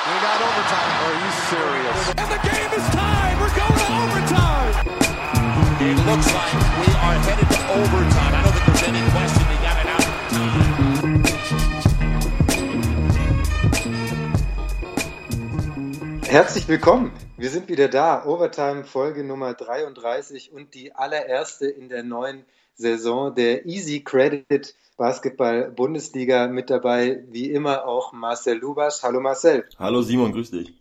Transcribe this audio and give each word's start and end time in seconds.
We 0.00 0.16
got 0.16 0.40
overtime. 0.40 0.96
Are 1.04 1.12
you 1.12 1.30
serious? 1.52 2.08
And 2.16 2.28
the 2.32 2.40
game 2.48 2.72
is 2.72 2.88
tied. 2.88 3.36
We're 3.38 3.52
going 3.52 3.76
to 3.84 3.92
overtime. 4.00 4.72
It 5.78 5.96
looks 6.08 6.32
like 6.32 6.54
we 6.80 6.88
are 7.04 7.16
headed 7.20 7.44
to 7.50 7.60
overtime. 7.68 8.32
I 8.32 8.40
don't 8.42 8.54
think 8.54 8.64
there's 8.64 8.84
any 8.88 9.04
question 9.12 9.44
they 9.44 9.60
got 9.60 9.76
it 9.76 9.88
out. 9.92 10.06
Herzlich 16.30 16.66
willkommen. 16.66 17.12
Wir 17.36 17.50
sind 17.50 17.68
wieder 17.68 17.88
da. 17.88 18.24
Overtime 18.24 18.84
Folge 18.84 19.22
Nummer 19.22 19.52
33 19.52 20.50
und 20.50 20.72
die 20.72 20.94
allererste 20.94 21.66
in 21.66 21.90
der 21.90 22.04
neuen 22.04 22.46
Saison 22.74 23.34
der 23.34 23.66
Easy 23.66 24.00
Credit 24.00 24.74
Basketball-Bundesliga 25.00 26.46
mit 26.48 26.68
dabei, 26.68 27.24
wie 27.30 27.50
immer 27.50 27.86
auch 27.86 28.12
Marcel 28.12 28.58
Lubasch. 28.58 29.02
Hallo 29.02 29.18
Marcel. 29.18 29.64
Hallo 29.78 30.02
Simon, 30.02 30.30
grüß 30.30 30.50
dich. 30.50 30.74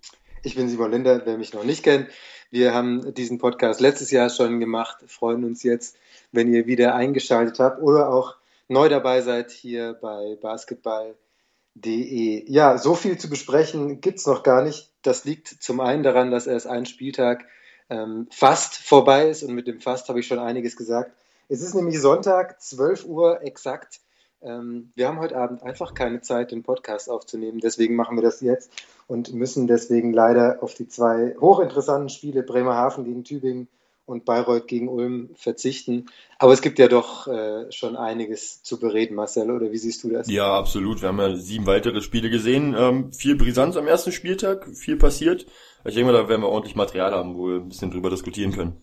Ich 0.43 0.55
bin 0.55 0.67
Simon 0.67 0.91
Linder, 0.91 1.21
wer 1.23 1.37
mich 1.37 1.53
noch 1.53 1.63
nicht 1.63 1.83
kennt. 1.83 2.09
Wir 2.51 2.73
haben 2.73 3.13
diesen 3.13 3.37
Podcast 3.37 3.79
letztes 3.79 4.11
Jahr 4.11 4.29
schon 4.29 4.59
gemacht, 4.59 4.97
freuen 5.07 5.45
uns 5.45 5.63
jetzt, 5.63 5.95
wenn 6.33 6.53
ihr 6.53 6.67
wieder 6.67 6.95
eingeschaltet 6.95 7.59
habt 7.59 7.81
oder 7.81 8.09
auch 8.09 8.35
neu 8.67 8.89
dabei 8.89 9.21
seid 9.21 9.51
hier 9.51 9.93
bei 9.93 10.37
basketball.de. 10.41 12.51
Ja, 12.51 12.77
so 12.77 12.95
viel 12.95 13.17
zu 13.17 13.29
besprechen 13.29 14.01
gibt 14.01 14.19
es 14.19 14.27
noch 14.27 14.43
gar 14.43 14.63
nicht. 14.63 14.89
Das 15.01 15.23
liegt 15.23 15.47
zum 15.47 15.79
einen 15.79 16.03
daran, 16.03 16.29
dass 16.29 16.45
erst 16.45 16.67
ein 16.67 16.85
Spieltag 16.85 17.45
ähm, 17.89 18.27
fast 18.31 18.75
vorbei 18.75 19.29
ist 19.29 19.43
und 19.43 19.53
mit 19.53 19.67
dem 19.67 19.79
fast 19.79 20.09
habe 20.09 20.19
ich 20.19 20.27
schon 20.27 20.39
einiges 20.39 20.75
gesagt. 20.75 21.13
Es 21.47 21.61
ist 21.61 21.73
nämlich 21.73 22.01
Sonntag, 22.01 22.61
12 22.61 23.05
Uhr 23.05 23.43
exakt. 23.43 24.01
Ähm, 24.41 24.91
wir 24.95 25.07
haben 25.07 25.19
heute 25.19 25.37
Abend 25.37 25.63
einfach 25.63 25.93
keine 25.93 26.21
Zeit, 26.21 26.51
den 26.51 26.63
Podcast 26.63 27.09
aufzunehmen. 27.09 27.59
Deswegen 27.59 27.95
machen 27.95 28.15
wir 28.15 28.23
das 28.23 28.41
jetzt 28.41 28.71
und 29.07 29.33
müssen 29.33 29.67
deswegen 29.67 30.13
leider 30.13 30.63
auf 30.63 30.73
die 30.73 30.87
zwei 30.87 31.35
hochinteressanten 31.39 32.09
Spiele 32.09 32.43
Bremerhaven 32.43 33.03
gegen 33.03 33.23
Tübingen 33.23 33.67
und 34.09 34.25
Bayreuth 34.25 34.67
gegen 34.67 34.89
Ulm 34.89 35.29
verzichten. 35.35 36.07
Aber 36.39 36.51
es 36.51 36.61
gibt 36.61 36.79
ja 36.79 36.87
doch 36.87 37.27
äh, 37.27 37.71
schon 37.71 37.95
einiges 37.95 38.63
zu 38.63 38.79
bereden, 38.79 39.15
Marcel, 39.15 39.51
oder 39.51 39.71
wie 39.71 39.77
siehst 39.77 40.03
du 40.03 40.09
das? 40.09 40.29
Ja, 40.29 40.57
absolut. 40.57 41.01
Wir 41.01 41.09
haben 41.09 41.19
ja 41.19 41.35
sieben 41.35 41.67
weitere 41.67 42.01
Spiele 42.01 42.29
gesehen. 42.29 42.75
Ähm, 42.77 43.13
viel 43.13 43.35
Brisanz 43.35 43.77
am 43.77 43.87
ersten 43.87 44.11
Spieltag, 44.11 44.67
viel 44.73 44.97
passiert. 44.97 45.45
Ich 45.85 45.93
denke 45.93 46.11
mal, 46.11 46.17
da 46.17 46.27
werden 46.27 46.41
wir 46.41 46.49
ordentlich 46.49 46.75
Material 46.75 47.11
haben, 47.11 47.37
wo 47.37 47.49
wir 47.49 47.55
ein 47.57 47.69
bisschen 47.69 47.91
drüber 47.91 48.09
diskutieren 48.09 48.51
können. 48.51 48.81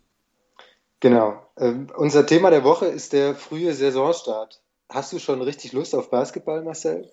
Genau. 1.00 1.34
Ähm, 1.58 1.88
unser 1.96 2.24
Thema 2.26 2.50
der 2.50 2.64
Woche 2.64 2.86
ist 2.86 3.12
der 3.12 3.34
frühe 3.34 3.74
Saisonstart. 3.74 4.62
Hast 4.88 5.12
du 5.12 5.18
schon 5.18 5.42
richtig 5.42 5.72
Lust 5.72 5.94
auf 5.94 6.10
Basketball, 6.10 6.62
Marcel? 6.62 7.10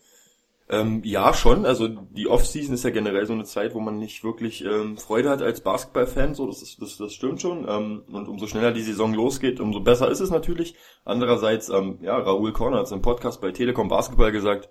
Ähm, 0.70 1.02
ja, 1.04 1.34
schon. 1.34 1.66
Also 1.66 1.88
die 1.88 2.28
Offseason 2.28 2.74
ist 2.74 2.84
ja 2.84 2.90
generell 2.90 3.26
so 3.26 3.34
eine 3.34 3.44
Zeit, 3.44 3.74
wo 3.74 3.80
man 3.80 3.98
nicht 4.00 4.24
wirklich 4.24 4.64
ähm, 4.64 4.98
Freude 4.98 5.30
hat 5.30 5.42
als 5.42 5.62
Basketballfan. 5.62 6.36
So, 6.36 6.48
das, 6.48 6.62
ist, 6.62 6.82
das, 6.82 6.98
das 6.98 7.14
stimmt 7.14 7.42
schon. 7.42 7.68
Ähm, 7.68 8.04
und 8.12 8.28
umso 8.28 8.48
schneller 8.48 8.72
die 8.72 8.82
Saison 8.82 9.14
losgeht, 9.14 9.60
umso 9.60 9.82
besser 9.82 10.10
ist 10.10 10.22
es 10.22 10.30
natürlich. 10.30 10.76
Andererseits, 11.04 11.70
ähm, 11.70 12.00
ja, 12.02 12.18
Raoul 12.18 12.54
Korner 12.54 12.78
hat 12.78 12.86
es 12.86 12.92
im 12.92 13.02
Podcast 13.02 13.42
bei 13.42 13.52
Telekom 13.52 13.90
Basketball 13.90 14.32
gesagt, 14.32 14.70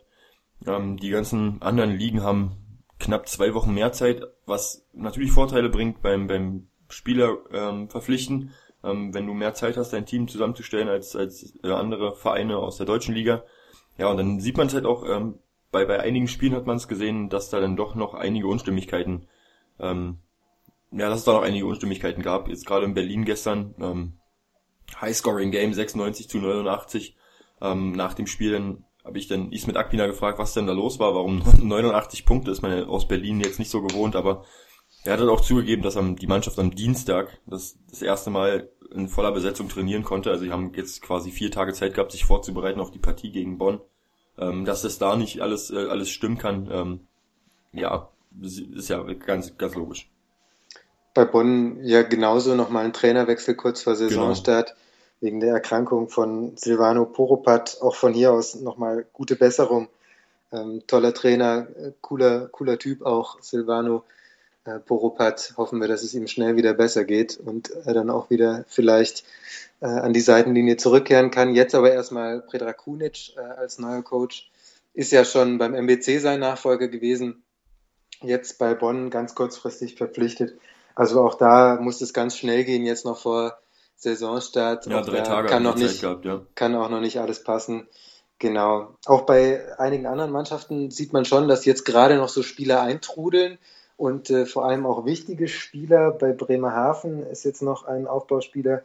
ähm, 0.67 0.97
die 0.97 1.11
ganzen 1.11 1.61
anderen 1.61 1.91
Ligen 1.91 2.23
haben 2.23 2.56
knapp 2.98 3.28
zwei 3.28 3.53
Wochen 3.53 3.75
mehr 3.75 3.92
Zeit, 3.92 4.23
was 4.47 4.86
natürlich 4.92 5.33
Vorteile 5.33 5.69
bringt 5.69 6.03
beim, 6.03 6.27
beim 6.27 6.69
Spieler 6.89 7.39
ähm, 7.53 7.89
verpflichten 7.89 8.53
ähm, 8.84 9.14
wenn 9.14 9.27
du 9.27 9.34
mehr 9.34 9.55
Zeit 9.55 9.77
hast, 9.77 9.92
dein 9.92 10.06
Team 10.06 10.28
zusammenzustellen 10.28 10.88
als, 10.88 11.16
als 11.16 11.58
äh, 11.62 11.70
andere 11.70 12.14
Vereine 12.14 12.58
aus 12.58 12.77
der 12.77 12.86
deutschen 12.86 13.14
Liga. 13.14 13.44
Ja, 13.98 14.08
und 14.11 14.16
dann 14.16 14.41
sieht 14.41 14.56
man 14.56 14.66
es 14.66 14.74
halt 14.74 14.86
auch, 14.86 15.05
ähm, 15.08 15.39
bei, 15.70 15.84
bei 15.84 16.00
einigen 16.00 16.28
Spielen 16.28 16.55
hat 16.55 16.66
man 16.66 16.77
es 16.77 16.89
gesehen, 16.89 17.28
dass 17.28 17.50
da 17.50 17.61
dann 17.61 17.77
doch 17.77 17.94
noch 17.94 18.14
einige 18.14 18.47
Unstimmigkeiten, 18.47 19.27
ähm, 19.80 20.19
ja, 20.91 21.08
dass 21.08 21.20
es 21.20 21.24
da 21.24 21.33
noch 21.33 21.42
einige 21.42 21.66
Unstimmigkeiten 21.66 22.22
gab. 22.22 22.48
Jetzt 22.48 22.66
gerade 22.66 22.84
in 22.84 22.94
Berlin 22.94 23.24
gestern, 23.24 23.74
ähm, 23.80 24.12
High-Scoring-Game 25.00 25.72
96 25.72 26.28
zu 26.28 26.39
89. 26.39 27.17
Ähm, 27.62 27.92
nach 27.92 28.14
dem 28.14 28.27
Spiel 28.27 28.52
dann 28.52 28.84
habe 29.05 29.18
ich 29.18 29.28
dann 29.28 29.51
Ismet 29.51 29.77
Akpina 29.77 30.07
gefragt, 30.07 30.39
was 30.39 30.55
denn 30.55 30.67
da 30.67 30.73
los 30.73 30.98
war, 30.98 31.14
warum 31.14 31.42
89 31.62 32.24
Punkte 32.24 32.51
ist 32.51 32.62
man 32.62 32.84
aus 32.84 33.08
Berlin 33.08 33.40
jetzt 33.40 33.58
nicht 33.58 33.70
so 33.70 33.83
gewohnt, 33.83 34.17
aber 34.17 34.45
er 35.05 35.14
hat 35.14 35.20
dann 35.20 35.29
auch 35.29 35.40
zugegeben, 35.40 35.83
dass 35.83 35.95
die 35.95 36.27
Mannschaft 36.27 36.58
am 36.58 36.74
Dienstag 36.74 37.39
das, 37.46 37.77
das 37.90 38.02
erste 38.02 38.30
Mal 38.30 38.68
in 38.95 39.08
voller 39.08 39.33
Besetzung 39.33 39.68
trainieren 39.68 40.05
konnte. 40.05 40.30
Also 40.30 40.45
sie 40.45 40.52
haben 40.52 40.73
jetzt 40.74 41.02
quasi 41.02 41.30
vier 41.30 41.51
Tage 41.51 41.73
Zeit 41.73 41.95
gehabt, 41.95 42.13
sich 42.13 42.24
vorzubereiten 42.24 42.80
auf 42.80 42.90
die 42.90 42.98
Partie 42.98 43.33
gegen 43.33 43.58
Bonn. 43.58 43.80
Ähm, 44.39 44.64
dass 44.64 44.83
das 44.83 44.98
da 44.98 45.17
nicht 45.17 45.40
alles, 45.40 45.70
äh, 45.70 45.89
alles 45.89 46.08
stimmen 46.08 46.39
kann, 46.39 46.68
ähm, 46.73 47.01
ja, 47.73 48.08
ist 48.40 48.89
ja 48.89 49.02
ganz, 49.02 49.58
ganz 49.58 49.74
logisch. 49.74 50.11
Bei 51.13 51.27
Bonn 51.27 51.80
ja 51.83 52.02
genauso 52.02 52.55
nochmal 52.55 52.86
ein 52.86 52.95
Trainerwechsel 52.95 53.55
kurz 53.55 53.83
vor 53.83 53.95
Saisonstart 53.95 54.69
genau. 54.69 54.79
wegen 55.20 55.40
der 55.40 55.52
Erkrankung 55.52 56.08
von 56.08 56.57
Silvano 56.57 57.05
Poropat. 57.05 57.79
Auch 57.83 57.95
von 57.95 58.14
hier 58.14 58.33
aus 58.33 58.55
nochmal 58.55 59.05
gute 59.13 59.36
Besserung. 59.36 59.89
Ähm, 60.51 60.83
toller 60.86 61.13
Trainer, 61.13 61.67
äh, 61.77 61.92
cooler, 62.01 62.48
cooler 62.48 62.79
Typ 62.79 63.02
auch, 63.02 63.40
Silvano 63.42 64.05
äh, 64.64 64.78
Poropat 64.78 65.55
hoffen 65.56 65.80
wir, 65.80 65.89
dass 65.89 66.02
es 66.02 66.14
ihm 66.14 66.27
schnell 66.27 66.56
wieder 66.56 66.74
besser 66.74 67.05
geht 67.05 67.36
und 67.36 67.70
er 67.70 67.95
dann 67.95 68.11
auch 68.11 68.30
wieder 68.30 68.64
vielleicht 68.68 69.24
äh, 69.80 69.86
an 69.86 70.12
die 70.12 70.20
Seitenlinie 70.20 70.77
zurückkehren 70.77 71.30
kann. 71.30 71.55
Jetzt 71.55 71.74
aber 71.74 71.92
erstmal 71.92 72.40
Predrag 72.40 72.77
Kunic 72.77 73.36
äh, 73.36 73.40
als 73.40 73.78
neuer 73.78 74.02
Coach 74.02 74.51
ist 74.95 75.12
ja 75.12 75.24
schon 75.24 75.58
beim 75.58 75.74
MBC 75.74 76.20
sein 76.20 76.40
Nachfolger 76.40 76.89
gewesen, 76.89 77.42
jetzt 78.20 78.58
bei 78.58 78.74
Bonn 78.74 79.11
ganz 79.11 79.34
kurzfristig 79.34 79.96
verpflichtet. 79.96 80.58
Also 80.95 81.22
auch 81.22 81.34
da 81.34 81.78
muss 81.80 82.01
es 82.01 82.12
ganz 82.12 82.36
schnell 82.36 82.64
gehen, 82.64 82.84
jetzt 82.84 83.05
noch 83.05 83.18
vor 83.18 83.58
Saisonstart. 83.96 84.86
Ja, 84.86 85.01
drei 85.01 85.22
Tage 85.22 85.48
kann 85.48 85.62
noch 85.62 85.77
nicht, 85.77 86.02
gehabt, 86.02 86.24
ja. 86.24 86.42
kann 86.55 86.74
auch 86.74 86.90
noch 86.90 87.01
nicht 87.01 87.18
alles 87.18 87.42
passen. 87.42 87.89
Genau. 88.39 88.96
Auch 89.06 89.22
bei 89.22 89.78
einigen 89.78 90.06
anderen 90.06 90.33
Mannschaften 90.33 90.90
sieht 90.90 91.12
man 91.12 91.24
schon, 91.24 91.48
dass 91.48 91.64
jetzt 91.64 91.84
gerade 91.84 92.17
noch 92.17 92.28
so 92.28 92.42
Spieler 92.42 92.83
eintrudeln 92.83 93.58
und 94.02 94.30
äh, 94.30 94.46
vor 94.46 94.64
allem 94.64 94.85
auch 94.85 95.05
wichtige 95.05 95.46
Spieler. 95.46 96.11
Bei 96.11 96.33
Bremerhaven 96.33 97.23
ist 97.23 97.45
jetzt 97.45 97.63
noch 97.63 97.85
ein 97.85 98.08
Aufbauspieler 98.08 98.83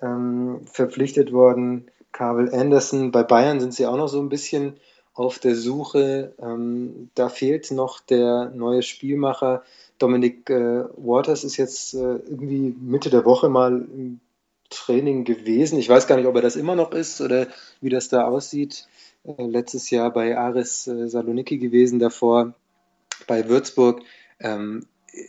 ähm, 0.00 0.60
verpflichtet 0.66 1.32
worden, 1.32 1.90
Carvel 2.12 2.54
Anderson. 2.54 3.10
Bei 3.10 3.24
Bayern 3.24 3.58
sind 3.58 3.74
sie 3.74 3.86
auch 3.86 3.96
noch 3.96 4.06
so 4.06 4.20
ein 4.20 4.28
bisschen 4.28 4.76
auf 5.14 5.40
der 5.40 5.56
Suche. 5.56 6.32
Ähm, 6.40 7.10
da 7.16 7.28
fehlt 7.28 7.72
noch 7.72 7.98
der 7.98 8.52
neue 8.54 8.82
Spielmacher. 8.82 9.64
Dominic 9.98 10.48
äh, 10.48 10.84
Waters 10.96 11.42
ist 11.42 11.56
jetzt 11.56 11.94
äh, 11.94 12.20
irgendwie 12.28 12.72
Mitte 12.80 13.10
der 13.10 13.24
Woche 13.24 13.48
mal 13.48 13.72
im 13.72 14.20
Training 14.70 15.24
gewesen. 15.24 15.76
Ich 15.80 15.88
weiß 15.88 16.06
gar 16.06 16.16
nicht, 16.16 16.26
ob 16.26 16.36
er 16.36 16.42
das 16.42 16.54
immer 16.54 16.76
noch 16.76 16.92
ist 16.92 17.20
oder 17.20 17.48
wie 17.80 17.90
das 17.90 18.08
da 18.08 18.28
aussieht. 18.28 18.86
Äh, 19.24 19.44
letztes 19.44 19.90
Jahr 19.90 20.12
bei 20.12 20.38
Aris 20.38 20.86
äh, 20.86 21.08
Saloniki 21.08 21.58
gewesen, 21.58 21.98
davor 21.98 22.54
bei 23.26 23.48
Würzburg. 23.48 24.02
Ähm, 24.42 24.86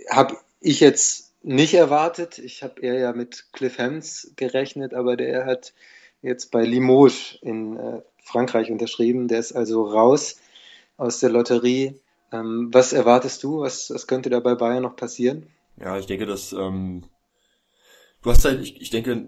habe 0.10 0.38
ich 0.60 0.80
jetzt 0.80 1.34
nicht 1.44 1.74
erwartet. 1.74 2.40
Ich 2.40 2.64
habe 2.64 2.82
eher 2.82 2.98
ja 3.00 3.14
mit 3.14 3.48
Cliff 3.54 3.78
Hems 3.78 4.34
gerechnet, 4.36 4.94
aber 4.94 5.18
der 5.18 5.46
hat 5.46 5.74
jetzt 6.22 6.52
bei 6.52 6.64
Limoges 6.64 7.38
in 7.42 7.78
äh, 7.78 8.02
Frankreich 8.24 8.72
unterschrieben. 8.72 9.28
Der 9.28 9.40
ist 9.40 9.54
also 9.54 9.84
raus 9.84 10.40
aus 10.98 11.20
der 11.20 11.30
Lotterie. 11.30 12.00
Ähm, 12.32 12.70
was 12.72 12.94
erwartest 12.94 13.44
du? 13.44 13.62
Was, 13.62 13.90
was 13.90 14.08
könnte 14.08 14.30
da 14.30 14.40
bei 14.40 14.56
Bayern 14.56 14.84
noch 14.84 14.96
passieren? 14.96 15.48
Ja, 15.80 15.98
ich 15.98 16.06
denke, 16.06 16.26
dass 16.26 16.54
ähm, 16.54 17.04
du 18.22 18.30
hast 18.30 18.46
halt, 18.46 18.62
ich, 18.62 18.82
ich 18.82 18.90
denke, 18.90 19.28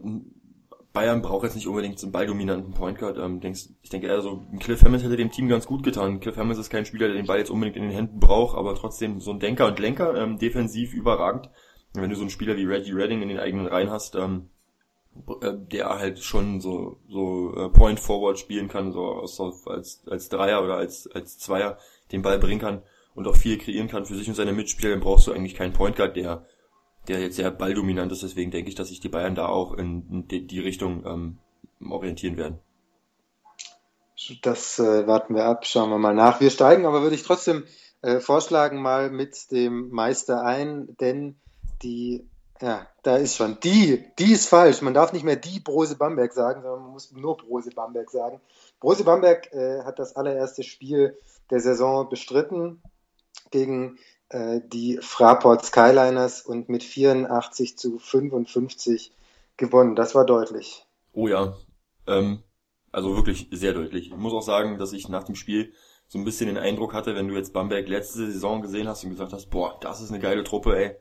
Bayern 0.96 1.22
braucht 1.22 1.44
jetzt 1.44 1.56
nicht 1.56 1.68
unbedingt 1.68 2.02
einen 2.02 2.12
balldominanten 2.12 2.74
Point 2.74 2.98
Guard. 2.98 3.18
Ähm, 3.20 3.42
denkst, 3.42 3.68
ich 3.84 3.90
denke 3.90 4.08
eher 4.08 4.22
so, 4.22 4.48
Cliff 4.60 4.82
Hammond 4.82 5.04
hätte 5.04 5.18
dem 5.18 5.30
Team 5.30 5.48
ganz 5.48 5.68
gut 5.68 5.84
getan. 5.84 6.22
Cliff 6.22 6.38
Hammond 6.38 6.58
ist 6.58 6.72
kein 6.72 6.86
Spieler, 6.86 7.08
der 7.08 7.18
den 7.18 7.28
Ball 7.28 7.38
jetzt 7.38 7.52
unbedingt 7.52 7.76
in 7.76 7.84
den 7.84 7.92
Händen 7.92 8.20
braucht, 8.20 8.58
aber 8.58 8.74
trotzdem 8.74 9.20
so 9.20 9.32
ein 9.32 9.40
Denker 9.40 9.68
und 9.68 9.78
Lenker, 9.78 10.16
ähm, 10.16 10.40
defensiv 10.40 10.94
überragend. 10.94 11.50
Wenn 11.94 12.10
du 12.10 12.16
so 12.16 12.22
einen 12.22 12.32
Spieler 12.32 12.58
wie 12.58 12.64
Reggie 12.64 12.94
Redding 12.94 13.22
in 13.22 13.30
den 13.30 13.40
eigenen 13.40 13.68
Reihen 13.68 13.92
hast, 13.92 14.16
ähm, 14.16 14.50
äh, 15.42 15.52
der 15.54 15.90
halt 15.90 16.20
schon 16.20 16.62
so 16.62 16.98
so 17.08 17.54
äh, 17.56 17.70
Point 17.70 18.00
Forward 18.00 18.40
spielen 18.40 18.70
kann, 18.70 18.92
so 18.94 19.26
als 19.66 20.02
als 20.08 20.30
Dreier 20.30 20.64
oder 20.64 20.78
als 20.78 21.08
als 21.14 21.38
Zweier 21.38 21.78
den 22.14 22.22
Ball 22.22 22.40
bringen 22.40 22.62
kann 22.62 22.82
und 23.16 23.28
auch 23.28 23.36
viel 23.36 23.58
kreieren 23.58 23.90
kann 23.90 24.06
für 24.06 24.16
sich 24.16 24.28
und 24.28 24.36
seine 24.36 24.54
Mitspieler, 24.54 24.92
dann 24.92 25.02
brauchst 25.02 25.28
du 25.28 25.34
eigentlich 25.34 25.56
keinen 25.56 25.74
Point 25.74 25.98
Guard, 25.98 26.16
der 26.16 26.46
der 27.08 27.20
jetzt 27.20 27.36
sehr 27.36 27.52
balldominant 27.52 28.12
ist. 28.12 28.24
Deswegen 28.24 28.52
denke 28.52 28.70
ich, 28.70 28.76
dass 28.76 28.90
sich 28.90 29.00
die 29.00 29.10
Bayern 29.10 29.36
da 29.36 29.48
auch 29.48 29.74
in 29.74 30.28
die, 30.28 30.46
die 30.46 30.60
Richtung 30.60 31.06
ähm, 31.06 31.38
orientieren 31.90 32.38
werden. 32.38 32.60
Das 34.42 34.80
äh, 34.80 35.08
warten 35.08 35.36
wir 35.36 35.46
ab, 35.46 35.66
schauen 35.66 35.90
wir 35.90 35.98
mal 35.98 36.14
nach. 36.14 36.40
Wir 36.40 36.50
steigen, 36.50 36.86
aber 36.86 37.02
würde 37.02 37.16
ich 37.16 37.24
trotzdem 37.24 37.66
äh, 38.02 38.20
vorschlagen, 38.20 38.82
mal 38.82 39.10
mit 39.10 39.52
dem 39.52 39.90
Meister 39.90 40.44
ein, 40.44 40.96
denn 41.00 41.36
die, 41.84 42.26
ja, 42.62 42.88
da 43.04 43.18
ist 43.18 43.36
schon 43.36 43.60
die, 43.62 44.06
die 44.18 44.32
ist 44.32 44.48
falsch. 44.48 44.82
Man 44.82 44.94
darf 44.94 45.12
nicht 45.12 45.26
mehr 45.26 45.36
die 45.36 45.60
Brose 45.60 45.96
Bamberg 45.98 46.34
sagen, 46.34 46.62
sondern 46.62 46.84
man 46.84 46.92
muss 46.92 47.12
nur 47.12 47.38
Brose 47.38 47.72
Bamberg 47.72 48.10
sagen. 48.10 48.40
Brose 48.80 49.04
Bamberg 49.04 49.52
äh, 49.54 49.84
hat 49.84 50.00
das 50.00 50.16
allererste 50.16 50.64
Spiel 50.64 51.18
der 51.50 51.60
Saison 51.60 52.10
bestritten 52.10 52.82
gegen 53.52 53.98
die 54.32 55.00
Fraport 55.02 55.64
Skyliners 55.64 56.42
und 56.42 56.68
mit 56.68 56.84
84 56.84 57.78
zu 57.78 58.00
55 58.00 59.14
gewonnen. 59.58 59.96
Das 59.96 60.16
war 60.16 60.26
deutlich. 60.26 60.86
Oh 61.14 61.28
ja, 61.28 61.56
ähm, 62.08 62.44
also 62.92 63.16
wirklich 63.16 63.50
sehr 63.52 63.74
deutlich. 63.74 64.08
Ich 64.08 64.16
muss 64.16 64.34
auch 64.34 64.42
sagen, 64.42 64.78
dass 64.78 64.94
ich 64.94 65.10
nach 65.10 65.24
dem 65.24 65.36
Spiel 65.36 65.74
so 66.08 66.20
ein 66.20 66.26
bisschen 66.26 66.48
den 66.48 66.58
Eindruck 66.58 66.94
hatte, 66.94 67.16
wenn 67.16 67.28
du 67.28 67.36
jetzt 67.36 67.54
Bamberg 67.54 67.88
letzte 67.88 68.32
Saison 68.32 68.62
gesehen 68.62 68.88
hast 68.88 69.04
und 69.04 69.10
gesagt 69.10 69.34
hast, 69.34 69.50
boah, 69.50 69.78
das 69.82 70.02
ist 70.02 70.12
eine 70.12 70.20
geile 70.20 70.44
Truppe, 70.44 70.78
ey. 70.78 70.96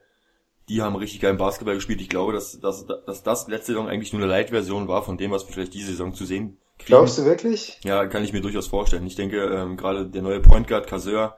Die 0.69 0.81
haben 0.81 0.97
richtig 0.97 1.21
geilen 1.21 1.37
Basketball 1.37 1.75
gespielt. 1.75 2.01
Ich 2.01 2.09
glaube, 2.09 2.33
dass, 2.33 2.59
dass, 2.59 2.87
dass 2.87 3.23
das 3.23 3.49
letzte 3.49 3.73
Saison 3.73 3.87
eigentlich 3.87 4.15
nur 4.15 4.23
eine 4.23 4.31
Light-Version 4.31 4.89
war 4.89 5.03
von 5.03 5.19
dem, 5.19 5.31
was 5.31 5.47
wir 5.47 5.53
vielleicht 5.53 5.75
diese 5.75 5.91
Saison 5.91 6.15
zu 6.15 6.25
sehen 6.25 6.57
kriegen. 6.79 6.87
Glaubst 6.87 7.19
du 7.19 7.27
wirklich? 7.27 7.79
Ja, 7.85 8.07
kann 8.07 8.25
ich 8.25 8.33
mir 8.33 8.41
durchaus 8.41 8.67
vorstellen. 8.67 9.07
Ich 9.07 9.15
denke, 9.15 9.43
ähm, 9.45 9.77
gerade 9.77 10.07
der 10.07 10.23
neue 10.23 10.41
Point 10.41 10.67
Guard, 10.67 10.87
Kaseur, 10.87 11.37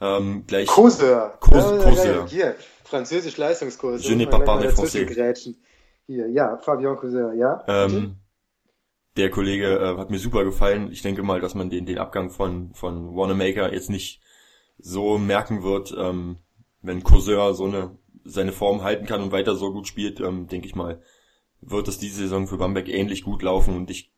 ähm, 0.00 0.44
gleich... 0.46 0.66
Causeur. 0.66 1.36
Causeur. 1.40 2.26
Hier, 2.26 2.56
Französisch 2.84 3.36
Leistungskurs. 3.36 4.02
Je 4.02 4.14
n'ai 4.14 4.26
pas 4.26 4.40
parlé 4.40 4.68
français. 4.68 5.06
Hier, 6.06 6.28
ja, 6.28 6.56
Fabien 6.58 6.96
Causeur, 6.96 7.32
ja. 7.34 7.62
Ähm, 7.68 8.16
der 9.16 9.30
Kollege 9.30 9.78
äh, 9.78 9.96
hat 9.96 10.10
mir 10.10 10.18
super 10.18 10.44
gefallen. 10.44 10.90
Ich 10.90 11.02
denke 11.02 11.22
mal, 11.22 11.40
dass 11.40 11.54
man 11.54 11.70
den, 11.70 11.86
den 11.86 11.98
Abgang 11.98 12.30
von, 12.30 12.72
von 12.74 13.14
Wanamaker 13.14 13.72
jetzt 13.72 13.90
nicht 13.90 14.20
so 14.78 15.18
merken 15.18 15.62
wird, 15.62 15.94
ähm, 15.96 16.38
wenn 16.82 17.02
Causeur 17.02 17.54
so 17.54 17.64
eine, 17.64 17.96
seine 18.24 18.52
Form 18.52 18.82
halten 18.82 19.06
kann 19.06 19.22
und 19.22 19.32
weiter 19.32 19.54
so 19.54 19.72
gut 19.72 19.86
spielt, 19.86 20.20
ähm, 20.20 20.46
denke 20.46 20.66
ich 20.66 20.74
mal, 20.74 21.02
wird 21.60 21.88
es 21.88 21.98
diese 21.98 22.22
Saison 22.22 22.46
für 22.46 22.56
Bamberg 22.56 22.88
ähnlich 22.88 23.22
gut 23.22 23.42
laufen 23.42 23.76
und 23.76 23.90
ich 23.90 24.12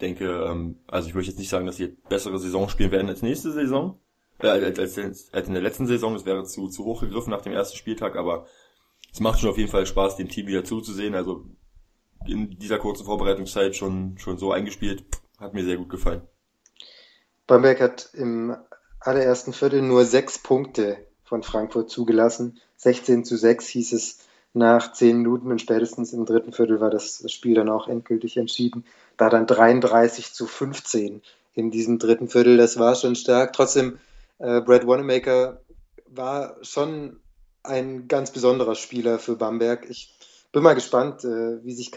denke, 0.00 0.26
ähm, 0.26 0.80
also 0.86 1.08
ich 1.08 1.14
möchte 1.14 1.30
jetzt 1.30 1.38
nicht 1.38 1.48
sagen, 1.48 1.66
dass 1.66 1.76
sie 1.76 1.96
bessere 2.08 2.38
Saison 2.38 2.68
spielen 2.68 2.90
werden 2.90 3.08
als 3.08 3.22
nächste 3.22 3.52
Saison, 3.52 3.98
äh, 4.42 4.48
als, 4.48 4.78
als, 4.98 5.32
als 5.32 5.48
in 5.48 5.54
der 5.54 5.62
letzten 5.62 5.86
Saison, 5.86 6.14
das 6.14 6.26
wäre 6.26 6.44
zu, 6.44 6.68
zu 6.68 6.84
hoch 6.84 7.00
gegriffen 7.00 7.30
nach 7.30 7.42
dem 7.42 7.52
ersten 7.52 7.76
Spieltag, 7.76 8.16
aber 8.16 8.46
es 9.12 9.20
macht 9.20 9.40
schon 9.40 9.50
auf 9.50 9.58
jeden 9.58 9.70
Fall 9.70 9.86
Spaß, 9.86 10.16
dem 10.16 10.28
Team 10.28 10.46
wieder 10.46 10.64
zuzusehen, 10.64 11.14
also 11.14 11.44
in 12.26 12.58
dieser 12.58 12.78
kurzen 12.78 13.04
Vorbereitungszeit 13.04 13.76
schon, 13.76 14.16
schon 14.18 14.38
so 14.38 14.52
eingespielt. 14.52 15.04
Hat 15.38 15.54
mir 15.54 15.64
sehr 15.64 15.76
gut 15.76 15.90
gefallen. 15.90 16.22
Bamberg 17.46 17.80
hat 17.80 18.10
im 18.14 18.56
allerersten 19.00 19.52
Viertel 19.52 19.82
nur 19.82 20.04
sechs 20.04 20.38
Punkte 20.38 20.98
von 21.24 21.42
Frankfurt 21.42 21.90
zugelassen. 21.90 22.60
16 22.76 23.24
zu 23.24 23.36
6 23.36 23.66
hieß 23.68 23.92
es 23.92 24.18
nach 24.54 24.92
zehn 24.92 25.18
Minuten 25.18 25.50
und 25.50 25.60
spätestens 25.60 26.12
im 26.12 26.26
dritten 26.26 26.52
Viertel 26.52 26.80
war 26.80 26.90
das 26.90 27.24
Spiel 27.30 27.54
dann 27.54 27.68
auch 27.68 27.88
endgültig 27.88 28.36
entschieden. 28.36 28.84
Da 29.16 29.28
dann 29.30 29.46
33 29.46 30.32
zu 30.32 30.46
15 30.46 31.22
in 31.54 31.70
diesem 31.70 31.98
dritten 31.98 32.28
Viertel. 32.28 32.56
Das 32.56 32.78
war 32.78 32.94
schon 32.94 33.14
stark. 33.14 33.52
Trotzdem, 33.52 33.98
äh, 34.42 34.60
Brad 34.60 34.86
Wanamaker 34.86 35.62
war 36.06 36.56
schon 36.62 37.20
ein 37.62 38.08
ganz 38.08 38.32
besonderer 38.32 38.74
Spieler 38.74 39.18
für 39.18 39.36
Bamberg. 39.36 39.88
Ich 39.88 40.12
bin 40.50 40.62
mal 40.62 40.74
gespannt, 40.74 41.24
äh, 41.24 41.64
wie 41.64 41.72
sich, 41.72 41.92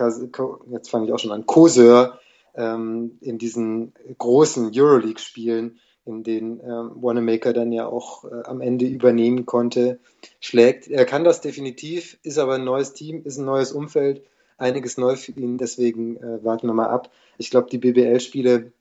jetzt 0.70 0.90
fange 0.90 1.08
ich 1.08 1.12
auch 1.12 1.20
schon 1.20 1.32
an, 1.32 1.46
Koseur 1.46 2.20
ähm, 2.56 3.18
in 3.22 3.38
diesen 3.38 3.94
großen 4.18 4.72
Euroleague-Spielen, 4.74 5.80
in 6.06 6.24
denen 6.24 6.60
ähm, 6.60 6.92
Wanamaker 7.02 7.52
dann 7.52 7.72
ja 7.72 7.88
auch 7.88 8.26
äh, 8.26 8.44
am 8.44 8.62
Ende 8.62 8.86
übernehmen 8.86 9.46
konnte, 9.48 10.00
schlägt. 10.40 10.88
Er 10.88 11.06
kann 11.06 11.24
das 11.24 11.42
definitiv, 11.42 12.20
ist 12.22 12.38
aber 12.38 12.56
ein 12.56 12.64
neues 12.64 12.94
Team, 12.94 13.24
ist 13.24 13.38
ein 13.38 13.46
neues 13.46 13.72
Umfeld, 13.72 14.24
einiges 14.58 14.98
neu 14.98 15.16
für 15.16 15.32
ihn, 15.32 15.58
deswegen 15.58 16.18
äh, 16.18 16.44
warten 16.44 16.68
wir 16.68 16.74
mal 16.74 16.90
ab. 16.90 17.12
Ich 17.40 17.50
glaube, 17.50 17.70
die 17.72 17.80
BBL-Spiele, 17.80 18.72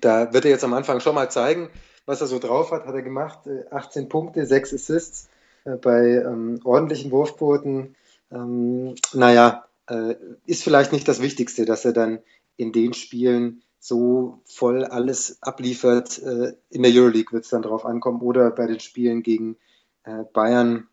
da 0.00 0.32
wird 0.32 0.46
er 0.46 0.50
jetzt 0.50 0.64
am 0.64 0.72
Anfang 0.72 1.00
schon 1.00 1.14
mal 1.14 1.30
zeigen, 1.30 1.68
was 2.06 2.20
er 2.20 2.26
so 2.26 2.38
drauf 2.38 2.70
hat, 2.70 2.86
hat 2.86 2.94
er 2.94 3.02
gemacht. 3.02 3.48
18 3.70 4.04
äh, 4.04 4.06
Punkte, 4.08 4.46
6 4.46 4.74
Assists 4.74 5.28
äh, 5.64 5.76
bei 5.76 6.22
ähm, 6.24 6.60
ordentlichen 6.64 7.10
Wurfquoten 7.10 7.94
ähm, 8.32 8.94
naja, 9.12 9.64
äh, 9.88 10.14
ist 10.46 10.64
vielleicht 10.64 10.92
nicht 10.92 11.06
das 11.06 11.20
Wichtigste, 11.20 11.64
dass 11.64 11.84
er 11.84 11.92
dann 11.92 12.20
in 12.56 12.72
den 12.72 12.94
Spielen 12.94 13.62
so 13.78 14.40
voll 14.46 14.84
alles 14.84 15.38
abliefert. 15.42 16.20
Äh, 16.22 16.54
in 16.70 16.82
der 16.82 16.92
Euroleague 16.92 17.32
wird 17.32 17.44
es 17.44 17.50
dann 17.50 17.62
drauf 17.62 17.84
ankommen 17.84 18.20
oder 18.20 18.50
bei 18.50 18.66
den 18.66 18.80
Spielen 18.80 19.22
gegen 19.22 19.56
äh, 20.04 20.24
Bayern. 20.32 20.88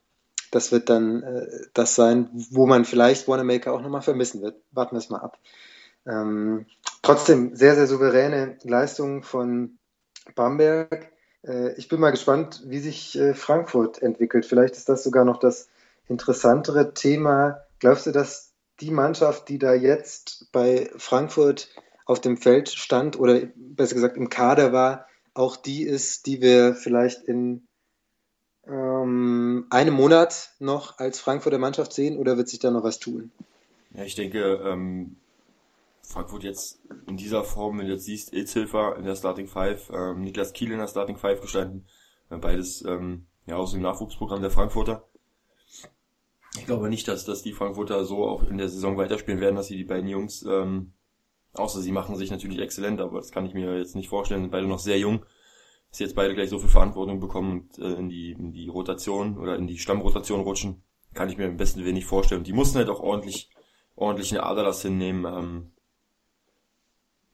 Das 0.51 0.71
wird 0.71 0.89
dann 0.89 1.23
äh, 1.23 1.47
das 1.73 1.95
sein, 1.95 2.29
wo 2.33 2.65
man 2.65 2.85
vielleicht 2.85 3.27
Wanamaker 3.27 3.73
auch 3.73 3.81
nochmal 3.81 4.01
vermissen 4.01 4.41
wird. 4.41 4.61
Warten 4.71 4.95
wir 4.95 4.99
es 4.99 5.09
mal 5.09 5.19
ab. 5.21 5.37
Ähm, 6.05 6.65
trotzdem 7.01 7.55
sehr, 7.55 7.75
sehr 7.75 7.87
souveräne 7.87 8.57
Leistung 8.63 9.21
von 9.23 9.77
Bamberg. 10.35 11.11
Äh, 11.45 11.73
ich 11.73 11.87
bin 11.87 11.99
mal 11.99 12.11
gespannt, 12.11 12.63
wie 12.65 12.79
sich 12.79 13.17
äh, 13.17 13.33
Frankfurt 13.33 14.01
entwickelt. 14.01 14.45
Vielleicht 14.45 14.75
ist 14.75 14.89
das 14.89 15.03
sogar 15.03 15.25
noch 15.25 15.39
das 15.39 15.69
interessantere 16.07 16.93
Thema. 16.93 17.61
Glaubst 17.79 18.07
du, 18.07 18.11
dass 18.11 18.53
die 18.79 18.91
Mannschaft, 18.91 19.49
die 19.49 19.59
da 19.59 19.73
jetzt 19.73 20.51
bei 20.51 20.89
Frankfurt 20.97 21.69
auf 22.05 22.21
dem 22.21 22.37
Feld 22.37 22.69
stand 22.69 23.19
oder 23.19 23.41
besser 23.55 23.95
gesagt 23.95 24.17
im 24.17 24.29
Kader 24.29 24.73
war, 24.73 25.07
auch 25.33 25.55
die 25.55 25.83
ist, 25.83 26.25
die 26.25 26.41
wir 26.41 26.73
vielleicht 26.73 27.23
in 27.23 27.67
ähm, 28.67 29.67
einem 29.69 29.93
Monat 29.93 30.51
noch 30.59 30.97
als 30.99 31.19
Frankfurter 31.19 31.59
Mannschaft 31.59 31.93
sehen 31.93 32.17
oder 32.17 32.37
wird 32.37 32.49
sich 32.49 32.59
da 32.59 32.71
noch 32.71 32.83
was 32.83 32.99
tun? 32.99 33.31
Ja, 33.91 34.03
ich 34.03 34.15
denke, 34.15 34.61
ähm, 34.65 35.17
Frankfurt 36.09 36.43
jetzt 36.43 36.81
in 37.05 37.17
dieser 37.17 37.43
Form, 37.43 37.77
wenn 37.77 37.85
du 37.85 37.93
jetzt 37.93 38.05
siehst, 38.05 38.33
Ilzhilfer 38.33 38.97
in 38.97 39.05
der 39.05 39.15
Starting 39.15 39.47
Five, 39.47 39.91
ähm, 39.93 40.21
Niklas 40.21 40.53
Kiel 40.53 40.71
in 40.71 40.79
der 40.79 40.87
Starting 40.87 41.17
Five 41.17 41.39
gestanden, 41.39 41.87
beides 42.29 42.83
ähm, 42.83 43.27
ja 43.45 43.57
aus 43.57 43.73
dem 43.73 43.83
Nachwuchsprogramm 43.83 44.41
der 44.41 44.49
Frankfurter. 44.49 45.07
Ich 46.57 46.65
glaube 46.65 46.89
nicht, 46.89 47.07
dass, 47.07 47.25
dass 47.25 47.43
die 47.43 47.53
Frankfurter 47.53 48.05
so 48.05 48.25
auch 48.25 48.41
in 48.41 48.57
der 48.57 48.69
Saison 48.69 48.97
weiterspielen 48.97 49.39
werden, 49.39 49.55
dass 49.55 49.67
sie 49.67 49.77
die 49.77 49.83
beiden 49.83 50.09
Jungs, 50.09 50.41
ähm, 50.49 50.93
außer 51.53 51.79
sie 51.79 51.91
machen 51.91 52.15
sich 52.15 52.31
natürlich 52.31 52.57
exzellent, 52.57 52.99
aber 53.01 53.19
das 53.19 53.31
kann 53.31 53.45
ich 53.45 53.53
mir 53.53 53.77
jetzt 53.77 53.95
nicht 53.95 54.09
vorstellen, 54.09 54.41
sind 54.41 54.51
beide 54.51 54.67
noch 54.67 54.79
sehr 54.79 54.97
jung, 54.97 55.19
dass 55.89 55.99
sie 55.99 56.05
jetzt 56.05 56.15
beide 56.15 56.33
gleich 56.33 56.49
so 56.49 56.57
viel 56.57 56.69
Verantwortung 56.69 57.19
bekommen 57.19 57.51
und 57.51 57.77
äh, 57.77 57.93
in, 57.93 58.09
die, 58.09 58.31
in 58.31 58.51
die 58.51 58.67
Rotation 58.67 59.37
oder 59.37 59.55
in 59.57 59.67
die 59.67 59.77
Stammrotation 59.77 60.41
rutschen, 60.41 60.81
kann 61.13 61.29
ich 61.29 61.37
mir 61.37 61.45
im 61.45 61.57
besten 61.57 61.85
Willen 61.85 61.93
nicht 61.93 62.07
vorstellen. 62.07 62.43
Die 62.43 62.53
mussten 62.53 62.79
halt 62.79 62.89
auch 62.89 62.99
ordentlich, 62.99 63.51
ordentlich 63.95 64.31
eine 64.31 64.41
Aderlass 64.41 64.81
hinnehmen. 64.81 65.25
Ähm, 65.31 65.71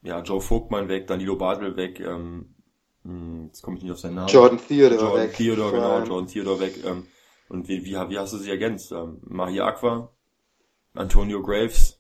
ja, 0.06 0.22
Joe 0.22 0.42
Vogtmann 0.42 0.88
weg, 0.88 1.08
Danilo 1.08 1.36
Bartel 1.36 1.76
weg, 1.76 2.00
ähm, 2.00 2.56
hm, 3.04 3.46
jetzt 3.48 3.62
komme 3.62 3.78
ich 3.78 3.84
nicht 3.84 3.92
auf 3.92 4.00
seinen 4.00 4.16
Namen. 4.16 4.30
Jordan 4.30 4.60
Theodore 4.60 5.02
Jordan 5.02 5.28
weg. 5.28 5.34
Theodore, 5.36 5.72
genau, 5.72 6.04
Jordan 6.04 6.28
Theodore 6.28 6.60
weg. 6.60 6.84
Ähm, 6.86 7.08
und 7.50 7.68
wie, 7.68 7.86
wie, 7.86 7.94
wie 7.94 8.18
hast 8.18 8.34
du 8.34 8.38
sie 8.38 8.50
ergänzt? 8.50 8.92
Ähm, 8.92 9.20
Mahi 9.22 9.62
Aqua, 9.62 10.12
Antonio 10.94 11.42
Graves. 11.42 12.00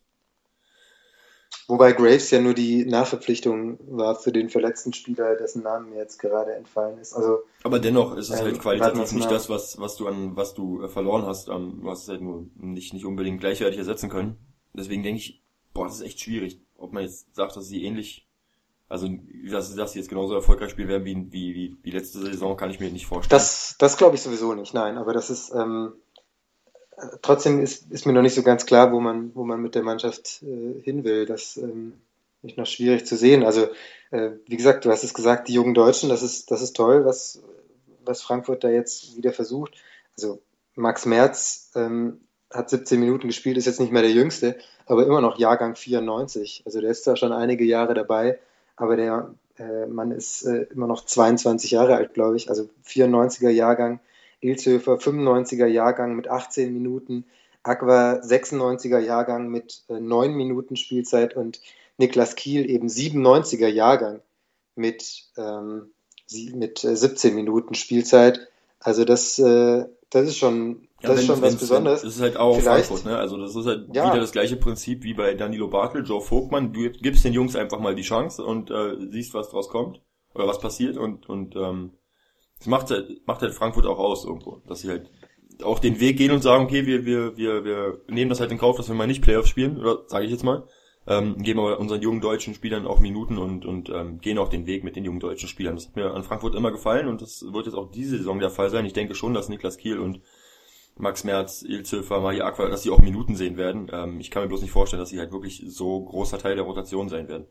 Wobei 1.68 1.94
Graves 1.94 2.30
ja 2.30 2.40
nur 2.40 2.54
die 2.54 2.86
Nachverpflichtung 2.86 3.80
war 3.98 4.16
für 4.16 4.32
den 4.32 4.50
verletzten 4.50 4.94
Spieler, 4.94 5.36
dessen 5.36 5.64
Namen 5.64 5.90
mir 5.90 5.98
jetzt 5.98 6.20
gerade 6.20 6.54
entfallen 6.54 7.00
ist. 7.00 7.14
Also, 7.14 7.40
Aber 7.64 7.80
dennoch 7.80 8.16
ist 8.16 8.30
es 8.30 8.40
ähm, 8.40 8.46
halt 8.46 8.60
qualitativ 8.60 9.12
nicht 9.14 9.32
das, 9.32 9.50
was, 9.50 9.80
was 9.80 9.96
du 9.96 10.08
an, 10.08 10.36
was 10.36 10.54
du 10.54 10.84
äh, 10.84 10.88
verloren 10.88 11.26
hast. 11.26 11.50
Ähm, 11.50 11.80
du 11.82 11.90
hast 11.90 12.04
es 12.04 12.10
halt 12.10 12.22
nur 12.22 12.46
nicht, 12.56 12.94
nicht 12.94 13.06
unbedingt 13.06 13.40
gleichwertig 13.40 13.80
ersetzen 13.80 14.10
können. 14.10 14.38
Deswegen 14.74 15.02
denke 15.02 15.20
ich, 15.20 15.44
boah, 15.74 15.86
das 15.86 15.96
ist 15.96 16.02
echt 16.02 16.20
schwierig. 16.20 16.62
Ob 16.86 16.94
man 16.94 17.04
jetzt 17.04 17.36
sagt, 17.36 17.56
dass 17.56 17.68
sie 17.68 17.84
ähnlich 17.84 18.25
also, 18.88 19.10
dass, 19.50 19.75
dass 19.75 19.94
sie 19.94 20.00
jetzt 20.00 20.10
genauso 20.10 20.36
erfolgreich 20.36 20.70
spielen 20.70 20.88
werden 20.88 21.06
wie, 21.06 21.32
wie, 21.32 21.56
wie, 21.56 21.77
wie 21.82 21.92
letzte 21.92 22.20
Saison, 22.20 22.56
kann 22.56 22.70
ich 22.70 22.80
mir 22.80 22.92
nicht 22.92 23.08
vorstellen. 23.08 23.36
Das, 23.36 23.75
das 23.80 23.98
glaube 23.98 24.15
ich 24.15 24.22
sowieso 24.22 24.54
nicht, 24.54 24.75
nein. 24.75 24.98
Aber 24.98 25.12
das 25.12 25.32
ist, 25.32 25.51
ähm, 25.54 25.94
trotzdem 27.22 27.60
ist, 27.62 27.92
ist 27.92 28.06
mir 28.06 28.13
noch 28.13 28.22
nicht 28.22 28.36
so 28.36 28.44
ganz 28.44 28.65
klar, 28.65 28.92
wo 28.92 29.00
man, 29.00 29.34
wo 29.34 29.44
man 29.44 29.60
mit 29.60 29.74
der 29.74 29.82
Mannschaft 29.82 30.44
äh, 30.44 30.82
hin 30.84 31.04
will. 31.04 31.25
Das 31.25 31.58
ähm, 31.58 31.94
ist 32.44 32.58
noch 32.58 32.68
schwierig 32.68 33.08
zu 33.08 33.18
sehen. 33.18 33.44
Also, 33.44 33.68
äh, 34.12 34.32
wie 34.46 34.58
gesagt, 34.58 34.86
du 34.86 34.92
hast 34.92 35.04
es 35.04 35.15
gesagt, 35.15 35.48
die 35.48 35.54
jungen 35.54 35.74
Deutschen, 35.74 36.10
das 36.10 36.22
ist, 36.22 36.51
das 36.51 36.62
ist 36.62 36.75
toll, 36.75 37.06
was, 37.06 37.42
was 38.04 38.22
Frankfurt 38.22 38.63
da 38.63 38.70
jetzt 38.70 39.18
wieder 39.18 39.34
versucht. 39.34 39.74
Also, 40.15 40.42
Max 40.75 41.08
Merz 41.08 41.72
ähm, 41.75 42.20
hat 42.52 42.70
17 42.70 43.00
Minuten 43.00 43.28
gespielt, 43.28 43.58
ist 43.58 43.66
jetzt 43.66 43.80
nicht 43.80 43.92
mehr 43.92 44.02
der 44.02 44.12
Jüngste, 44.12 44.58
aber 44.86 45.06
immer 45.06 45.22
noch 45.22 45.38
Jahrgang 45.38 45.75
94. 45.75 46.64
Also, 46.66 46.82
der 46.82 46.92
ist 46.92 47.06
da 47.08 47.16
schon 47.16 47.34
einige 47.34 47.66
Jahre 47.66 47.94
dabei 47.94 48.40
aber 48.75 48.96
der 48.96 49.34
äh, 49.58 49.86
Mann 49.86 50.12
ist 50.12 50.44
äh, 50.44 50.64
immer 50.74 50.88
noch 50.88 51.06
22 51.06 51.72
Jahre 51.72 51.96
alt, 51.96 52.14
glaube 52.14 52.38
ich, 52.38 52.50
also 52.50 52.70
94er 52.86 53.50
Jahrgang, 53.50 54.00
Ilzhöfer 54.42 54.96
95er 54.96 55.66
Jahrgang 55.66 56.16
mit 56.16 56.28
18 56.28 56.74
Minuten, 56.74 57.25
Aqua 57.64 58.20
96er 58.20 59.00
Jahrgang 59.00 59.48
mit 59.48 59.84
äh, 59.90 60.00
9 60.00 60.34
Minuten 60.34 60.75
Spielzeit 60.75 61.36
und 61.36 61.62
Niklas 61.98 62.36
Kiel 62.36 62.70
eben 62.70 62.88
97er 62.88 63.68
Jahrgang 63.68 64.22
mit, 64.75 65.24
ähm, 65.38 65.92
mit 66.54 66.84
äh, 66.84 66.96
17 66.96 67.34
Minuten 67.34 67.75
Spielzeit. 67.75 68.50
Also 68.80 69.06
das, 69.06 69.40
äh, 69.40 69.86
das 70.10 70.28
ist 70.28 70.38
schon 70.38 70.88
ja, 71.08 71.14
das 71.14 71.22
ist 71.22 71.28
schon 71.28 71.42
was 71.42 71.56
Besonderes. 71.56 72.02
Das 72.02 72.16
ist 72.16 72.22
halt 72.22 72.38
auch 72.38 72.60
Vielleicht. 72.60 72.88
Frankfurt, 72.88 73.12
ne? 73.12 73.18
Also 73.18 73.38
das 73.38 73.56
ist 73.56 73.66
halt 73.66 73.88
ja. 73.94 74.10
wieder 74.10 74.20
das 74.20 74.32
gleiche 74.32 74.58
Prinzip 74.58 75.04
wie 75.04 75.14
bei 75.14 75.34
Danilo 75.34 75.68
Bartel, 75.68 76.06
Joe 76.06 76.22
Vogtmann. 76.22 76.74
Du 76.74 76.90
gibst 76.90 77.24
den 77.24 77.34
Jungs 77.34 77.56
einfach 77.56 77.80
mal 77.80 77.96
die 77.96 78.04
Chance 78.04 78.44
und 78.44 78.72
äh, 78.72 78.98
siehst, 79.12 79.34
was 79.34 79.50
draus 79.50 79.70
kommt 79.70 80.02
oder 80.34 80.48
was 80.48 80.60
passiert 80.60 80.98
und 80.98 81.30
und 81.30 81.56
ähm, 81.56 81.92
Das 82.58 82.68
macht 82.68 82.90
halt, 82.90 83.28
macht 83.28 83.42
halt 83.42 83.54
Frankfurt 83.54 83.86
auch 83.86 84.00
aus 84.00 84.26
irgendwo, 84.26 84.62
dass 84.68 84.80
sie 84.82 84.90
halt 84.90 85.10
auch 85.64 85.80
den 85.80 86.00
Weg 86.00 86.18
gehen 86.18 86.32
und 86.32 86.42
sagen, 86.42 86.66
okay, 86.66 86.86
wir, 86.86 87.06
wir, 87.06 87.38
wir, 87.38 87.64
wir 87.64 88.02
nehmen 88.08 88.30
das 88.30 88.40
halt 88.40 88.52
in 88.52 88.58
Kauf, 88.58 88.78
dass 88.78 88.88
wir 88.88 88.96
mal 88.96 89.08
nicht 89.08 89.22
Playoffs 89.22 89.50
spielen, 89.50 89.78
oder 89.78 90.04
sage 90.08 90.26
ich 90.26 90.32
jetzt 90.32 90.44
mal. 90.44 90.68
Ähm, 91.08 91.38
geben 91.38 91.60
aber 91.60 91.80
unseren 91.80 92.02
jungen 92.02 92.20
deutschen 92.20 92.56
Spielern 92.56 92.88
auch 92.88 93.00
Minuten 93.00 93.38
und, 93.38 93.64
und 93.64 93.90
ähm, 93.90 94.20
gehen 94.20 94.40
auch 94.40 94.50
den 94.50 94.66
Weg 94.66 94.84
mit 94.84 94.96
den 94.96 95.06
jungen 95.06 95.20
deutschen 95.20 95.48
Spielern. 95.48 95.76
Das 95.76 95.88
hat 95.88 95.96
mir 95.96 96.12
an 96.12 96.24
Frankfurt 96.24 96.56
immer 96.56 96.72
gefallen 96.72 97.08
und 97.08 97.22
das 97.22 97.46
wird 97.54 97.68
jetzt 97.68 97.76
auch 97.76 97.92
diese 97.92 98.18
Saison 98.18 98.40
der 98.40 98.50
Fall 98.50 98.72
sein. 98.72 98.86
Ich 98.86 98.94
denke 98.94 99.14
schon, 99.14 99.36
dass 99.36 99.48
Niklas 99.48 99.78
Kiel 99.78 100.00
und 100.00 100.22
Max 100.98 101.24
Merz, 101.24 101.62
Ilzöfer, 101.62 102.22
Mahi 102.22 102.42
Aqua, 102.42 102.70
dass 102.70 102.84
sie 102.84 102.90
auch 102.90 103.02
Minuten 103.02 103.36
sehen 103.36 103.58
werden. 103.58 103.90
Ähm, 103.92 104.20
ich 104.20 104.32
kann 104.32 104.44
mir 104.44 104.48
bloß 104.48 104.62
nicht 104.62 104.72
vorstellen, 104.72 105.02
dass 105.02 105.10
sie 105.10 105.20
halt 105.20 105.32
wirklich 105.32 105.64
so 105.68 106.04
großer 106.04 106.40
Teil 106.40 106.56
der 106.56 106.66
Rotation 106.66 107.10
sein 107.10 107.28
werden. 107.28 107.48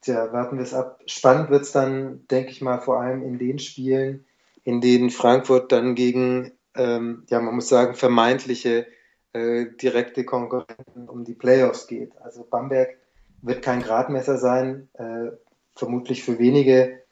Tja, 0.00 0.32
warten 0.32 0.56
wir 0.56 0.64
es 0.64 0.74
ab. 0.74 1.00
Spannend 1.06 1.50
wird 1.50 1.62
es 1.62 1.72
dann, 1.72 2.26
denke 2.28 2.50
ich 2.50 2.62
mal, 2.62 2.80
vor 2.80 3.00
allem 3.00 3.22
in 3.22 3.38
den 3.38 3.58
Spielen, 3.58 4.24
in 4.64 4.80
denen 4.80 5.10
Frankfurt 5.10 5.72
dann 5.72 5.94
gegen, 5.94 6.52
ähm, 6.74 7.24
ja, 7.28 7.40
man 7.40 7.54
muss 7.54 7.68
sagen, 7.68 7.94
vermeintliche 7.94 8.86
äh, 9.32 9.66
direkte 9.80 10.24
Konkurrenten 10.24 11.08
um 11.08 11.24
die 11.24 11.34
Playoffs 11.34 11.86
geht. 11.86 12.16
Also 12.18 12.44
Bamberg 12.48 12.96
wird 13.42 13.62
kein 13.62 13.82
Gradmesser 13.82 14.38
sein, 14.38 14.88
äh, 14.94 15.30
vermutlich 15.74 16.24
für 16.24 16.38
wenige 16.38 17.02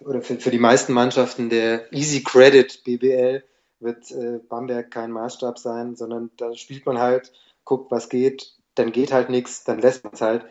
oder 0.00 0.22
für, 0.22 0.36
für 0.36 0.50
die 0.50 0.58
meisten 0.58 0.92
Mannschaften 0.92 1.50
der 1.50 1.92
Easy 1.92 2.22
Credit 2.22 2.82
BBL 2.84 3.42
wird 3.80 4.10
äh, 4.10 4.40
Bamberg 4.48 4.90
kein 4.90 5.10
Maßstab 5.10 5.58
sein, 5.58 5.96
sondern 5.96 6.30
da 6.36 6.54
spielt 6.54 6.86
man 6.86 6.98
halt, 6.98 7.32
guckt, 7.64 7.90
was 7.90 8.08
geht, 8.08 8.54
dann 8.74 8.92
geht 8.92 9.12
halt 9.12 9.30
nichts, 9.30 9.64
dann 9.64 9.80
lässt 9.80 10.04
man 10.04 10.14
es 10.14 10.20
halt. 10.20 10.46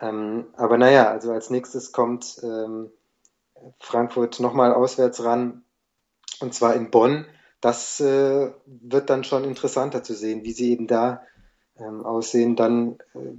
Ähm, 0.00 0.46
aber 0.56 0.78
naja, 0.78 1.10
also 1.10 1.32
als 1.32 1.50
nächstes 1.50 1.92
kommt 1.92 2.40
ähm, 2.42 2.90
Frankfurt 3.80 4.40
nochmal 4.40 4.72
auswärts 4.72 5.24
ran 5.24 5.64
und 6.40 6.54
zwar 6.54 6.74
in 6.74 6.90
Bonn 6.90 7.26
das 7.60 8.00
äh, 8.00 8.50
wird 8.66 9.10
dann 9.10 9.24
schon 9.24 9.44
interessanter 9.44 10.02
zu 10.02 10.14
sehen, 10.14 10.44
wie 10.44 10.52
sie 10.52 10.70
eben 10.70 10.86
da 10.86 11.22
ähm, 11.78 12.04
aussehen. 12.04 12.56
Dann 12.56 12.98
äh, 13.14 13.34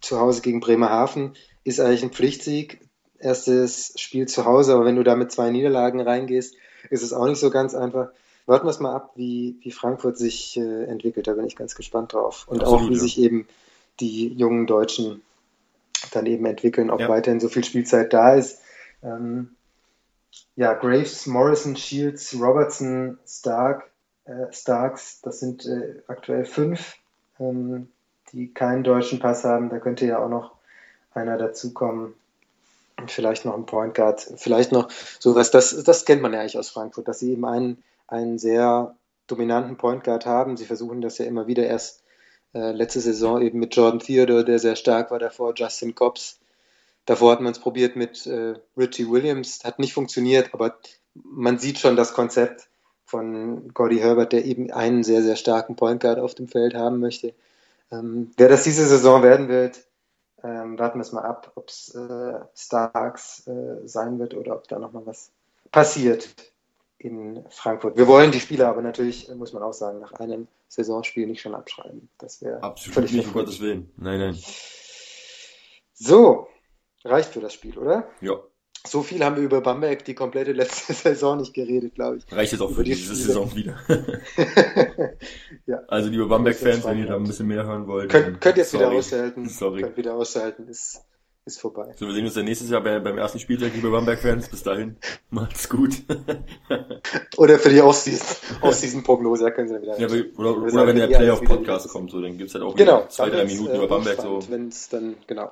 zu 0.00 0.18
Hause 0.18 0.40
gegen 0.40 0.60
Bremerhaven 0.60 1.34
ist 1.64 1.80
eigentlich 1.80 2.02
ein 2.02 2.12
Pflichtsieg. 2.12 2.80
Erstes 3.18 3.92
Spiel 3.96 4.26
zu 4.26 4.46
Hause, 4.46 4.74
aber 4.74 4.86
wenn 4.86 4.96
du 4.96 5.04
da 5.04 5.14
mit 5.14 5.30
zwei 5.30 5.50
Niederlagen 5.50 6.00
reingehst, 6.00 6.54
ist 6.88 7.02
es 7.02 7.12
auch 7.12 7.26
nicht 7.26 7.38
so 7.38 7.50
ganz 7.50 7.74
einfach. 7.74 8.10
Warten 8.50 8.66
wir 8.66 8.70
es 8.70 8.80
mal 8.80 8.94
ab, 8.94 9.12
wie, 9.14 9.56
wie 9.62 9.70
Frankfurt 9.70 10.18
sich 10.18 10.56
äh, 10.56 10.84
entwickelt. 10.84 11.28
Da 11.28 11.34
bin 11.34 11.46
ich 11.46 11.54
ganz 11.54 11.76
gespannt 11.76 12.12
drauf. 12.12 12.46
Und 12.48 12.62
Absolut, 12.62 12.80
auch, 12.80 12.88
wie 12.88 12.94
ja. 12.94 13.00
sich 13.00 13.18
eben 13.20 13.46
die 14.00 14.26
jungen 14.28 14.66
Deutschen 14.66 15.22
dann 16.10 16.26
eben 16.26 16.44
entwickeln, 16.46 16.90
ob 16.90 16.98
ja. 16.98 17.08
weiterhin 17.08 17.38
so 17.38 17.48
viel 17.48 17.62
Spielzeit 17.62 18.12
da 18.12 18.34
ist. 18.34 18.60
Ähm, 19.04 19.54
ja, 20.56 20.74
Graves, 20.74 21.26
Morrison, 21.26 21.76
Shields, 21.76 22.34
Robertson, 22.40 23.18
Stark, 23.24 23.88
äh, 24.24 24.52
Starks, 24.52 25.20
das 25.20 25.38
sind 25.38 25.66
äh, 25.66 26.02
aktuell 26.08 26.44
fünf, 26.44 26.96
ähm, 27.38 27.88
die 28.32 28.52
keinen 28.52 28.82
deutschen 28.82 29.20
Pass 29.20 29.44
haben. 29.44 29.70
Da 29.70 29.78
könnte 29.78 30.06
ja 30.06 30.18
auch 30.18 30.28
noch 30.28 30.56
einer 31.14 31.38
dazukommen. 31.38 32.14
Und 32.96 33.10
vielleicht 33.10 33.44
noch 33.44 33.54
ein 33.54 33.64
Point 33.64 33.94
Guard, 33.94 34.28
vielleicht 34.36 34.72
noch 34.72 34.90
sowas, 35.20 35.50
das, 35.50 35.84
das 35.84 36.04
kennt 36.04 36.20
man 36.20 36.32
ja 36.32 36.40
eigentlich 36.40 36.58
aus 36.58 36.68
Frankfurt, 36.68 37.08
dass 37.08 37.20
sie 37.20 37.32
eben 37.32 37.46
einen, 37.46 37.82
einen 38.10 38.38
sehr 38.38 38.96
dominanten 39.26 39.76
Point 39.76 40.04
Guard 40.04 40.26
haben. 40.26 40.56
Sie 40.56 40.66
versuchen 40.66 41.00
das 41.00 41.18
ja 41.18 41.24
immer 41.26 41.46
wieder 41.46 41.66
erst 41.66 42.02
äh, 42.54 42.72
letzte 42.72 43.00
Saison 43.00 43.40
eben 43.40 43.58
mit 43.58 43.74
Jordan 43.74 44.00
Theodore, 44.00 44.44
der 44.44 44.58
sehr 44.58 44.76
stark 44.76 45.10
war 45.10 45.18
davor, 45.18 45.54
Justin 45.56 45.94
Cobbs, 45.94 46.40
Davor 47.06 47.32
hat 47.32 47.40
man 47.40 47.52
es 47.52 47.58
probiert 47.58 47.96
mit 47.96 48.26
äh, 48.26 48.54
Richie 48.76 49.10
Williams, 49.10 49.64
hat 49.64 49.78
nicht 49.78 49.94
funktioniert, 49.94 50.54
aber 50.54 50.76
man 51.14 51.58
sieht 51.58 51.78
schon 51.78 51.96
das 51.96 52.12
Konzept 52.12 52.68
von 53.04 53.72
Gordy 53.74 53.98
Herbert, 53.98 54.32
der 54.32 54.44
eben 54.44 54.70
einen 54.70 55.02
sehr, 55.02 55.22
sehr 55.22 55.36
starken 55.36 55.74
Point 55.74 56.00
Guard 56.00 56.20
auf 56.20 56.34
dem 56.36 56.46
Feld 56.46 56.74
haben 56.74 57.00
möchte. 57.00 57.34
Ähm, 57.90 58.30
wer 58.36 58.48
das 58.48 58.62
diese 58.62 58.86
Saison 58.86 59.22
werden 59.22 59.48
wird, 59.48 59.84
ähm, 60.44 60.78
warten 60.78 60.98
wir 60.98 61.02
es 61.02 61.10
mal 61.10 61.24
ab, 61.24 61.50
ob 61.56 61.68
es 61.68 61.94
äh, 61.94 62.38
Starks 62.54 63.46
äh, 63.48 63.86
sein 63.88 64.18
wird 64.20 64.34
oder 64.34 64.54
ob 64.54 64.68
da 64.68 64.78
nochmal 64.78 65.06
was 65.06 65.32
passiert 65.72 66.28
in 67.00 67.44
Frankfurt. 67.50 67.96
Wir 67.96 68.06
wollen 68.06 68.30
die 68.30 68.40
Spieler 68.40 68.68
aber 68.68 68.82
natürlich, 68.82 69.28
muss 69.34 69.52
man 69.52 69.62
auch 69.62 69.72
sagen, 69.72 69.98
nach 70.00 70.12
einem 70.12 70.46
Saisonspiel 70.68 71.26
nicht 71.26 71.40
schon 71.40 71.54
abschreiben. 71.54 72.08
Das 72.18 72.42
wäre 72.42 72.62
absolut 72.62 73.10
nicht, 73.10 73.26
um 73.26 73.32
Gottes 73.32 73.60
Willen. 73.60 73.90
Nein, 73.96 74.20
nein. 74.20 74.38
So, 75.94 76.46
Reicht 77.04 77.32
für 77.32 77.40
das 77.40 77.54
Spiel, 77.54 77.78
oder? 77.78 78.08
Ja. 78.20 78.34
So 78.86 79.02
viel 79.02 79.22
haben 79.22 79.36
wir 79.36 79.42
über 79.42 79.60
Bamberg 79.60 80.04
die 80.04 80.14
komplette 80.14 80.52
letzte 80.52 80.92
Saison 80.94 81.38
nicht 81.38 81.54
geredet, 81.54 81.94
glaube 81.94 82.18
ich. 82.18 82.32
Reicht 82.32 82.52
jetzt 82.52 82.60
auch 82.60 82.70
für 82.70 82.84
die 82.84 82.94
diese 82.94 83.14
Spiele. 83.14 83.26
Saison 83.26 83.54
wieder. 83.54 83.78
ja. 85.66 85.80
Also 85.88 86.08
liebe 86.08 86.26
Bamberg-Fans, 86.26 86.84
wenn 86.84 86.98
ihr 86.98 87.06
da 87.06 87.16
ein 87.16 87.24
bisschen 87.24 87.46
mehr 87.46 87.64
hören 87.64 87.86
wollt. 87.86 88.10
Könnt, 88.10 88.40
könnt 88.40 88.56
jetzt 88.56 88.70
sorry. 88.70 88.84
wieder 88.86 88.98
ausschalten. 88.98 89.48
Sorry. 89.48 89.82
Könnt 89.82 89.96
wieder 89.96 90.14
ausschalten. 90.14 90.68
Ist, 90.68 91.02
ist 91.44 91.60
vorbei. 91.60 91.92
So, 91.96 92.06
wir 92.06 92.14
sehen 92.14 92.24
uns 92.24 92.34
dann 92.34 92.44
nächstes 92.44 92.70
Jahr 92.70 92.82
bei, 92.82 92.98
beim 93.00 93.18
ersten 93.18 93.38
Spieltag, 93.38 93.74
liebe 93.74 93.90
Bamberg-Fans. 93.90 94.48
Bis 94.48 94.62
dahin. 94.62 94.96
Macht's 95.30 95.68
gut. 95.68 96.02
oder 97.36 97.58
für 97.58 97.70
die 97.70 97.80
Offseason-Prognose, 97.80 99.44
da 99.44 99.50
können 99.50 99.68
sie 99.68 99.74
dann 99.74 99.82
wieder. 99.82 99.98
Ja, 99.98 100.06
oder, 100.06 100.56
oder, 100.56 100.72
oder 100.72 100.86
wenn 100.86 100.96
der 100.96 101.06
Playoff-Podcast 101.08 101.88
kommt, 101.88 102.10
so, 102.10 102.20
dann 102.20 102.36
gibt's 102.38 102.54
halt 102.54 102.64
auch 102.64 102.74
genau, 102.76 103.06
zwei, 103.08 103.30
drei 103.30 103.44
Minuten 103.44 103.72
äh, 103.72 103.76
über 103.76 103.88
Bamberg. 103.88 104.20
so. 104.20 104.40
Wenn 104.48 104.68
es 104.68 104.88
dann, 104.88 105.16
genau. 105.26 105.50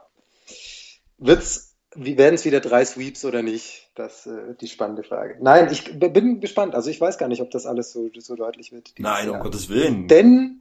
Wird's, 1.19 1.77
werden 1.95 2.35
es 2.35 2.45
wieder 2.45 2.61
drei 2.61 2.85
Sweeps 2.85 3.25
oder 3.25 3.43
nicht? 3.43 3.91
Das 3.95 4.27
ist 4.27 4.33
äh, 4.33 4.55
die 4.61 4.69
spannende 4.69 5.03
Frage. 5.03 5.37
Nein, 5.41 5.69
ich 5.73 5.99
bin 5.99 6.41
gespannt. 6.41 6.75
Also 6.75 6.91
ich 6.91 7.01
weiß 7.01 7.19
gar 7.19 7.29
nicht, 7.29 7.43
ob 7.43 7.51
das 7.51 7.67
alles 7.67 7.93
so, 7.93 8.09
so 8.19 8.37
deutlich 8.37 8.73
wird. 8.73 8.93
Nein, 8.99 9.31
um 9.31 9.41
Gottes 9.41 9.69
Willen. 9.69 10.07
Denn, 10.07 10.61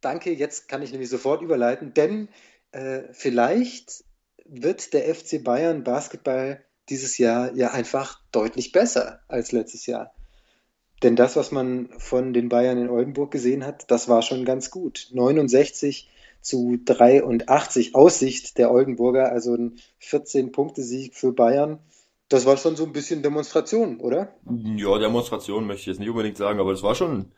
danke, 0.00 0.32
jetzt 0.32 0.68
kann 0.68 0.82
ich 0.82 0.92
nämlich 0.92 1.08
sofort 1.08 1.42
überleiten, 1.42 1.94
denn 1.94 2.28
äh, 2.72 3.02
vielleicht 3.12 4.04
wird 4.48 4.92
der 4.92 5.14
FC 5.14 5.42
Bayern 5.42 5.84
Basketball 5.84 6.64
dieses 6.88 7.18
Jahr 7.18 7.54
ja 7.54 7.70
einfach 7.70 8.20
deutlich 8.32 8.72
besser 8.72 9.20
als 9.28 9.52
letztes 9.52 9.86
Jahr. 9.86 10.12
Denn 11.02 11.16
das, 11.16 11.36
was 11.36 11.52
man 11.52 11.90
von 11.98 12.32
den 12.32 12.48
Bayern 12.48 12.78
in 12.78 12.90
Oldenburg 12.90 13.30
gesehen 13.30 13.64
hat, 13.64 13.90
das 13.90 14.08
war 14.08 14.22
schon 14.22 14.44
ganz 14.44 14.70
gut. 14.70 15.08
69 15.12 16.10
zu 16.40 16.78
83 16.84 17.94
Aussicht 17.94 18.58
der 18.58 18.70
Oldenburger, 18.70 19.30
also 19.30 19.54
ein 19.54 19.78
14-Punkte-Sieg 20.02 21.14
für 21.14 21.32
Bayern. 21.32 21.78
Das 22.28 22.46
war 22.46 22.56
schon 22.56 22.76
so 22.76 22.84
ein 22.84 22.92
bisschen 22.92 23.22
Demonstration, 23.22 24.00
oder? 24.00 24.34
Ja, 24.76 24.98
Demonstration 24.98 25.66
möchte 25.66 25.82
ich 25.82 25.86
jetzt 25.86 26.00
nicht 26.00 26.10
unbedingt 26.10 26.36
sagen, 26.36 26.58
aber 26.60 26.72
das 26.72 26.82
war 26.82 26.94
schon, 26.94 27.32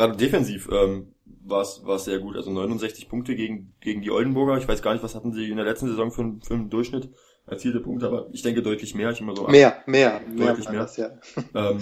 gerade 0.00 0.16
defensiv 0.16 0.68
ähm, 0.72 1.14
war 1.44 1.62
es 1.62 2.04
sehr 2.04 2.18
gut. 2.18 2.36
Also 2.36 2.50
69 2.50 3.08
Punkte 3.08 3.34
gegen, 3.34 3.74
gegen 3.80 4.02
die 4.02 4.10
Oldenburger. 4.10 4.56
Ich 4.58 4.66
weiß 4.66 4.82
gar 4.82 4.92
nicht, 4.92 5.02
was 5.02 5.14
hatten 5.14 5.32
sie 5.32 5.48
in 5.48 5.56
der 5.56 5.66
letzten 5.66 5.88
Saison 5.88 6.10
für, 6.10 6.38
für 6.42 6.54
einen 6.54 6.70
Durchschnitt 6.70 7.10
erzielte 7.46 7.80
Punkte, 7.80 8.06
aber 8.06 8.28
ich 8.32 8.42
denke 8.42 8.62
deutlich 8.62 8.94
mehr. 8.94 9.10
Ich 9.10 9.20
immer 9.20 9.34
so 9.34 9.46
mehr, 9.48 9.82
mehr, 9.86 10.20
deutlich 10.36 10.66
mehr. 10.66 10.72
mehr. 10.72 10.82
Das, 10.82 10.96
ja. 10.96 11.10
Ähm, 11.54 11.80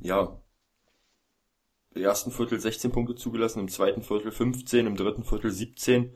ja, 0.00 0.40
im 1.94 2.02
ersten 2.02 2.30
Viertel 2.30 2.60
16 2.60 2.92
Punkte 2.92 3.16
zugelassen, 3.16 3.60
im 3.60 3.68
zweiten 3.68 4.02
Viertel 4.02 4.30
15, 4.30 4.86
im 4.86 4.96
dritten 4.96 5.24
Viertel 5.24 5.50
17. 5.50 6.14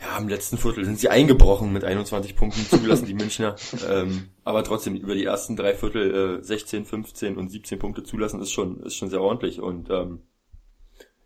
Ja, 0.00 0.18
im 0.18 0.28
letzten 0.28 0.58
Viertel 0.58 0.84
sind 0.84 0.98
sie 0.98 1.08
eingebrochen 1.08 1.72
mit 1.72 1.84
21 1.84 2.36
Punkten 2.36 2.64
zugelassen, 2.66 3.06
die 3.06 3.14
Münchner. 3.14 3.56
Ähm, 3.88 4.30
aber 4.44 4.64
trotzdem, 4.64 4.94
über 4.94 5.14
die 5.14 5.24
ersten 5.24 5.56
drei 5.56 5.74
Viertel 5.74 6.38
äh, 6.40 6.42
16, 6.42 6.84
15 6.84 7.36
und 7.36 7.50
17 7.50 7.78
Punkte 7.78 8.02
zulassen, 8.02 8.40
ist 8.40 8.52
schon, 8.52 8.82
ist 8.82 8.96
schon 8.96 9.10
sehr 9.10 9.20
ordentlich. 9.20 9.60
Und 9.60 9.90
ähm, 9.90 10.22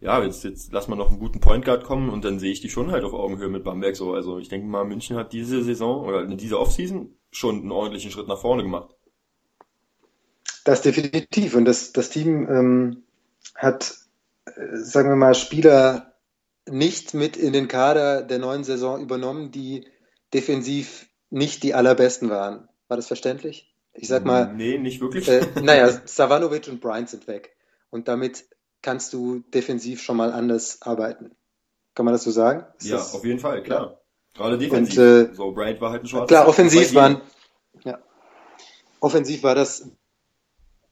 ja, 0.01 0.23
jetzt, 0.23 0.45
jetzt 0.45 0.73
lass 0.73 0.89
mal 0.89 0.97
noch 0.97 1.09
einen 1.09 1.19
guten 1.19 1.41
Point 1.41 1.65
Guard 1.65 1.85
kommen 1.85 2.09
und 2.11 2.25
dann 2.25 2.39
sehe 2.39 2.53
ich 2.53 2.61
die 2.61 2.71
schon 2.71 2.93
halt 2.93 3.05
auf 3.05 3.15
Augenhöhe 3.15 3.49
mit 3.49 3.65
Bamberg 3.65 3.97
so. 3.97 4.13
Also 4.13 4.39
ich 4.39 4.49
denke 4.49 4.67
mal, 4.67 4.85
München 4.85 5.17
hat 5.17 5.33
diese 5.33 5.63
Saison 5.65 6.05
oder 6.05 6.25
diese 6.27 6.59
Offseason 6.59 7.17
schon 7.31 7.61
einen 7.61 7.73
ordentlichen 7.73 8.11
Schritt 8.11 8.29
nach 8.29 8.41
vorne 8.41 8.63
gemacht. 8.63 8.95
Das 10.65 10.83
definitiv. 10.83 11.55
Und 11.55 11.65
das, 11.65 11.93
das 11.93 12.11
Team 12.11 12.49
ähm, 12.49 13.03
hat, 13.55 13.97
äh, 14.47 14.77
sagen 14.77 15.09
wir 15.09 15.17
mal, 15.17 15.35
Spieler 15.35 16.15
nicht 16.71 17.15
mit 17.15 17.37
in 17.37 17.53
den 17.53 17.69
Kader 17.69 18.23
der 18.23 18.39
neuen 18.39 18.65
Saison 18.65 19.01
übernommen, 19.01 19.51
die 19.51 19.87
defensiv 20.33 21.09
nicht 21.31 21.63
die 21.63 21.75
allerbesten 21.75 22.31
waren. 22.31 22.69
War 22.87 22.97
das 22.97 23.07
verständlich? 23.07 23.75
Ich 23.95 24.09
sag 24.09 24.25
mal. 24.25 24.55
Nee, 24.55 24.79
nicht 24.79 25.01
wirklich. 25.01 25.29
Äh, 25.29 25.47
naja, 25.63 25.91
Savanovic 26.05 26.69
und 26.69 26.81
Bryant 26.81 27.09
sind 27.09 27.27
weg. 27.27 27.57
Und 27.91 28.07
damit 28.07 28.45
kannst 28.83 29.13
du 29.13 29.41
defensiv 29.55 30.03
schon 30.03 30.17
mal 30.17 30.33
anders 30.33 30.83
arbeiten. 30.83 31.33
Kann 31.95 32.05
man 32.05 32.15
das 32.15 32.25
so 32.25 32.31
sagen? 32.31 32.65
Ist 32.79 32.89
ja, 32.89 32.97
das, 32.97 33.15
auf 33.15 33.25
jeden 33.25 33.41
Fall, 33.41 33.63
klar. 33.63 33.91
Ja. 33.91 33.99
Gerade 34.35 34.59
defensiv. 34.59 34.99
Und, 34.99 35.05
äh, 35.05 35.35
so, 35.35 35.53
Bryant 35.53 35.81
war 35.81 35.91
halt 35.91 36.05
ein 36.05 36.07
schwarzes. 36.07 36.29
Klar, 36.29 36.49
offensiv 36.49 36.95
waren, 36.95 37.21
ja. 37.85 37.99
Offensiv 39.01 39.43
war 39.43 39.55
das 39.55 39.91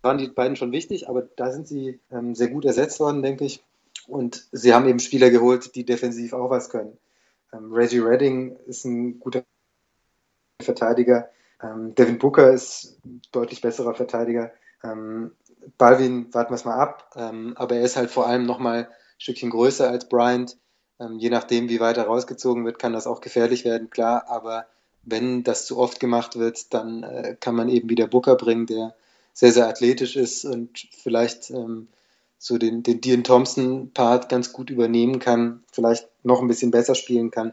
waren 0.07 0.19
die 0.19 0.28
beiden 0.28 0.57
schon 0.57 0.73
wichtig, 0.73 1.09
aber 1.09 1.23
da 1.23 1.50
sind 1.50 1.66
sie 1.66 2.00
ähm, 2.12 2.35
sehr 2.35 2.49
gut 2.49 2.64
ersetzt 2.64 3.00
worden, 3.00 3.23
denke 3.23 3.45
ich. 3.45 3.62
Und 4.07 4.47
sie 4.52 4.73
haben 4.73 4.87
eben 4.87 5.00
Spieler 5.00 5.31
geholt, 5.31 5.75
die 5.75 5.85
defensiv 5.85 6.33
auch 6.33 6.49
was 6.49 6.71
können. 6.71 6.97
Ähm, 7.52 7.73
Reggie 7.73 7.99
Redding 7.99 8.57
ist 8.66 8.85
ein 8.85 9.19
guter 9.19 9.45
Verteidiger. 10.62 11.28
Ähm, 11.61 11.95
Devin 11.97 12.19
Booker 12.19 12.52
ist 12.52 12.99
deutlich 13.33 13.61
besserer 13.61 13.95
Verteidiger. 13.95 14.52
Ähm, 14.85 15.33
Balvin 15.78 16.32
warten 16.32 16.50
wir 16.50 16.56
es 16.56 16.64
mal 16.64 16.78
ab, 16.78 17.12
ähm, 17.16 17.54
aber 17.56 17.76
er 17.76 17.82
ist 17.82 17.96
halt 17.96 18.11
vor 18.11 18.26
allem 18.26 18.46
nochmal 18.46 18.85
ein 18.85 18.87
Stückchen 19.18 19.50
größer 19.50 19.88
als 19.88 20.08
Bryant. 20.08 20.56
Ähm, 20.99 21.18
je 21.18 21.30
nachdem, 21.30 21.68
wie 21.68 21.80
weit 21.80 21.96
er 21.96 22.06
rausgezogen 22.06 22.64
wird, 22.64 22.78
kann 22.78 22.92
das 22.92 23.06
auch 23.06 23.20
gefährlich 23.20 23.64
werden, 23.64 23.90
klar, 23.90 24.26
aber 24.28 24.66
wenn 25.02 25.44
das 25.44 25.66
zu 25.66 25.78
oft 25.78 26.00
gemacht 26.00 26.37
wird, 26.37 26.75
dann 26.75 27.02
äh, 27.02 27.37
kann 27.38 27.54
man 27.54 27.68
eben 27.68 27.88
wieder 27.88 28.06
Booker 28.06 28.35
bringen, 28.37 28.66
der 28.66 28.94
sehr, 29.32 29.52
sehr 29.52 29.68
athletisch 29.68 30.16
ist 30.16 30.44
und 30.44 30.88
vielleicht 30.90 31.50
ähm, 31.50 31.88
so 32.38 32.58
den, 32.58 32.82
den 32.82 33.00
Dean 33.00 33.25
Thompson-Part 33.25 34.28
ganz 34.28 34.52
gut 34.52 34.70
übernehmen 34.70 35.18
kann, 35.18 35.62
vielleicht 35.73 36.08
noch 36.23 36.40
ein 36.40 36.49
bisschen 36.49 36.70
besser 36.70 36.94
spielen 36.94 37.30
kann. 37.30 37.52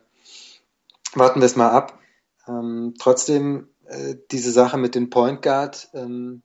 Warten 1.13 1.41
wir 1.41 1.45
es 1.45 1.55
mal 1.55 1.69
ab. 1.69 1.99
Ähm, 2.47 2.95
trotzdem 2.99 3.67
äh, 3.85 4.15
diese 4.31 4.51
Sache 4.51 4.77
mit 4.77 4.95
dem 4.95 5.09
Point 5.09 5.41
Guard, 5.41 5.89
ähm, 5.93 6.41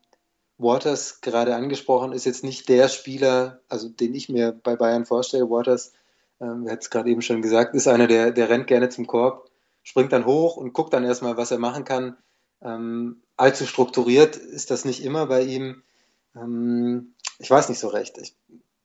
Waters 0.58 1.20
gerade 1.20 1.54
angesprochen, 1.54 2.12
ist 2.12 2.24
jetzt 2.24 2.44
nicht 2.44 2.68
der 2.68 2.88
Spieler, 2.88 3.60
also 3.68 3.88
den 3.88 4.14
ich 4.14 4.28
mir 4.28 4.52
bei 4.52 4.76
Bayern 4.76 5.06
vorstelle. 5.06 5.48
Waters, 5.48 5.92
ähm, 6.40 6.68
hatten 6.68 6.80
es 6.80 6.90
gerade 6.90 7.10
eben 7.10 7.22
schon 7.22 7.42
gesagt, 7.42 7.74
ist 7.74 7.88
einer, 7.88 8.08
der, 8.08 8.32
der 8.32 8.48
rennt 8.48 8.66
gerne 8.66 8.88
zum 8.88 9.06
Korb, 9.06 9.48
springt 9.82 10.12
dann 10.12 10.26
hoch 10.26 10.56
und 10.56 10.72
guckt 10.72 10.92
dann 10.92 11.04
erstmal, 11.04 11.36
was 11.36 11.50
er 11.50 11.58
machen 11.58 11.84
kann. 11.84 12.16
Ähm, 12.60 13.22
allzu 13.36 13.66
strukturiert 13.66 14.36
ist 14.36 14.70
das 14.70 14.84
nicht 14.84 15.04
immer 15.04 15.26
bei 15.26 15.42
ihm. 15.42 15.82
Ähm, 16.34 17.14
ich 17.38 17.50
weiß 17.50 17.68
nicht 17.68 17.78
so 17.78 17.88
recht. 17.88 18.18
Ich 18.18 18.34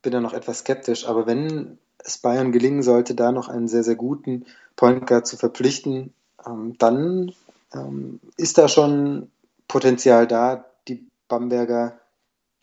bin 0.04 0.12
da 0.12 0.20
noch 0.20 0.34
etwas 0.34 0.60
skeptisch, 0.60 1.08
aber 1.08 1.26
wenn 1.26 1.80
es 1.98 2.18
Bayern 2.20 2.52
gelingen 2.52 2.84
sollte, 2.84 3.16
da 3.16 3.32
noch 3.32 3.50
einen 3.50 3.68
sehr, 3.68 3.84
sehr 3.84 3.96
guten 3.96 4.46
Point 4.76 5.08
Guard 5.08 5.26
zu 5.26 5.38
verpflichten, 5.38 6.14
ähm, 6.46 6.76
dann 6.78 7.34
ähm, 7.74 8.20
ist 8.38 8.58
da 8.58 8.68
schon 8.68 9.32
Potenzial 9.68 10.28
da, 10.28 10.66
die 10.88 11.06
Bamberger, 11.40 12.00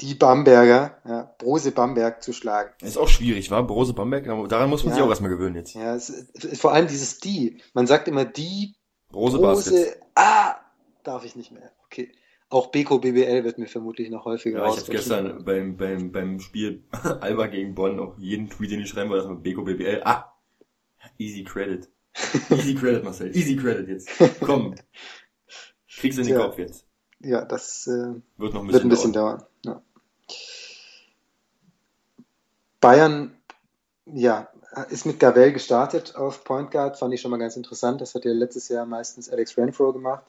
die 0.00 0.15
Bamberger, 0.15 0.99
ja, 1.05 1.35
Brose 1.39 1.73
Bamberg 1.73 2.23
zu 2.23 2.33
schlagen. 2.33 2.71
Ist 2.83 2.97
auch 2.97 3.09
schwierig, 3.09 3.50
war 3.50 3.67
Brose 3.67 3.93
Bamberg, 3.93 4.29
aber 4.29 4.47
daran 4.49 4.71
muss 4.71 4.85
man 4.85 4.91
ja, 4.91 4.97
sich 4.97 5.05
auch 5.05 5.09
erstmal 5.09 5.31
gewöhnen 5.31 5.57
jetzt. 5.57 5.75
Ja, 5.75 5.95
es, 5.95 6.29
vor 6.55 6.73
allem 6.73 6.87
dieses 6.87 7.19
die. 7.19 7.61
Man 7.75 7.87
sagt 7.87 8.09
immer 8.09 8.25
die 8.25 8.75
Brose, 9.11 9.39
Brose 9.39 9.97
Ah, 10.15 10.57
darf 11.03 11.25
ich 11.25 11.35
nicht 11.35 11.50
mehr. 11.50 11.73
Okay. 11.87 12.12
Auch 12.49 12.69
Beko 12.69 12.99
BBL 12.99 13.45
wird 13.45 13.59
mir 13.59 13.67
vermutlich 13.67 14.11
noch 14.11 14.25
häufiger 14.25 14.59
Ja, 14.59 14.71
ich 14.71 14.81
habe 14.81 14.91
gestern 14.91 15.45
beim, 15.45 15.77
beim, 15.77 16.12
beim 16.12 16.41
Spiel 16.41 16.85
Alba 17.21 17.47
gegen 17.47 17.75
Bonn 17.75 18.00
auch 18.00 18.19
jeden 18.19 18.50
Tweet, 18.50 18.73
den 18.73 18.81
ich 18.81 18.89
schreiben 18.89 19.11
wollte, 19.11 19.29
Beko 19.35 19.62
BBL. 19.62 20.03
Ah, 20.05 20.33
easy 21.19 21.45
credit. 21.45 21.89
Easy 22.50 22.75
credit, 22.75 23.05
Marcel. 23.05 23.35
Easy 23.37 23.57
credit 23.57 23.89
jetzt. 23.89 24.11
Komm. 24.41 24.75
Kriegst 25.89 26.19
du 26.19 26.23
in 26.23 26.29
den 26.29 26.37
ja. 26.37 26.45
Kopf 26.45 26.59
jetzt. 26.59 26.90
Ja, 27.21 27.45
das 27.45 27.87
äh, 27.87 28.15
wird 28.39 28.55
noch 28.55 28.62
ein 28.62 28.67
bisschen, 28.67 28.73
wird 28.73 28.85
ein 28.85 28.89
bisschen 28.89 29.12
dauern. 29.12 29.45
dauern. 29.62 29.83
Ja. 30.29 30.37
Bayern, 32.81 33.37
ja, 34.07 34.49
ist 34.89 35.05
mit 35.05 35.21
Gavel 35.21 35.53
gestartet 35.53 36.17
auf 36.17 36.45
Point 36.45 36.71
Guard, 36.71 36.99
fand 36.99 37.12
ich 37.12 37.21
schon 37.21 37.31
mal 37.31 37.37
ganz 37.39 37.57
interessant. 37.57 38.00
Das 38.00 38.15
hat 38.15 38.25
ja 38.25 38.33
letztes 38.33 38.69
Jahr 38.69 38.87
meistens 38.87 39.29
Alex 39.29 39.57
Renfro 39.57 39.93
gemacht. 39.93 40.25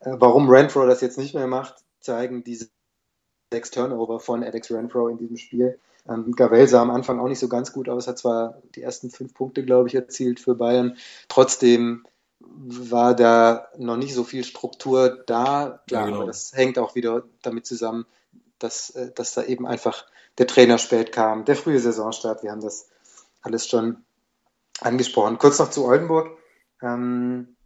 Äh, 0.00 0.16
warum 0.18 0.48
Renfro 0.48 0.86
das 0.86 1.00
jetzt 1.00 1.18
nicht 1.18 1.34
mehr 1.34 1.46
macht, 1.46 1.76
zeigen 2.00 2.44
diese 2.44 2.68
sechs 3.52 3.70
Turnover 3.70 4.20
von 4.20 4.44
Alex 4.44 4.70
Renfro 4.70 5.08
in 5.08 5.18
diesem 5.18 5.36
Spiel. 5.36 5.78
Ähm, 6.08 6.32
Gavel 6.32 6.66
sah 6.68 6.82
am 6.82 6.90
Anfang 6.90 7.18
auch 7.18 7.28
nicht 7.28 7.38
so 7.38 7.48
ganz 7.48 7.72
gut 7.72 7.88
aus, 7.88 8.06
hat 8.06 8.18
zwar 8.18 8.60
die 8.74 8.82
ersten 8.82 9.10
fünf 9.10 9.34
Punkte, 9.34 9.64
glaube 9.64 9.88
ich, 9.88 9.94
erzielt 9.94 10.40
für 10.40 10.54
Bayern. 10.54 10.96
Trotzdem 11.28 12.04
war 12.54 13.14
da 13.14 13.68
noch 13.76 13.96
nicht 13.96 14.14
so 14.14 14.24
viel 14.24 14.44
Struktur 14.44 15.24
da. 15.26 15.82
Klar, 15.86 16.02
ja, 16.02 16.04
genau. 16.04 16.16
aber 16.18 16.26
das 16.26 16.52
hängt 16.52 16.78
auch 16.78 16.94
wieder 16.94 17.24
damit 17.42 17.66
zusammen, 17.66 18.06
dass, 18.58 18.90
äh, 18.90 19.12
dass 19.12 19.34
da 19.34 19.42
eben 19.42 19.66
einfach 19.66 20.06
der 20.38 20.46
Trainer 20.46 20.78
spät 20.78 21.12
kam, 21.12 21.44
der 21.44 21.56
frühe 21.56 21.78
Saisonstart. 21.78 22.42
Wir 22.42 22.50
haben 22.50 22.60
das 22.60 22.88
alles 23.42 23.68
schon 23.68 24.04
angesprochen. 24.80 25.38
Kurz 25.38 25.58
noch 25.58 25.70
zu 25.70 25.84
Oldenburg. 25.84 26.36
Ähm, 26.82 27.56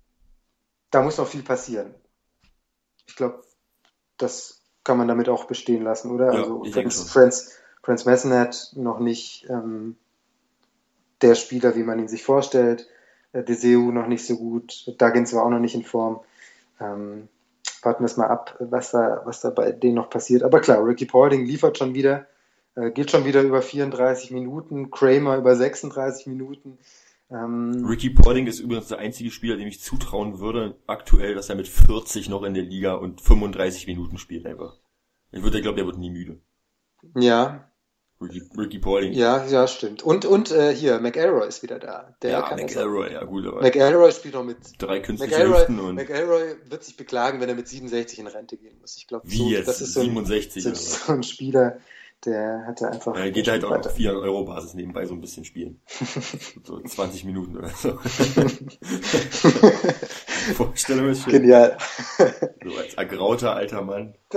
da 0.90 1.02
muss 1.02 1.18
noch 1.18 1.26
viel 1.26 1.42
passieren 1.42 1.94
ich 3.10 3.16
glaube, 3.16 3.42
das 4.16 4.62
kann 4.84 4.96
man 4.96 5.08
damit 5.08 5.28
auch 5.28 5.44
bestehen 5.44 5.82
lassen, 5.82 6.10
oder? 6.10 6.32
Ja, 6.32 6.42
also 6.42 6.64
Franz, 6.64 7.10
Franz, 7.10 7.58
Franz 7.82 8.04
Messenet 8.04 8.70
noch 8.74 9.00
nicht 9.00 9.46
ähm, 9.50 9.96
der 11.20 11.34
Spieler, 11.34 11.74
wie 11.74 11.82
man 11.82 11.98
ihn 11.98 12.08
sich 12.08 12.22
vorstellt. 12.22 12.86
Äh, 13.32 13.44
Deseu 13.44 13.90
noch 13.92 14.06
nicht 14.06 14.26
so 14.26 14.36
gut. 14.36 14.94
Duggins 14.98 15.32
war 15.34 15.44
auch 15.44 15.50
noch 15.50 15.58
nicht 15.60 15.74
in 15.74 15.84
Form. 15.84 16.20
Ähm, 16.80 17.28
warten 17.82 18.02
wir 18.02 18.06
es 18.06 18.16
mal 18.16 18.28
ab, 18.28 18.56
was 18.60 18.90
da, 18.90 19.22
was 19.24 19.40
da 19.40 19.50
bei 19.50 19.72
denen 19.72 19.94
noch 19.94 20.10
passiert. 20.10 20.42
Aber 20.42 20.60
klar, 20.60 20.84
Ricky 20.84 21.06
Paulding 21.06 21.44
liefert 21.44 21.78
schon 21.78 21.94
wieder, 21.94 22.26
äh, 22.74 22.90
geht 22.90 23.10
schon 23.10 23.24
wieder 23.24 23.42
über 23.42 23.62
34 23.62 24.30
Minuten, 24.30 24.90
Kramer 24.90 25.36
über 25.36 25.56
36 25.56 26.26
Minuten. 26.26 26.78
Ähm, 27.30 27.84
Ricky 27.86 28.10
Porting 28.10 28.46
ist 28.46 28.58
übrigens 28.58 28.88
der 28.88 28.98
einzige 28.98 29.30
Spieler, 29.30 29.56
dem 29.56 29.68
ich 29.68 29.80
zutrauen 29.80 30.40
würde, 30.40 30.76
aktuell, 30.86 31.34
dass 31.34 31.48
er 31.48 31.54
mit 31.54 31.68
40 31.68 32.28
noch 32.28 32.42
in 32.42 32.54
der 32.54 32.64
Liga 32.64 32.94
und 32.94 33.20
35 33.20 33.86
Minuten 33.86 34.18
spielt 34.18 34.46
einfach. 34.46 34.76
Ich 35.30 35.42
würde, 35.42 35.62
glaube, 35.62 35.80
er 35.80 35.86
wird 35.86 35.98
nie 35.98 36.10
müde. 36.10 36.40
Ja. 37.14 37.69
Ricky, 38.20 38.42
Ricky 38.56 38.78
Porting. 38.78 39.12
Ja, 39.12 39.46
ja, 39.46 39.66
stimmt. 39.66 40.02
Und, 40.02 40.26
und 40.26 40.50
äh, 40.50 40.74
hier, 40.74 41.00
McElroy 41.00 41.48
ist 41.48 41.62
wieder 41.62 41.78
da. 41.78 42.14
Der 42.20 42.30
ja, 42.30 42.54
McElroy, 42.54 43.12
ja 43.12 43.24
gut. 43.24 43.46
Aber 43.46 43.62
McElroy 43.62 44.12
spielt 44.12 44.34
noch 44.34 44.44
mit 44.44 44.58
drei 44.78 45.00
künstlichen 45.00 45.32
McElroy, 45.32 45.64
und 45.66 45.94
McElroy 45.94 46.56
wird 46.68 46.84
sich 46.84 46.98
beklagen, 46.98 47.40
wenn 47.40 47.48
er 47.48 47.54
mit 47.54 47.66
67 47.66 48.18
in 48.18 48.26
Rente 48.26 48.58
gehen 48.58 48.76
muss. 48.78 48.98
Ich 48.98 49.06
glaube, 49.06 49.26
so, 49.26 49.50
das 49.64 49.80
ist 49.80 49.94
so 49.94 50.00
ein, 50.00 50.06
67 50.06 50.62
so, 50.62 50.74
so 50.74 51.12
ein 51.12 51.22
Spieler, 51.22 51.78
der 52.26 52.66
hatte 52.66 52.90
einfach. 52.90 53.16
Er 53.16 53.30
geht 53.30 53.48
halt 53.48 53.64
auch 53.64 53.70
auf 53.70 53.94
400 53.94 54.22
Euro 54.22 54.44
Basis 54.44 54.74
nebenbei 54.74 55.06
so 55.06 55.14
ein 55.14 55.22
bisschen 55.22 55.46
spielen. 55.46 55.80
so 56.64 56.78
20 56.78 57.24
Minuten 57.24 57.56
oder 57.56 57.70
so. 57.70 57.98
Vorstellung 60.54 61.08
ist 61.08 61.22
schön. 61.22 61.32
Genial. 61.32 61.78
so 62.18 62.76
als 62.76 62.92
ergrauter 62.94 63.56
alter 63.56 63.80
Mann. 63.80 64.14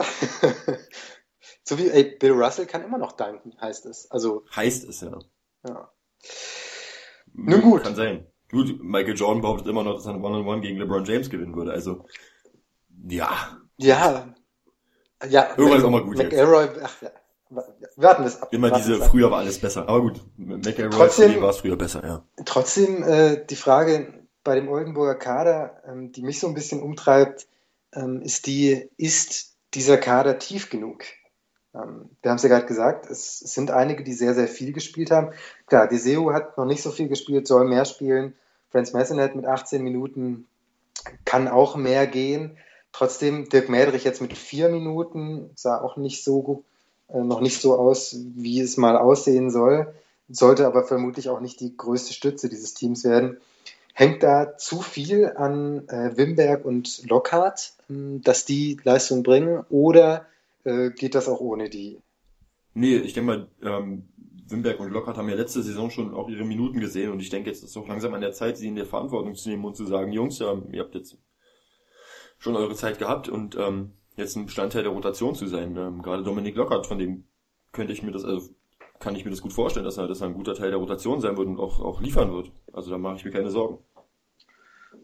so 1.64 1.78
wie, 1.78 1.90
ey, 1.90 2.04
Bill 2.04 2.32
Russell 2.34 2.66
kann 2.66 2.84
immer 2.84 2.98
noch 2.98 3.14
danken, 3.14 3.54
heißt 3.60 3.86
es. 3.86 4.10
Also. 4.12 4.46
Heißt 4.56 4.88
es, 4.88 5.02
ja. 5.02 5.20
Ja. 5.68 5.90
Nun 7.34 7.62
gut. 7.62 7.84
Kann 7.84 7.96
sein. 7.96 8.28
Gut, 8.52 8.84
Michael 8.84 9.16
Jordan 9.16 9.42
behauptet 9.42 9.68
immer 9.68 9.84
noch, 9.84 9.96
dass 9.96 10.06
er 10.06 10.14
ein 10.14 10.24
One-on-One 10.24 10.62
gegen 10.62 10.78
LeBron 10.78 11.06
James 11.06 11.30
gewinnen 11.30 11.56
würde. 11.56 11.72
Also, 11.72 12.06
ja. 13.08 13.58
Ja. 13.78 14.34
Ja. 15.28 15.50
Irgendwann 15.58 15.80
ist 15.80 15.86
auch 15.86 15.90
mal 15.90 16.04
gut 16.04 16.18
McElroy, 16.18 16.66
jetzt. 16.66 16.80
ach 16.84 17.02
ja 17.02 17.12
wir 17.96 18.20
es 18.26 18.42
ab. 18.42 18.54
Immer 18.54 18.72
diese, 18.72 19.02
früher 19.02 19.32
war 19.32 19.40
alles 19.40 19.60
besser. 19.60 19.88
Aber 19.88 20.02
gut, 20.02 20.22
McElroy 20.38 21.42
war 21.42 21.50
es 21.50 21.58
früher 21.58 21.76
besser, 21.76 22.04
ja. 22.04 22.26
Trotzdem 22.46 23.04
äh, 23.04 23.46
die 23.46 23.56
Frage 23.56 24.26
bei 24.44 24.56
dem 24.56 24.68
Oldenburger 24.68 25.16
Kader, 25.16 25.82
ähm, 25.88 26.12
die 26.12 26.24
mich 26.24 26.40
so 26.40 26.48
ein 26.48 26.54
bisschen 26.54 26.82
umtreibt, 26.82 27.48
ähm, 27.94 28.22
ist 28.22 28.48
die, 28.48 28.90
ist 28.98 29.56
dieser 29.74 29.98
Kader 29.98 30.40
tief 30.40 30.70
genug? 30.70 31.04
Ähm, 31.76 32.10
wir 32.22 32.32
haben 32.32 32.38
es 32.38 32.44
ja 32.44 32.50
gerade 32.50 32.66
gesagt, 32.66 33.10
es, 33.10 33.40
sind 33.40 33.72
einige, 33.72 34.04
die 34.04 34.14
sehr, 34.14 34.34
sehr 34.34 34.48
viel 34.48 34.74
gespielt 34.74 35.12
haben. 35.12 35.32
Klar, 35.68 35.88
Deseo 35.88 36.34
hat 36.34 36.58
noch 36.58 36.66
nicht 36.66 36.84
so 36.84 36.92
viel 36.92 37.08
gespielt, 37.08 37.48
soll 37.48 37.66
mehr 37.66 37.86
spielen. 37.86 38.34
Franz 38.72 38.94
Messenet 38.94 39.36
mit 39.36 39.46
18 39.46 39.84
Minuten 39.84 40.48
kann 41.26 41.48
auch 41.48 41.76
mehr 41.76 42.08
gehen. 42.08 42.58
Trotzdem, 42.92 43.50
Dirk 43.50 43.70
Mädrich 43.70 44.04
jetzt 44.04 44.22
mit 44.22 44.38
vier 44.38 44.70
Minuten 44.70 45.50
sah 45.56 45.82
auch 45.82 45.98
nicht 45.98 46.24
so 46.24 46.64
äh, 47.10 47.20
noch 47.20 47.42
nicht 47.42 47.62
so 47.62 47.78
aus, 47.78 48.16
wie 48.36 48.60
es 48.60 48.78
mal 48.78 48.98
aussehen 48.98 49.50
soll, 49.50 49.94
sollte 50.30 50.66
aber 50.66 50.84
vermutlich 50.84 51.30
auch 51.30 51.40
nicht 51.40 51.60
die 51.60 51.76
größte 51.76 52.14
Stütze 52.14 52.50
dieses 52.50 52.74
Teams 52.74 53.04
werden. 53.04 53.38
Hängt 53.94 54.24
da 54.24 54.58
zu 54.58 54.82
viel 54.82 55.34
an 55.36 55.88
äh, 55.88 56.18
Wimberg 56.18 56.66
und 56.66 57.08
Lockhart, 57.08 57.74
äh, 57.90 58.20
dass 58.20 58.46
die 58.46 58.80
Leistung 58.84 59.24
bringen, 59.24 59.64
oder 59.70 60.26
äh, 60.64 60.92
geht 60.92 61.16
das 61.16 61.28
auch 61.28 61.40
ohne 61.40 61.70
die? 61.70 62.02
Nee, 62.74 62.98
ich 62.98 63.14
denke 63.14 63.28
mal, 63.28 63.48
ähm, 63.62 64.10
Wimberg 64.48 64.80
und 64.80 64.92
Lockhart 64.92 65.18
haben 65.18 65.30
ja 65.30 65.36
letzte 65.36 65.62
Saison 65.62 65.90
schon 65.90 66.14
auch 66.14 66.30
ihre 66.30 66.44
Minuten 66.44 66.80
gesehen 66.80 67.12
und 67.12 67.20
ich 67.20 67.30
denke, 67.30 67.50
jetzt 67.50 67.64
ist 67.64 67.72
es 67.72 67.78
auch 67.78 67.88
langsam 67.88 68.14
an 68.14 68.22
der 68.22 68.34
Zeit, 68.34 68.58
sie 68.58 68.68
in 68.68 68.76
der 68.76 68.86
Verantwortung 68.86 69.36
zu 69.36 69.50
nehmen 69.50 69.66
und 69.66 69.76
zu 69.76 69.86
sagen, 69.86 70.12
Jungs, 70.12 70.40
ja, 70.40 70.56
ihr 70.72 70.82
habt 70.82 70.96
jetzt 70.96 71.18
schon 72.40 72.56
eure 72.56 72.76
Zeit 72.76 73.00
gehabt 73.00 73.30
und 73.30 73.56
ähm, 73.56 73.94
jetzt 74.16 74.36
ein 74.36 74.46
Bestandteil 74.46 74.84
der 74.84 74.92
Rotation 74.92 75.36
zu 75.36 75.48
sein. 75.48 75.76
Ähm, 75.78 76.02
gerade 76.02 76.24
Dominik 76.24 76.56
Lockhart, 76.56 76.88
von 76.88 77.00
dem 77.00 77.26
könnte 77.72 77.94
ich 77.94 78.04
mir 78.04 78.12
das, 78.12 78.26
also 78.26 78.50
kann 79.00 79.16
ich 79.16 79.26
mir 79.26 79.32
das 79.32 79.42
gut 79.42 79.54
vorstellen, 79.54 79.86
dass 79.86 79.98
er, 79.98 80.08
dass 80.08 80.22
er 80.22 80.28
ein 80.28 80.34
guter 80.34 80.56
Teil 80.56 80.70
der 80.70 80.80
Rotation 80.80 81.22
sein 81.22 81.38
wird 81.38 81.48
und 81.48 81.60
auch, 81.60 81.80
auch 81.80 82.02
liefern 82.02 82.32
wird. 82.34 82.52
Also 82.72 82.92
da 82.92 82.98
mache 82.98 83.18
ich 83.18 83.26
mir 83.26 83.32
keine 83.32 83.50
Sorgen. 83.50 83.80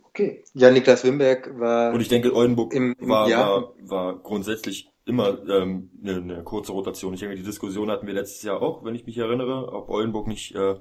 Okay. 0.04 0.44
Ja, 0.54 0.70
Niklas 0.72 1.04
Wimberg 1.04 1.60
war. 1.60 1.94
Und 1.94 2.02
ich 2.02 2.08
denke, 2.08 2.34
Oldenburg 2.36 2.74
im, 2.74 2.96
im 3.00 3.10
war, 3.10 3.30
war, 3.30 3.74
war 3.82 4.20
grundsätzlich 4.20 4.92
immer 5.10 5.38
ähm, 5.50 5.92
eine, 6.02 6.16
eine 6.16 6.44
kurze 6.44 6.72
Rotation. 6.72 7.14
Ich 7.14 7.20
denke, 7.20 7.36
die 7.36 7.44
Diskussion 7.44 7.92
hatten 7.92 8.08
wir 8.08 8.14
letztes 8.14 8.44
Jahr 8.44 8.62
auch, 8.62 8.84
wenn 8.84 8.96
ich 8.96 9.06
mich 9.06 9.18
erinnere, 9.18 9.74
ob 9.74 9.90
Oldenburg 9.90 10.28
nicht 10.28 10.56
äh, 10.56 10.76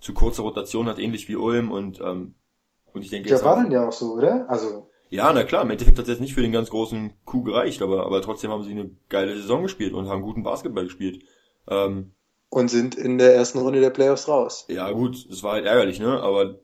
zu 0.00 0.14
kurze 0.14 0.42
Rotation 0.42 0.86
hat, 0.86 0.98
ähnlich 0.98 1.28
wie 1.28 1.36
Ulm 1.36 1.72
und 1.72 2.00
ähm, 2.00 2.34
und 2.92 3.02
ich 3.02 3.10
denke 3.10 3.28
ja, 3.28 3.42
war 3.44 3.56
dann 3.56 3.70
ja 3.70 3.86
auch 3.86 3.92
so, 3.92 4.14
oder? 4.14 4.48
Also 4.48 4.88
Ja, 5.10 5.32
na 5.32 5.44
klar, 5.44 5.62
im 5.62 5.70
Endeffekt 5.70 5.98
hat 5.98 6.04
es 6.04 6.10
jetzt 6.10 6.20
nicht 6.20 6.34
für 6.34 6.40
den 6.40 6.52
ganz 6.52 6.70
großen 6.70 7.12
Coup 7.24 7.44
gereicht, 7.44 7.82
aber, 7.82 8.06
aber 8.06 8.22
trotzdem 8.22 8.50
haben 8.50 8.62
sie 8.62 8.70
eine 8.70 8.90
geile 9.08 9.36
Saison 9.36 9.62
gespielt 9.62 9.92
und 9.92 10.08
haben 10.08 10.22
guten 10.22 10.42
Basketball 10.42 10.84
gespielt. 10.84 11.22
Ähm, 11.68 12.12
und 12.48 12.68
sind 12.68 12.94
in 12.94 13.18
der 13.18 13.34
ersten 13.34 13.58
Runde 13.58 13.80
der 13.80 13.90
Playoffs 13.90 14.28
raus. 14.28 14.66
Ja, 14.68 14.90
gut, 14.92 15.28
das 15.28 15.42
war 15.42 15.52
halt 15.52 15.66
ärgerlich, 15.66 16.00
ne? 16.00 16.20
Aber 16.22 16.60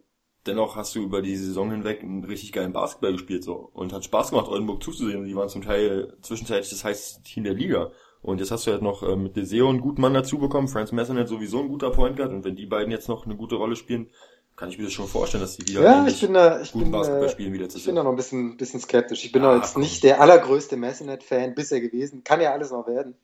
dennoch 0.46 0.76
hast 0.76 0.94
du 0.94 1.02
über 1.02 1.22
die 1.22 1.37
Saison 1.37 1.70
hinweg 1.70 2.02
einen 2.02 2.24
richtig 2.24 2.52
geilen 2.52 2.72
Basketball 2.72 3.12
gespielt 3.12 3.44
so 3.44 3.70
und 3.72 3.92
hat 3.92 4.05
Spaß 4.05 4.31
gemacht, 4.31 4.48
Oldenburg 4.48 4.83
zuzusehen. 4.83 5.24
Die 5.24 5.37
waren 5.37 5.48
zum 5.48 5.62
Teil 5.62 6.16
zwischenzeitlich 6.22 6.70
das 6.70 6.85
heiße 6.85 7.22
Team 7.22 7.44
der 7.44 7.55
Liga. 7.55 7.92
Und 8.22 8.38
jetzt 8.38 8.52
hast 8.52 8.66
du 8.66 8.70
halt 8.70 8.83
noch 8.83 9.02
äh, 9.02 9.16
mit 9.16 9.37
Deseo 9.37 9.68
einen 9.68 9.81
guten 9.81 10.00
Mann 10.00 10.14
dazu 10.14 10.38
bekommen. 10.38 10.68
Franz 10.68 10.92
Messernet 10.92 11.28
sowieso 11.28 11.59
ein 11.61 11.68
guter 11.68 11.90
Point 11.90 12.16
Guard. 12.16 12.31
Und 12.31 12.44
wenn 12.44 12.55
die 12.55 12.66
beiden 12.66 12.92
jetzt 12.92 13.09
noch 13.09 13.26
eine 13.26 13.37
gute 13.37 13.57
Rolle 13.57 13.74
spielen, 13.74 14.11
kann 14.55 14.68
ich 14.68 14.78
mir 14.78 14.85
das 14.85 14.92
schon 14.92 15.09
vorstellen, 15.09 15.42
dass 15.42 15.57
die 15.57 15.66
wieder 15.66 15.83
ja, 15.83 16.07
ich 16.07 16.20
bin 16.20 16.35
da, 16.35 16.61
ich 16.61 16.72
guten 16.72 16.85
bin, 16.85 16.92
Basketball 16.92 17.26
äh, 17.26 17.31
spielen 17.31 17.52
wieder 17.52 17.68
zu 17.68 17.78
Ich 17.78 17.85
bin 17.85 17.96
da 17.96 18.05
noch 18.05 18.11
ein 18.11 18.16
bisschen, 18.16 18.57
bisschen 18.57 18.81
skeptisch. 18.81 19.24
Ich 19.24 19.33
bin 19.33 19.42
Ah, 19.42 19.55
doch 19.55 19.62
jetzt 19.62 19.72
komm. 19.72 19.83
nicht 19.83 20.05
der 20.05 20.20
allergrößte 20.20 20.76
Messenet-Fan 20.76 21.55
bisher 21.55 21.81
gewesen. 21.81 22.22
Kann 22.22 22.40
ja 22.40 22.52
alles 22.52 22.70
noch 22.70 22.87
werden. 22.87 23.16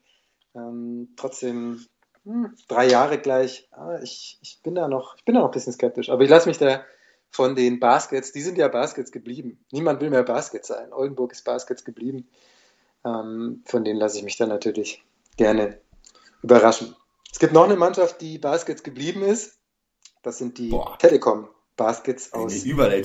Ähm, 0.53 1.09
trotzdem 1.15 1.85
hm, 2.25 2.55
drei 2.67 2.87
Jahre 2.89 3.19
gleich. 3.19 3.69
Ah, 3.71 3.99
ich, 4.03 4.37
ich 4.41 4.59
bin 4.63 4.75
da 4.75 4.87
noch, 4.89 5.15
ich 5.17 5.23
bin 5.23 5.35
da 5.35 5.41
noch 5.41 5.47
ein 5.47 5.53
bisschen 5.53 5.71
skeptisch. 5.73 6.09
Aber 6.09 6.23
ich 6.23 6.29
lasse 6.29 6.49
mich 6.49 6.57
da 6.57 6.81
von 7.31 7.55
den 7.55 7.79
Baskets, 7.79 8.31
die 8.31 8.41
sind 8.41 8.57
ja 8.57 8.67
Baskets 8.67 9.11
geblieben. 9.11 9.63
Niemand 9.71 10.01
will 10.01 10.09
mehr 10.09 10.23
Baskets 10.23 10.67
sein. 10.67 10.91
Oldenburg 10.91 11.31
ist 11.31 11.43
Baskets 11.45 11.83
geblieben. 11.85 12.27
Ähm, 13.05 13.63
von 13.65 13.83
denen 13.83 13.99
lasse 13.99 14.17
ich 14.17 14.23
mich 14.23 14.37
dann 14.37 14.49
natürlich 14.49 15.03
gerne 15.37 15.79
überraschen. 16.41 16.95
Es 17.31 17.39
gibt 17.39 17.53
noch 17.53 17.63
eine 17.65 17.75
Mannschaft, 17.75 18.19
die 18.21 18.37
Baskets 18.39 18.83
geblieben 18.83 19.21
ist. 19.21 19.57
Das 20.23 20.37
sind 20.37 20.57
die 20.57 20.69
Boah. 20.69 20.97
Telekom 20.97 21.47
Baskets 21.77 22.33
aus 22.33 22.53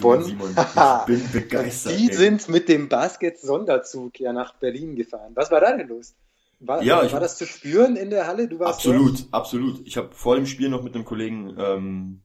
Bonn. 0.00 0.24
Simon. 0.24 0.56
Ich 0.56 1.06
bin 1.06 1.30
begeistert. 1.32 1.92
Die 1.96 2.08
ey. 2.08 2.14
sind 2.14 2.48
mit 2.48 2.68
dem 2.68 2.88
Baskets-Sonderzug 2.88 4.18
ja 4.18 4.32
nach 4.32 4.54
Berlin 4.56 4.96
gefahren. 4.96 5.32
Was 5.36 5.50
war 5.52 5.60
da 5.60 5.76
denn 5.76 5.86
los? 5.86 6.14
War, 6.58 6.82
Ja, 6.82 6.96
war 6.96 7.04
ich- 7.04 7.12
das 7.12 7.36
zu 7.36 7.46
spüren 7.46 7.94
in 7.94 8.10
der 8.10 8.26
Halle? 8.26 8.48
Du 8.48 8.58
warst 8.58 8.78
Absolut, 8.78 9.26
absolut. 9.30 9.86
Ich 9.86 9.96
habe 9.96 10.10
vor 10.12 10.34
dem 10.34 10.46
Spiel 10.46 10.70
noch 10.70 10.82
mit 10.82 10.94
einem 10.96 11.04
Kollegen 11.04 11.54
ähm, 11.56 12.20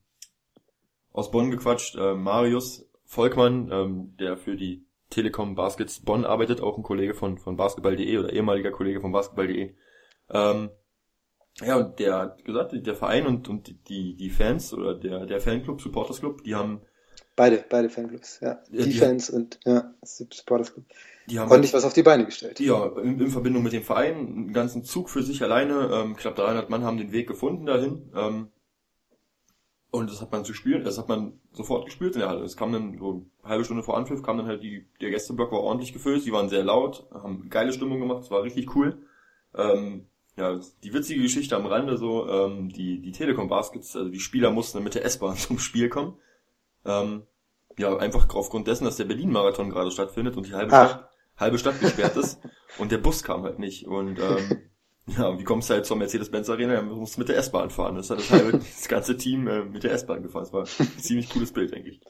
aus 1.19 1.31
Bonn 1.31 1.51
gequatscht, 1.51 1.95
äh, 1.95 2.15
Marius 2.15 2.89
Volkmann, 3.05 3.69
ähm, 3.71 4.15
der 4.19 4.37
für 4.37 4.55
die 4.55 4.85
Telekom 5.09 5.55
Baskets 5.55 5.99
Bonn 6.01 6.25
arbeitet, 6.25 6.61
auch 6.61 6.77
ein 6.77 6.83
Kollege 6.83 7.13
von, 7.13 7.37
von 7.37 7.55
basketball.de 7.55 8.17
oder 8.17 8.31
ehemaliger 8.31 8.71
Kollege 8.71 9.01
von 9.01 9.11
basketball.de. 9.11 9.75
Ähm, 10.31 10.69
ja, 11.61 11.77
und 11.77 11.99
der 11.99 12.15
hat 12.15 12.45
gesagt, 12.45 12.73
der 12.73 12.95
Verein 12.95 13.25
und, 13.25 13.49
und 13.49 13.89
die, 13.89 14.15
die 14.15 14.29
Fans 14.29 14.73
oder 14.73 14.95
der, 14.95 15.25
der 15.25 15.41
Fanclub, 15.41 15.81
Supporters 15.81 16.19
Club, 16.19 16.43
die 16.43 16.55
haben, 16.55 16.81
Beide, 17.35 17.63
beide 17.69 17.89
Fanclubs, 17.89 18.39
ja. 18.41 18.59
Die 18.69 18.83
die- 18.83 18.91
Fans 18.93 19.29
und 19.29 19.59
ja, 19.65 19.93
Supporters 20.03 20.73
Club. 20.73 20.85
die 21.27 21.39
haben 21.39 21.49
Ordentlich 21.49 21.73
was 21.73 21.85
auf 21.85 21.93
die 21.93 22.03
Beine 22.03 22.25
gestellt. 22.25 22.59
Ja, 22.59 22.85
in, 23.01 23.19
in 23.19 23.29
Verbindung 23.29 23.63
mit 23.63 23.71
dem 23.73 23.83
Verein, 23.83 24.15
einen 24.17 24.53
ganzen 24.53 24.83
Zug 24.83 25.09
für 25.09 25.23
sich 25.23 25.41
alleine, 25.41 25.89
ähm, 25.91 26.15
knapp 26.17 26.35
300 26.35 26.69
Mann 26.69 26.83
haben 26.83 26.97
den 26.97 27.11
Weg 27.13 27.27
gefunden 27.27 27.65
dahin. 27.65 28.11
Ähm, 28.15 28.49
und 29.91 30.09
das 30.09 30.21
hat 30.21 30.31
man 30.31 30.45
zu 30.45 30.53
spielen, 30.53 30.83
das 30.83 30.97
hat 30.97 31.09
man 31.09 31.39
sofort 31.51 31.85
gespielt 31.85 32.13
in 32.13 32.21
der 32.21 32.29
Halle. 32.29 32.43
Es 32.43 32.55
kam 32.55 32.71
dann 32.71 32.97
so 32.99 33.25
eine 33.41 33.49
halbe 33.49 33.65
Stunde 33.65 33.83
vor 33.83 33.97
Anpfiff, 33.97 34.21
kam 34.21 34.37
dann 34.37 34.45
halt 34.45 34.61
die, 34.61 34.87
der 35.01 35.09
Gästeblock 35.09 35.51
war 35.51 35.61
ordentlich 35.61 35.93
gefüllt, 35.93 36.25
die 36.25 36.31
waren 36.31 36.49
sehr 36.49 36.63
laut, 36.63 37.07
haben 37.11 37.49
geile 37.49 37.73
Stimmung 37.73 37.99
gemacht, 37.99 38.23
es 38.23 38.31
war 38.31 38.43
richtig 38.43 38.75
cool. 38.75 39.01
Ähm, 39.55 40.05
ja, 40.37 40.59
die 40.83 40.93
witzige 40.93 41.21
Geschichte 41.21 41.55
am 41.55 41.65
Rande 41.65 41.97
so, 41.97 42.29
ähm, 42.29 42.69
die, 42.69 43.01
die 43.01 43.11
Telekom 43.11 43.49
Baskets, 43.49 43.95
also 43.95 44.09
die 44.09 44.19
Spieler 44.19 44.51
mussten 44.51 44.83
mit 44.83 44.95
der 44.95 45.05
S-Bahn 45.05 45.35
zum 45.37 45.57
Spiel 45.57 45.89
kommen. 45.89 46.17
Ähm, 46.85 47.23
ja, 47.77 47.95
einfach 47.97 48.27
aufgrund 48.35 48.67
dessen, 48.67 48.85
dass 48.85 48.97
der 48.97 49.05
Berlin-Marathon 49.05 49.69
gerade 49.69 49.91
stattfindet 49.91 50.37
und 50.37 50.47
die 50.47 50.53
halbe 50.53 50.71
Ach. 50.73 50.89
Stadt, 50.89 51.09
halbe 51.37 51.57
Stadt 51.57 51.79
gesperrt 51.79 52.15
ist 52.15 52.39
und 52.77 52.91
der 52.91 52.97
Bus 52.99 53.23
kam 53.23 53.43
halt 53.43 53.57
nicht. 53.57 53.87
Und 53.87 54.19
ähm, 54.19 54.68
ja, 55.17 55.37
wie 55.37 55.43
kommst 55.43 55.69
du 55.69 55.73
halt 55.75 55.85
zur 55.85 55.97
Mercedes-Benz 55.97 56.49
Arena? 56.49 56.73
Ja, 56.73 56.81
du 56.81 56.95
musst 56.95 57.17
mit 57.17 57.29
der 57.29 57.37
S-Bahn 57.37 57.69
fahren. 57.69 57.95
Das 57.95 58.09
hat 58.09 58.19
das 58.19 58.29
halbe, 58.29 58.57
das 58.57 58.87
ganze 58.87 59.17
Team 59.17 59.47
äh, 59.47 59.63
mit 59.65 59.83
der 59.83 59.91
S-Bahn 59.91 60.23
gefahren. 60.23 60.43
Das 60.43 60.53
war 60.53 60.63
ein 60.63 60.99
ziemlich 60.99 61.29
cooles 61.29 61.51
Bild, 61.51 61.73
denke 61.73 61.89
ich. 61.89 62.01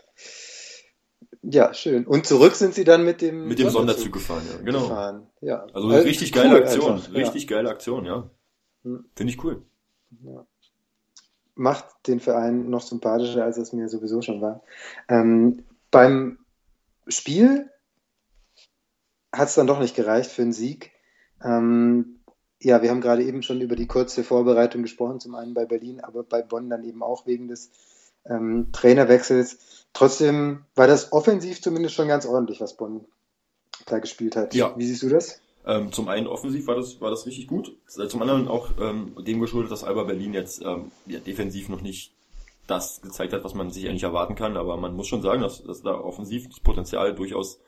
Ja, 1.41 1.73
schön. 1.73 2.05
Und 2.05 2.25
zurück 2.25 2.55
sind 2.55 2.73
sie 2.73 2.83
dann 2.83 3.05
mit 3.05 3.21
dem, 3.21 3.47
Mit 3.47 3.59
dem 3.59 3.69
Sonderzug 3.69 4.11
gefahren, 4.11 4.43
ja. 4.51 4.57
Genau. 4.61 4.81
gefahren. 4.81 5.27
Ja. 5.41 5.65
Also 5.73 5.89
Äh, 5.89 5.99
richtig 5.99 6.35
cool 6.35 6.43
geile 6.43 6.55
Aktion. 6.57 6.91
einfach, 6.93 7.13
Richtig 7.13 7.47
geile 7.47 7.69
Aktion, 7.69 8.05
ja. 8.05 8.29
Hm. 8.83 9.05
Finde 9.15 9.33
ich 9.33 9.43
cool. 9.43 9.63
Ja. 10.23 10.45
Macht 11.55 11.85
den 12.07 12.19
Verein 12.19 12.69
noch 12.69 12.81
sympathischer, 12.81 13.43
als 13.43 13.57
es 13.57 13.73
mir 13.73 13.87
sowieso 13.89 14.21
schon 14.21 14.41
war. 14.41 14.63
Ähm, 15.07 15.63
beim 15.91 16.39
Spiel 17.07 17.69
hat 19.31 19.47
es 19.49 19.55
dann 19.55 19.67
doch 19.67 19.79
nicht 19.79 19.95
gereicht 19.95 20.31
für 20.31 20.41
einen 20.41 20.53
Sieg. 20.53 20.91
Ähm, 21.43 22.18
ja, 22.61 22.81
wir 22.81 22.89
haben 22.89 23.01
gerade 23.01 23.23
eben 23.23 23.41
schon 23.41 23.61
über 23.61 23.75
die 23.75 23.87
kurze 23.87 24.23
Vorbereitung 24.23 24.81
gesprochen, 24.81 25.19
zum 25.19 25.35
einen 25.35 25.53
bei 25.53 25.65
Berlin, 25.65 26.01
aber 26.01 26.23
bei 26.23 26.41
Bonn 26.41 26.69
dann 26.69 26.83
eben 26.83 27.03
auch 27.03 27.25
wegen 27.25 27.47
des 27.47 27.71
ähm, 28.25 28.67
Trainerwechsels. 28.71 29.87
Trotzdem 29.93 30.65
war 30.75 30.87
das 30.87 31.13
offensiv 31.13 31.61
zumindest 31.61 31.95
schon 31.95 32.07
ganz 32.07 32.25
ordentlich, 32.25 32.59
was 32.59 32.75
Bonn 32.75 33.05
da 33.85 33.99
gespielt 33.99 34.35
hat. 34.35 34.53
Ja. 34.53 34.73
Wie 34.77 34.85
siehst 34.85 35.03
du 35.03 35.09
das? 35.09 35.41
Ähm, 35.65 35.91
zum 35.91 36.07
einen 36.07 36.27
offensiv 36.27 36.67
war 36.67 36.75
das, 36.75 36.99
war 37.01 37.09
das 37.09 37.25
richtig 37.25 37.47
gut. 37.47 37.75
Zum 37.87 38.21
anderen 38.21 38.47
auch 38.47 38.71
ähm, 38.79 39.15
dem 39.25 39.39
geschuldet, 39.39 39.71
dass 39.71 39.83
Alba 39.83 40.03
Berlin 40.03 40.33
jetzt 40.33 40.61
ähm, 40.61 40.91
ja, 41.05 41.19
defensiv 41.19 41.69
noch 41.69 41.81
nicht 41.81 42.13
das 42.67 43.01
gezeigt 43.01 43.33
hat, 43.33 43.43
was 43.43 43.55
man 43.55 43.71
sich 43.71 43.87
eigentlich 43.87 44.03
erwarten 44.03 44.35
kann. 44.35 44.57
Aber 44.57 44.77
man 44.77 44.95
muss 44.95 45.07
schon 45.07 45.21
sagen, 45.21 45.41
dass, 45.41 45.63
dass 45.63 45.81
da 45.81 45.93
offensiv 45.93 46.47
das 46.47 46.59
Potenzial 46.59 47.15
durchaus 47.15 47.59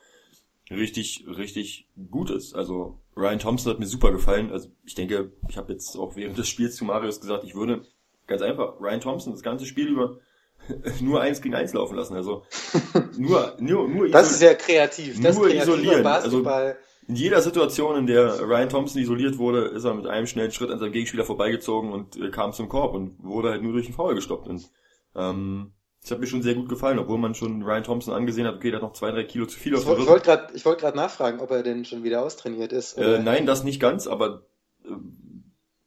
richtig, 0.70 1.24
richtig 1.26 1.88
gut 2.10 2.30
ist. 2.30 2.54
Also 2.54 2.98
Ryan 3.16 3.38
Thompson 3.38 3.72
hat 3.72 3.78
mir 3.78 3.86
super 3.86 4.10
gefallen. 4.10 4.50
Also 4.50 4.68
ich 4.84 4.94
denke, 4.94 5.32
ich 5.48 5.56
habe 5.56 5.72
jetzt 5.72 5.96
auch 5.96 6.16
während 6.16 6.38
des 6.38 6.48
Spiels 6.48 6.76
zu 6.76 6.84
Marius 6.84 7.20
gesagt, 7.20 7.44
ich 7.44 7.54
würde 7.54 7.84
ganz 8.26 8.42
einfach 8.42 8.80
Ryan 8.80 9.00
Thompson 9.00 9.32
das 9.32 9.42
ganze 9.42 9.66
Spiel 9.66 9.88
über 9.88 10.18
nur 11.00 11.20
eins 11.20 11.42
gegen 11.42 11.54
eins 11.54 11.72
laufen 11.72 11.96
lassen. 11.96 12.14
Also 12.14 12.44
nur, 13.18 13.56
nur, 13.58 13.88
nur 13.88 14.08
Das 14.08 14.30
ist 14.30 14.42
ja 14.42 14.54
kreativ. 14.54 15.20
Das 15.22 15.36
Nur 15.36 15.52
isolieren. 15.52 16.06
Also- 16.06 16.42
in 17.08 17.16
jeder 17.16 17.42
Situation, 17.42 17.96
in 17.96 18.06
der 18.06 18.40
Ryan 18.40 18.68
Thompson 18.68 19.02
isoliert 19.02 19.36
wurde, 19.36 19.64
ist 19.66 19.84
er 19.84 19.92
mit 19.92 20.06
einem 20.06 20.28
schnellen 20.28 20.52
Schritt 20.52 20.70
an 20.70 20.78
seinem 20.78 20.92
Gegenspieler 20.92 21.24
vorbeigezogen 21.24 21.92
und 21.92 22.16
äh, 22.16 22.30
kam 22.30 22.52
zum 22.52 22.68
Korb 22.68 22.94
und 22.94 23.16
wurde 23.22 23.50
halt 23.50 23.60
nur 23.62 23.72
durch 23.72 23.86
den 23.86 23.94
Foul 23.94 24.14
gestoppt. 24.14 24.46
Und 24.46 24.70
ähm, 25.16 25.72
das 26.02 26.10
hat 26.10 26.18
mir 26.18 26.26
schon 26.26 26.42
sehr 26.42 26.54
gut 26.54 26.68
gefallen, 26.68 26.98
obwohl 26.98 27.18
man 27.18 27.34
schon 27.34 27.62
Ryan 27.62 27.84
Thompson 27.84 28.12
angesehen 28.12 28.46
hat, 28.46 28.56
okay, 28.56 28.70
der 28.70 28.80
hat 28.80 28.82
noch 28.82 28.92
zwei, 28.92 29.12
drei 29.12 29.22
Kilo 29.22 29.46
zu 29.46 29.58
viel 29.58 29.72
auf 29.74 29.80
Ich 29.80 29.86
der 29.86 29.96
wollte 29.96 30.12
Rücken. 30.12 30.24
gerade 30.24 30.54
ich 30.54 30.64
wollt 30.64 30.82
nachfragen, 30.96 31.38
ob 31.40 31.50
er 31.52 31.62
denn 31.62 31.84
schon 31.84 32.02
wieder 32.02 32.24
austrainiert 32.24 32.72
ist. 32.72 32.98
Äh, 32.98 33.20
nein, 33.20 33.46
das 33.46 33.62
nicht 33.62 33.80
ganz, 33.80 34.08
aber 34.08 34.42
ähm, 34.84 35.44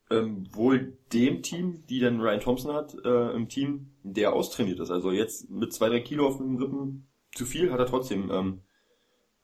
ähm, 0.09 0.47
wohl 0.53 0.97
dem 1.11 1.41
Team, 1.41 1.83
die 1.89 1.99
dann 1.99 2.21
Ryan 2.21 2.39
Thompson 2.39 2.73
hat 2.73 2.95
äh, 3.03 3.31
im 3.35 3.49
Team, 3.49 3.91
der 4.03 4.31
austrainiert 4.33 4.79
ist. 4.79 4.89
Also 4.89 5.11
jetzt 5.11 5.49
mit 5.49 5.73
zwei, 5.73 5.89
drei 5.89 5.99
Kilo 5.99 6.27
auf 6.27 6.37
dem 6.37 6.55
Rippen 6.55 7.07
zu 7.33 7.45
viel, 7.45 7.71
hat 7.71 7.79
er 7.79 7.85
trotzdem 7.87 8.31
ähm, 8.31 8.61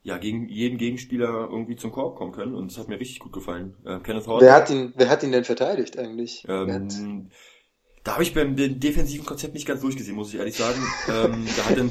ja 0.02 0.16
gegen 0.16 0.48
jeden 0.48 0.78
Gegenspieler 0.78 1.48
irgendwie 1.50 1.76
zum 1.76 1.92
Korb 1.92 2.16
kommen 2.16 2.32
können 2.32 2.54
und 2.54 2.70
das 2.70 2.78
hat 2.78 2.88
mir 2.88 2.98
richtig 2.98 3.18
gut 3.18 3.32
gefallen. 3.32 3.76
Äh, 3.84 3.98
Kenneth 3.98 4.26
Horton. 4.26 4.46
wer, 4.46 4.54
hat 4.54 4.70
ihn, 4.70 4.94
wer 4.96 5.10
hat 5.10 5.22
ihn 5.22 5.32
denn 5.32 5.44
verteidigt 5.44 5.98
eigentlich? 5.98 6.44
Ähm, 6.48 7.28
da 8.04 8.14
habe 8.14 8.22
ich 8.22 8.34
beim 8.34 8.56
defensiven 8.56 9.24
Konzept 9.26 9.54
nicht 9.54 9.66
ganz 9.66 9.80
durchgesehen, 9.80 10.16
muss 10.16 10.32
ich 10.32 10.38
ehrlich 10.40 10.56
sagen. 10.56 10.82
ähm, 11.08 11.46
da 11.56 11.64
hat 11.66 11.78
dann 11.78 11.90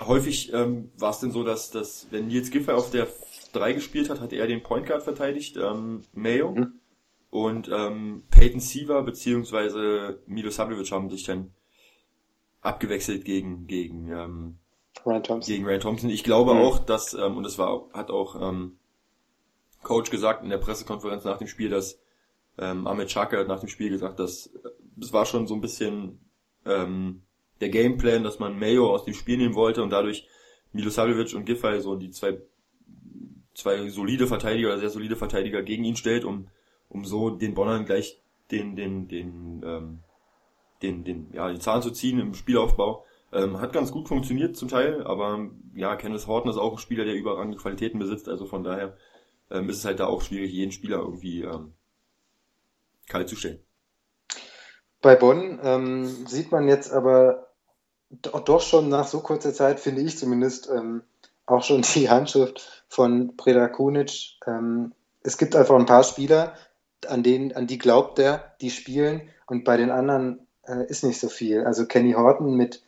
häufig 0.00 0.52
ähm, 0.52 0.90
war 0.96 1.10
es 1.10 1.18
denn 1.20 1.30
so, 1.32 1.44
dass, 1.44 1.70
dass 1.70 2.06
wenn 2.10 2.28
Nils 2.28 2.50
Giffey 2.50 2.72
auf 2.72 2.90
der 2.90 3.08
3 3.52 3.72
gespielt 3.74 4.08
hat, 4.10 4.20
hat 4.20 4.32
er 4.32 4.46
den 4.46 4.62
Point 4.62 4.86
Guard 4.86 5.02
verteidigt, 5.02 5.56
ähm, 5.56 6.02
Mayo. 6.12 6.52
Mhm. 6.52 6.72
Und 7.30 7.68
ähm, 7.72 8.24
Peyton 8.30 8.60
Siever 8.60 9.02
beziehungsweise 9.02 10.20
Milo 10.26 10.50
Sablovic 10.50 10.90
haben 10.90 11.10
sich 11.10 11.24
dann 11.24 11.52
abgewechselt 12.60 13.24
gegen 13.24 13.66
gegen 13.66 14.10
ähm, 14.10 14.58
Ryan 15.06 15.22
Thompson. 15.22 15.52
gegen 15.54 15.64
Ryan 15.66 15.80
Thompson. 15.80 16.10
Ich 16.10 16.24
glaube 16.24 16.54
Mhm. 16.54 16.60
auch, 16.60 16.78
dass, 16.80 17.14
ähm, 17.14 17.36
und 17.36 17.44
das 17.44 17.56
war, 17.58 17.88
hat 17.92 18.10
auch 18.10 18.40
ähm, 18.40 18.78
Coach 19.82 20.10
gesagt 20.10 20.42
in 20.42 20.50
der 20.50 20.58
Pressekonferenz 20.58 21.24
nach 21.24 21.38
dem 21.38 21.46
Spiel, 21.46 21.70
dass 21.70 21.98
ähm, 22.58 22.86
Ahmed 22.86 23.08
Chaka 23.08 23.38
hat 23.38 23.48
nach 23.48 23.60
dem 23.60 23.68
Spiel 23.68 23.88
gesagt, 23.90 24.18
dass 24.18 24.50
es 25.00 25.12
war 25.12 25.26
schon 25.26 25.46
so 25.46 25.54
ein 25.54 25.60
bisschen 25.60 26.20
ähm, 26.64 27.22
der 27.60 27.68
Gameplan, 27.68 28.24
dass 28.24 28.38
man 28.38 28.58
Mayo 28.58 28.92
aus 28.92 29.04
dem 29.04 29.14
Spiel 29.14 29.36
nehmen 29.36 29.54
wollte 29.54 29.82
und 29.82 29.90
dadurch 29.90 30.26
Milosavljevic 30.72 31.34
und 31.34 31.44
Giffey 31.44 31.80
so 31.80 31.96
die 31.96 32.10
zwei 32.10 32.38
zwei 33.54 33.88
solide 33.88 34.26
Verteidiger 34.26 34.78
sehr 34.78 34.90
solide 34.90 35.16
Verteidiger 35.16 35.62
gegen 35.62 35.84
ihn 35.84 35.96
stellt, 35.96 36.24
um 36.24 36.48
um 36.88 37.04
so 37.04 37.30
den 37.30 37.54
Bonnern 37.54 37.84
gleich 37.84 38.22
den 38.50 38.76
den 38.76 39.08
den 39.08 39.62
ähm, 39.64 39.98
den 40.82 41.04
den 41.04 41.32
ja 41.32 41.48
den 41.48 41.60
Zahn 41.60 41.82
zu 41.82 41.90
ziehen 41.90 42.18
im 42.18 42.34
Spielaufbau. 42.34 43.04
Ähm, 43.32 43.60
hat 43.60 43.72
ganz 43.72 43.92
gut 43.92 44.08
funktioniert 44.08 44.56
zum 44.56 44.68
Teil, 44.68 45.04
aber 45.04 45.50
ja, 45.74 45.94
Kenneth 45.94 46.26
Horton 46.26 46.50
ist 46.50 46.56
auch 46.56 46.72
ein 46.72 46.78
Spieler, 46.78 47.04
der 47.04 47.14
überragende 47.14 47.58
Qualitäten 47.58 48.00
besitzt, 48.00 48.28
also 48.28 48.44
von 48.44 48.64
daher 48.64 48.96
ähm, 49.50 49.68
ist 49.68 49.78
es 49.78 49.84
halt 49.84 50.00
da 50.00 50.06
auch 50.06 50.22
schwierig, 50.22 50.50
jeden 50.52 50.72
Spieler 50.72 50.98
irgendwie 50.98 51.42
ähm, 51.42 51.74
kalt 53.06 53.28
zu 53.28 53.36
stellen. 53.36 53.60
Bei 55.00 55.16
Bonn 55.16 55.58
ähm, 55.62 56.26
sieht 56.26 56.52
man 56.52 56.68
jetzt 56.68 56.92
aber 56.92 57.48
do- 58.10 58.38
doch 58.40 58.60
schon 58.60 58.88
nach 58.88 59.06
so 59.06 59.20
kurzer 59.20 59.52
Zeit, 59.54 59.80
finde 59.80 60.02
ich 60.02 60.18
zumindest, 60.18 60.68
ähm, 60.70 61.02
auch 61.46 61.64
schon 61.64 61.82
die 61.94 62.10
Handschrift 62.10 62.84
von 62.88 63.36
Preda 63.36 63.68
Kunic. 63.68 64.38
Ähm, 64.46 64.92
es 65.22 65.38
gibt 65.38 65.56
einfach 65.56 65.76
ein 65.76 65.86
paar 65.86 66.04
Spieler, 66.04 66.54
an 67.06 67.22
denen, 67.22 67.52
an 67.52 67.66
die 67.66 67.78
glaubt 67.78 68.18
er, 68.18 68.54
die 68.60 68.70
spielen 68.70 69.22
und 69.46 69.64
bei 69.64 69.76
den 69.76 69.90
anderen 69.90 70.46
äh, 70.66 70.84
ist 70.86 71.04
nicht 71.04 71.20
so 71.20 71.28
viel. 71.28 71.64
Also 71.64 71.86
Kenny 71.86 72.12
Horton 72.12 72.54
mit 72.56 72.82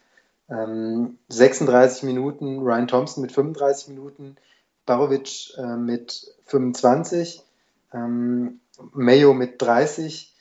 ähm, 0.50 1.18
36 1.28 2.02
Minuten, 2.02 2.60
Ryan 2.60 2.88
Thompson 2.88 3.22
mit 3.22 3.32
35 3.32 3.88
Minuten, 3.88 4.36
Barovic 4.84 5.56
äh, 5.56 5.76
mit 5.76 6.34
25, 6.46 7.42
ähm, 7.94 8.60
Mayo 8.92 9.32
mit 9.32 9.62
30 9.62 10.31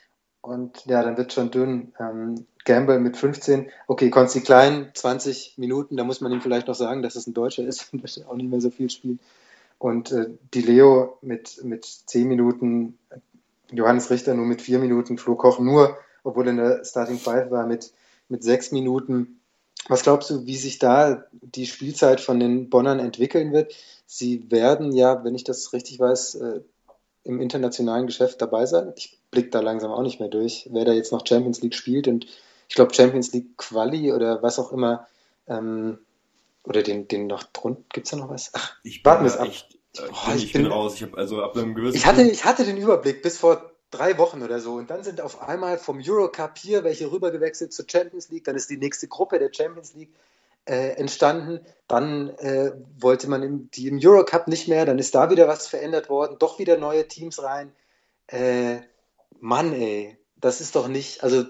und 0.42 0.86
ja, 0.86 1.04
dann 1.04 1.18
wird 1.18 1.34
schon 1.34 1.52
dünn. 1.52 1.94
Ähm, 2.00 2.46
Gamble 2.66 3.00
mit 3.00 3.18
15. 3.18 3.70
Okay, 3.88 4.10
Konsti 4.10 4.42
Klein, 4.42 4.92
20 4.94 5.58
Minuten, 5.58 5.98
da 5.98 6.04
muss 6.04 6.22
man 6.22 6.32
ihm 6.32 6.42
vielleicht 6.42 6.68
noch 6.68 6.76
sagen, 6.76 7.02
dass 7.02 7.16
es 7.16 7.28
ein 7.28 7.34
Deutscher 7.34 7.64
ist 7.64 7.88
und 7.94 8.04
dass 8.04 8.18
er 8.18 8.30
auch 8.30 8.36
nicht 8.36 8.50
mehr 8.50 8.62
so 8.62 8.70
viel 8.70 8.90
spielt. 8.90 9.20
Und 9.78 10.12
äh, 10.12 10.30
die 10.54 10.62
Leo 10.62 11.18
mit, 11.22 11.64
mit 11.64 11.86
10 11.86 12.28
Minuten, 12.28 13.00
Johannes 13.72 14.10
Richter 14.12 14.34
nur 14.34 14.46
mit 14.46 14.62
4 14.62 14.80
Minuten, 14.80 15.18
Flo 15.18 15.36
Koch 15.36 15.60
nur, 15.60 15.98
obwohl 16.24 16.48
er 16.48 16.52
in 16.52 16.58
der 16.58 16.86
Starting 16.86 17.18
Five 17.18 17.50
war, 17.50 17.66
mit, 17.66 17.92
mit 18.30 18.44
6 18.44 18.72
Minuten. 18.74 19.40
Was 19.88 20.04
glaubst 20.04 20.30
du, 20.30 20.46
wie 20.46 20.58
sich 20.58 20.78
da 20.78 21.24
die 21.32 21.66
Spielzeit 21.66 22.22
von 22.22 22.40
den 22.40 22.70
Bonnern 22.70 23.00
entwickeln 23.00 23.52
wird? 23.54 23.76
Sie 24.06 24.52
werden 24.52 24.92
ja, 24.92 25.24
wenn 25.24 25.34
ich 25.34 25.44
das 25.44 25.74
richtig 25.74 26.00
weiß, 26.00 26.36
äh, 26.36 26.62
im 27.24 27.40
internationalen 27.42 28.08
Geschäft 28.08 28.42
dabei 28.42 28.66
sein. 28.66 28.94
Ich 28.96 29.20
blicke 29.30 29.50
da 29.50 29.60
langsam 29.60 29.92
auch 29.92 30.02
nicht 30.02 30.20
mehr 30.20 30.30
durch, 30.30 30.68
wer 30.72 30.86
da 30.86 30.94
jetzt 30.94 31.12
noch 31.12 31.26
Champions 31.26 31.62
League 31.62 31.76
spielt 31.76 32.08
und 32.08 32.26
ich 32.68 32.76
glaube 32.76 32.94
Champions 32.94 33.32
League 33.34 33.58
Quali 33.58 34.12
oder 34.12 34.42
was 34.42 34.58
auch 34.58 34.72
immer 34.72 35.08
ähm, 35.48 36.00
oder 36.64 36.84
den, 36.84 37.08
den 37.08 37.28
noch 37.28 37.44
drunter. 37.44 37.82
Gibt 37.94 38.08
es 38.08 38.12
da 38.12 38.18
noch 38.18 38.30
was? 38.30 38.52
Ach, 38.54 38.76
ich 38.84 39.04
warten 39.04 39.24
wir 39.24 39.32
es 39.32 39.38
ab. 39.38 39.48
Echt, 39.48 39.78
äh, 39.98 40.02
ich, 40.10 40.26
bin, 40.26 40.38
ich 40.38 40.54
bin 40.54 40.66
raus. 40.68 40.96
Ich 40.96 41.04
habe 41.04 41.18
also 41.18 41.42
ab 41.42 41.56
einem 41.58 41.76
gewissen. 41.76 41.98
Ich 41.98 42.06
hatte, 42.06 42.24
ich 42.24 42.46
hatte 42.46 42.66
den 42.66 42.78
Überblick 42.78 43.22
bis 43.22 43.38
vor 43.38 43.72
drei 43.92 44.18
Wochen 44.18 44.42
oder 44.42 44.60
so 44.60 44.74
und 44.74 44.90
dann 44.90 45.04
sind 45.04 45.22
auf 45.22 45.42
einmal 45.42 45.78
vom 45.78 46.02
Eurocup 46.02 46.58
hier 46.58 46.84
welche 46.84 47.12
rübergewechselt 47.12 47.74
zur 47.74 47.86
Champions 47.90 48.30
League. 48.30 48.46
Dann 48.46 48.56
ist 48.56 48.70
die 48.70 48.78
nächste 48.78 49.08
Gruppe 49.08 49.38
der 49.38 49.52
Champions 49.54 49.94
League 49.94 50.14
äh, 50.66 50.92
entstanden. 50.98 51.66
Dann 51.88 52.30
äh, 52.38 52.72
wollte 53.00 53.30
man 53.30 53.44
im, 53.44 53.72
die 53.72 53.88
im 53.88 54.00
Eurocup 54.02 54.48
nicht 54.48 54.68
mehr. 54.68 54.86
Dann 54.86 55.00
ist 55.00 55.16
da 55.16 55.30
wieder 55.30 55.48
was 55.48 55.68
verändert 55.68 56.10
worden. 56.10 56.38
Doch 56.40 56.60
wieder 56.60 56.78
neue 56.78 57.08
Teams 57.08 57.42
rein. 57.44 57.74
Äh, 58.28 58.80
Mann, 59.40 59.74
ey, 59.74 60.18
das 60.38 60.62
ist 60.62 60.76
doch 60.76 60.88
nicht, 60.88 61.24
also 61.24 61.44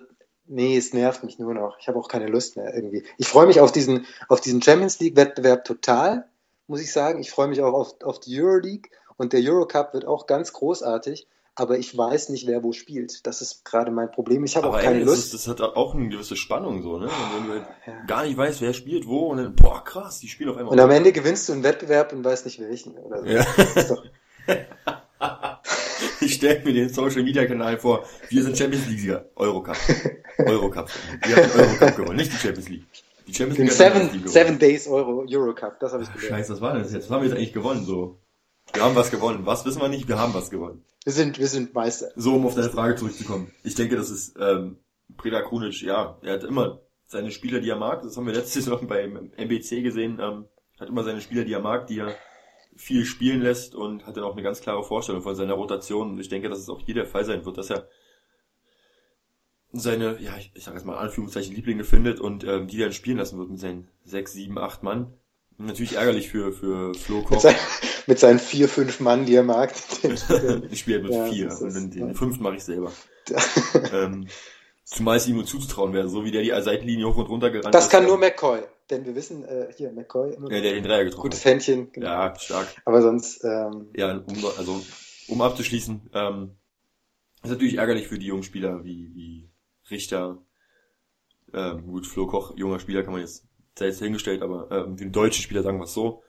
nee, 0.46 0.78
es 0.78 0.94
nervt 0.94 1.24
mich 1.24 1.40
nur 1.40 1.54
noch. 1.54 1.78
Ich 1.80 1.88
habe 1.88 2.00
auch 2.00 2.08
keine 2.08 2.28
Lust 2.28 2.58
mehr 2.58 2.74
irgendwie. 2.74 3.04
Ich 3.18 3.28
freue 3.28 3.48
mich 3.48 3.60
auf 3.60 3.72
diesen, 3.72 4.06
auf 4.28 4.42
diesen 4.42 4.62
Champions 4.62 5.00
League-Wettbewerb 5.00 5.64
total, 5.64 6.30
muss 6.68 6.82
ich 6.82 6.92
sagen. 6.92 7.20
Ich 7.20 7.32
freue 7.32 7.48
mich 7.48 7.62
auch 7.62 7.74
auf, 7.74 8.02
auf 8.04 8.20
die 8.20 8.42
Euroleague 8.42 8.90
und 9.18 9.34
der 9.34 9.42
Eurocup 9.42 9.94
wird 9.94 10.06
auch 10.06 10.26
ganz 10.26 10.54
großartig. 10.54 11.28
Aber 11.56 11.78
ich 11.78 11.98
weiß 11.98 12.30
nicht, 12.30 12.48
wer 12.48 12.64
wo 12.64 12.72
spielt. 12.72 13.28
Das 13.28 13.42
ist 13.42 13.66
gerade 13.66 13.92
mein 13.92 14.10
Problem. 14.10 14.44
Ich 14.46 14.56
habe 14.56 14.70
auch 14.70 14.80
keine 14.80 15.00
ey, 15.00 15.04
Lust. 15.04 15.26
Ist, 15.26 15.34
das 15.34 15.48
hat 15.48 15.62
auch 15.62 15.94
eine 15.94 16.08
gewisse 16.08 16.38
Spannung 16.38 16.82
so, 16.82 16.98
ne? 16.98 17.10
Wenn 17.36 17.48
du 17.48 17.54
halt 17.54 17.66
ja. 17.86 18.04
gar 18.06 18.24
nicht 18.26 18.38
weißt, 18.38 18.62
wer 18.62 18.74
spielt 18.74 19.06
wo 19.06 19.28
und 19.28 19.38
dann, 19.38 19.56
boah, 19.56 19.84
krass, 19.84 20.20
die 20.20 20.30
spielen 20.30 20.50
auf 20.50 20.58
einmal. 20.58 20.72
Und 20.72 20.80
am 20.80 20.92
Ende 20.92 21.12
gewinnst 21.12 21.50
du 21.50 21.54
einen 21.54 21.64
Wettbewerb 21.64 22.14
und 22.14 22.24
weißt 22.24 22.46
nicht 22.46 22.60
welchen. 22.60 22.98
Oder 22.98 23.22
so. 23.22 23.26
Ja. 23.28 23.46
Doch 23.90 24.04
ich 26.22 26.36
stelle 26.36 26.64
mir 26.64 26.74
den 26.74 26.90
Social 26.90 27.24
Media 27.24 27.46
Kanal 27.46 27.78
vor. 27.78 28.06
Wir 28.30 28.44
sind 28.44 28.58
Champions 28.58 28.88
League-Sieger. 28.88 29.30
Eurocup. 29.36 29.78
Eurocup. 30.40 30.90
Wir 31.26 31.36
haben 31.36 31.52
den 31.52 31.60
Eurocup 31.60 31.96
gewonnen, 31.98 32.18
nicht 32.18 32.32
die 32.32 32.38
Champions 32.38 32.70
League. 32.70 32.86
Die 33.28 33.34
Champions 33.34 33.60
League. 33.60 33.72
Seven, 33.72 34.28
seven 34.28 34.60
Days 34.60 34.88
Euro, 34.88 35.26
Eurocup, 35.30 35.80
das 35.80 35.94
habe 35.94 36.04
ich 36.04 36.14
gelernt. 36.14 36.38
Scheiße, 36.38 36.54
was 36.54 36.62
war 36.62 36.78
das 36.78 36.94
jetzt? 36.94 37.10
Was 37.10 37.16
haben 37.16 37.22
wir 37.24 37.30
jetzt 37.30 37.38
eigentlich 37.38 37.54
gewonnen, 37.54 37.86
so? 37.86 38.20
Wir 38.74 38.84
haben 38.84 38.96
was 38.96 39.12
gewonnen. 39.12 39.46
Was 39.46 39.66
wissen 39.66 39.82
wir 39.82 39.90
nicht? 39.90 40.08
Wir 40.08 40.18
haben 40.18 40.34
was 40.34 40.50
gewonnen. 40.50 40.84
Wir 41.04 41.14
sind, 41.14 41.40
wir 41.40 41.48
sind 41.48 41.74
Meister. 41.74 42.12
So, 42.16 42.36
um 42.36 42.46
auf 42.46 42.56
deine 42.56 42.70
Frage 42.70 42.96
zurückzukommen. 42.96 43.52
Ich 43.64 43.76
denke, 43.76 43.96
das 43.96 44.10
ist, 44.10 44.36
ähm, 44.40 44.78
Preda 45.18 45.42
Krunic, 45.42 45.82
ja, 45.82 46.18
er 46.22 46.34
hat 46.34 46.44
immer 46.44 46.82
seine 47.06 47.32
Spieler, 47.32 47.60
die 47.60 47.70
er 47.70 47.78
mag. 47.78 48.02
Das 48.04 48.16
haben 48.16 48.26
wir 48.26 48.34
letztes 48.34 48.66
Jahr 48.68 48.82
beim 48.82 49.32
MBC 49.36 49.82
gesehen. 49.84 50.20
Ähm, 50.22 50.46
hat 50.80 50.90
immer 50.90 51.04
seine 51.04 51.22
Spieler, 51.22 51.44
die 51.44 51.54
er 51.54 51.60
mag, 51.60 51.88
die 51.88 52.00
er 52.00 52.16
viel 52.76 53.06
spielen 53.06 53.42
lässt 53.42 53.76
und 53.76 54.06
hat 54.06 54.18
dann 54.18 54.24
auch 54.24 54.34
eine 54.34 54.44
ganz 54.44 54.62
klare 54.62 54.84
Vorstellung 54.84 55.22
von 55.22 55.36
seiner 55.36 55.54
Rotation. 55.54 56.12
Und 56.12 56.20
ich 56.20 56.30
denke, 56.30 56.50
dass 56.50 56.60
es 56.60 56.70
auch 56.70 56.80
hier 56.80 56.96
der 56.96 57.06
Fall 57.06 57.26
sein 57.26 57.46
wird, 57.46 57.58
dass 57.58 57.70
er 57.70 57.88
seine, 59.74 60.20
ja, 60.22 60.36
ich, 60.38 60.52
ich 60.54 60.64
sage 60.64 60.78
jetzt 60.78 60.86
mal 60.86 60.98
Anführungszeichen 60.98 61.56
Lieblinge 61.56 61.84
findet 61.84 62.20
und 62.20 62.44
ähm, 62.44 62.68
die 62.68 62.78
dann 62.78 62.94
spielen 62.94 63.18
lassen 63.18 63.40
wird 63.40 63.50
mit 63.50 63.60
seinen 63.60 63.90
sechs, 64.04 64.34
sieben, 64.34 64.58
acht 64.58 64.84
Mann. 64.84 65.14
Natürlich 65.66 65.96
ärgerlich 65.96 66.30
für, 66.30 66.52
für 66.52 66.94
Flo 66.94 67.22
Koch. 67.22 67.32
Mit, 67.32 67.42
sein, 67.42 67.56
mit 68.08 68.20
seinen 68.20 68.40
vier, 68.40 68.68
fünf 68.68 69.00
Mann, 69.00 69.26
die 69.26 69.36
er 69.36 69.44
mag. 69.44 69.74
ich 70.72 70.80
spiele 70.80 71.04
mit 71.04 71.14
ja, 71.14 71.26
vier 71.26 71.62
und 71.62 71.74
den, 71.74 71.92
den 71.92 72.16
fünften 72.16 72.44
mache 72.44 72.56
ich 72.56 72.64
selber. 72.64 72.92
ähm, 73.94 74.28
zumal 74.84 75.18
es 75.18 75.28
ihm 75.28 75.46
zuzutrauen 75.46 75.94
wäre, 75.94 76.10
so 76.10 76.26
wie 76.26 76.32
der 76.32 76.42
die 76.42 76.62
Seitenlinie 76.62 77.08
hoch 77.08 77.18
und 77.18 77.30
runter 77.30 77.52
gerannt 77.52 77.74
Das 77.74 77.86
ist, 77.86 77.92
kann 77.92 78.06
nur 78.06 78.18
McCoy. 78.18 78.62
Denn 78.90 79.06
wir 79.06 79.16
wissen, 79.16 79.46
äh, 79.46 79.72
hier, 79.78 79.92
McCoy. 79.92 80.34
Immer 80.34 80.52
ja, 80.52 80.62
der 80.62 80.74
den 80.74 80.84
Dreier 80.84 81.06
getroffen 81.06 81.24
Gutes 81.24 81.46
Händchen. 81.46 81.92
Genau. 81.92 82.08
Ja, 82.08 82.36
stark. 82.38 82.68
Aber 82.84 83.02
sonst, 83.02 83.44
ähm, 83.44 83.90
Ja, 83.96 84.18
um, 84.18 84.46
also, 84.58 84.82
um 85.28 85.42
abzuschließen, 85.42 86.10
ähm, 86.14 86.58
ist 87.44 87.50
natürlich 87.50 87.78
ärgerlich 87.78 88.08
für 88.08 88.20
die 88.20 88.28
jungen 88.28 88.44
Spieler 88.44 88.84
wie, 88.84 89.12
wie 89.16 89.50
Richter, 89.90 90.44
ähm, 91.54 91.86
gut, 91.88 92.08
Flo 92.08 92.28
Koch, 92.28 92.58
junger 92.58 92.80
Spieler 92.80 93.04
kann 93.04 93.14
man 93.14 93.22
jetzt 93.22 93.48
selbst 93.82 94.02
hingestellt, 94.02 94.42
aber 94.42 94.70
ähm, 94.72 95.00
wie 95.00 95.06
ein 95.06 95.12
deutscher 95.12 95.44
Spieler 95.44 95.64
sagen 95.64 95.80
wir 95.80 95.86
es 95.86 95.94
so. 95.94 96.24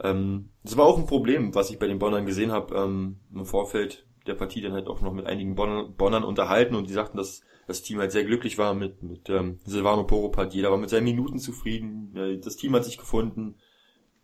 Ähm, 0.00 0.50
das 0.62 0.76
war 0.76 0.86
auch 0.86 0.98
ein 0.98 1.06
Problem, 1.06 1.54
was 1.54 1.70
ich 1.70 1.78
bei 1.78 1.86
den 1.86 1.98
Bonnern 1.98 2.26
gesehen 2.26 2.52
habe, 2.52 2.74
ähm, 2.76 3.18
im 3.34 3.44
Vorfeld 3.44 4.06
der 4.26 4.34
Partie 4.34 4.60
dann 4.60 4.72
halt 4.72 4.88
auch 4.88 5.00
noch 5.00 5.12
mit 5.12 5.26
einigen 5.26 5.54
Bonn 5.54 5.94
Bonnern 5.96 6.24
unterhalten 6.24 6.74
und 6.74 6.88
die 6.88 6.92
sagten, 6.92 7.16
dass 7.16 7.42
das 7.66 7.82
Team 7.82 7.98
halt 7.98 8.12
sehr 8.12 8.24
glücklich 8.24 8.58
war 8.58 8.74
mit, 8.74 9.02
mit 9.02 9.28
ähm, 9.28 9.58
Silvano 9.64 10.04
Poropat. 10.04 10.54
Jeder 10.54 10.70
war 10.70 10.78
mit 10.78 10.90
seinen 10.90 11.04
Minuten 11.04 11.38
zufrieden. 11.38 12.40
Das 12.42 12.56
Team 12.56 12.74
hat 12.74 12.84
sich 12.84 12.96
gefunden. 12.96 13.56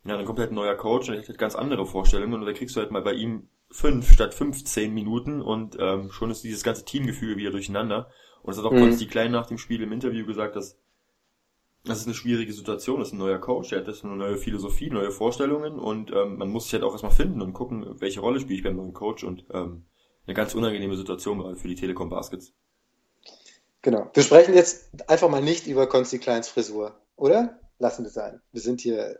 Ja, 0.03 0.17
dann 0.17 0.25
kommt 0.25 0.39
halt 0.39 0.51
ein 0.51 0.55
neuer 0.55 0.75
Coach 0.75 1.09
und 1.09 1.15
der 1.15 1.21
hat 1.21 1.29
halt 1.29 1.37
ganz 1.37 1.55
andere 1.55 1.85
Vorstellungen 1.85 2.33
und 2.33 2.45
da 2.45 2.53
kriegst 2.53 2.75
du 2.75 2.79
halt 2.79 2.91
mal 2.91 3.01
bei 3.01 3.13
ihm 3.13 3.47
fünf 3.71 4.11
statt 4.11 4.33
15 4.33 4.93
Minuten 4.93 5.41
und 5.41 5.77
ähm, 5.79 6.11
schon 6.11 6.31
ist 6.31 6.43
dieses 6.43 6.63
ganze 6.63 6.85
Teamgefühl 6.85 7.37
wieder 7.37 7.51
durcheinander. 7.51 8.09
Und 8.41 8.51
es 8.51 8.57
hat 8.57 8.65
auch 8.65 8.71
mhm. 8.71 8.79
Konsti 8.79 9.07
Klein 9.07 9.31
nach 9.31 9.47
dem 9.47 9.57
Spiel 9.57 9.81
im 9.81 9.91
Interview 9.91 10.25
gesagt, 10.25 10.55
dass 10.55 10.79
das 11.85 11.99
ist 11.99 12.05
eine 12.05 12.15
schwierige 12.15 12.53
Situation, 12.53 12.99
das 12.99 13.09
ist 13.09 13.13
ein 13.13 13.19
neuer 13.19 13.39
Coach, 13.39 13.69
der 13.69 13.79
hat 13.79 13.87
das 13.87 14.03
eine 14.03 14.15
neue 14.15 14.37
Philosophie, 14.37 14.89
neue 14.89 15.11
Vorstellungen 15.11 15.79
und 15.79 16.11
ähm, 16.11 16.37
man 16.37 16.49
muss 16.49 16.65
sich 16.65 16.73
halt 16.73 16.83
auch 16.83 16.91
erstmal 16.91 17.11
finden 17.11 17.41
und 17.41 17.53
gucken, 17.53 17.99
welche 17.99 18.19
Rolle 18.19 18.39
spiele 18.39 18.57
ich 18.57 18.63
beim 18.63 18.75
neuen 18.75 18.93
Coach 18.93 19.23
und 19.23 19.45
ähm, 19.51 19.85
eine 20.25 20.33
ganz 20.33 20.55
unangenehme 20.55 20.97
Situation 20.97 21.39
gerade 21.39 21.55
für 21.55 21.67
die 21.67 21.75
Telekom 21.75 22.09
Baskets. 22.09 22.53
Genau. 23.81 24.09
Wir 24.13 24.23
sprechen 24.23 24.55
jetzt 24.55 24.89
einfach 25.07 25.29
mal 25.29 25.43
nicht 25.43 25.67
über 25.67 25.87
Konsti 25.87 26.17
Kleins 26.17 26.47
Frisur, 26.47 26.99
oder? 27.15 27.59
Lassen 27.77 28.03
wir 28.03 28.09
sein. 28.09 28.41
Wir 28.51 28.61
sind 28.61 28.81
hier. 28.81 29.19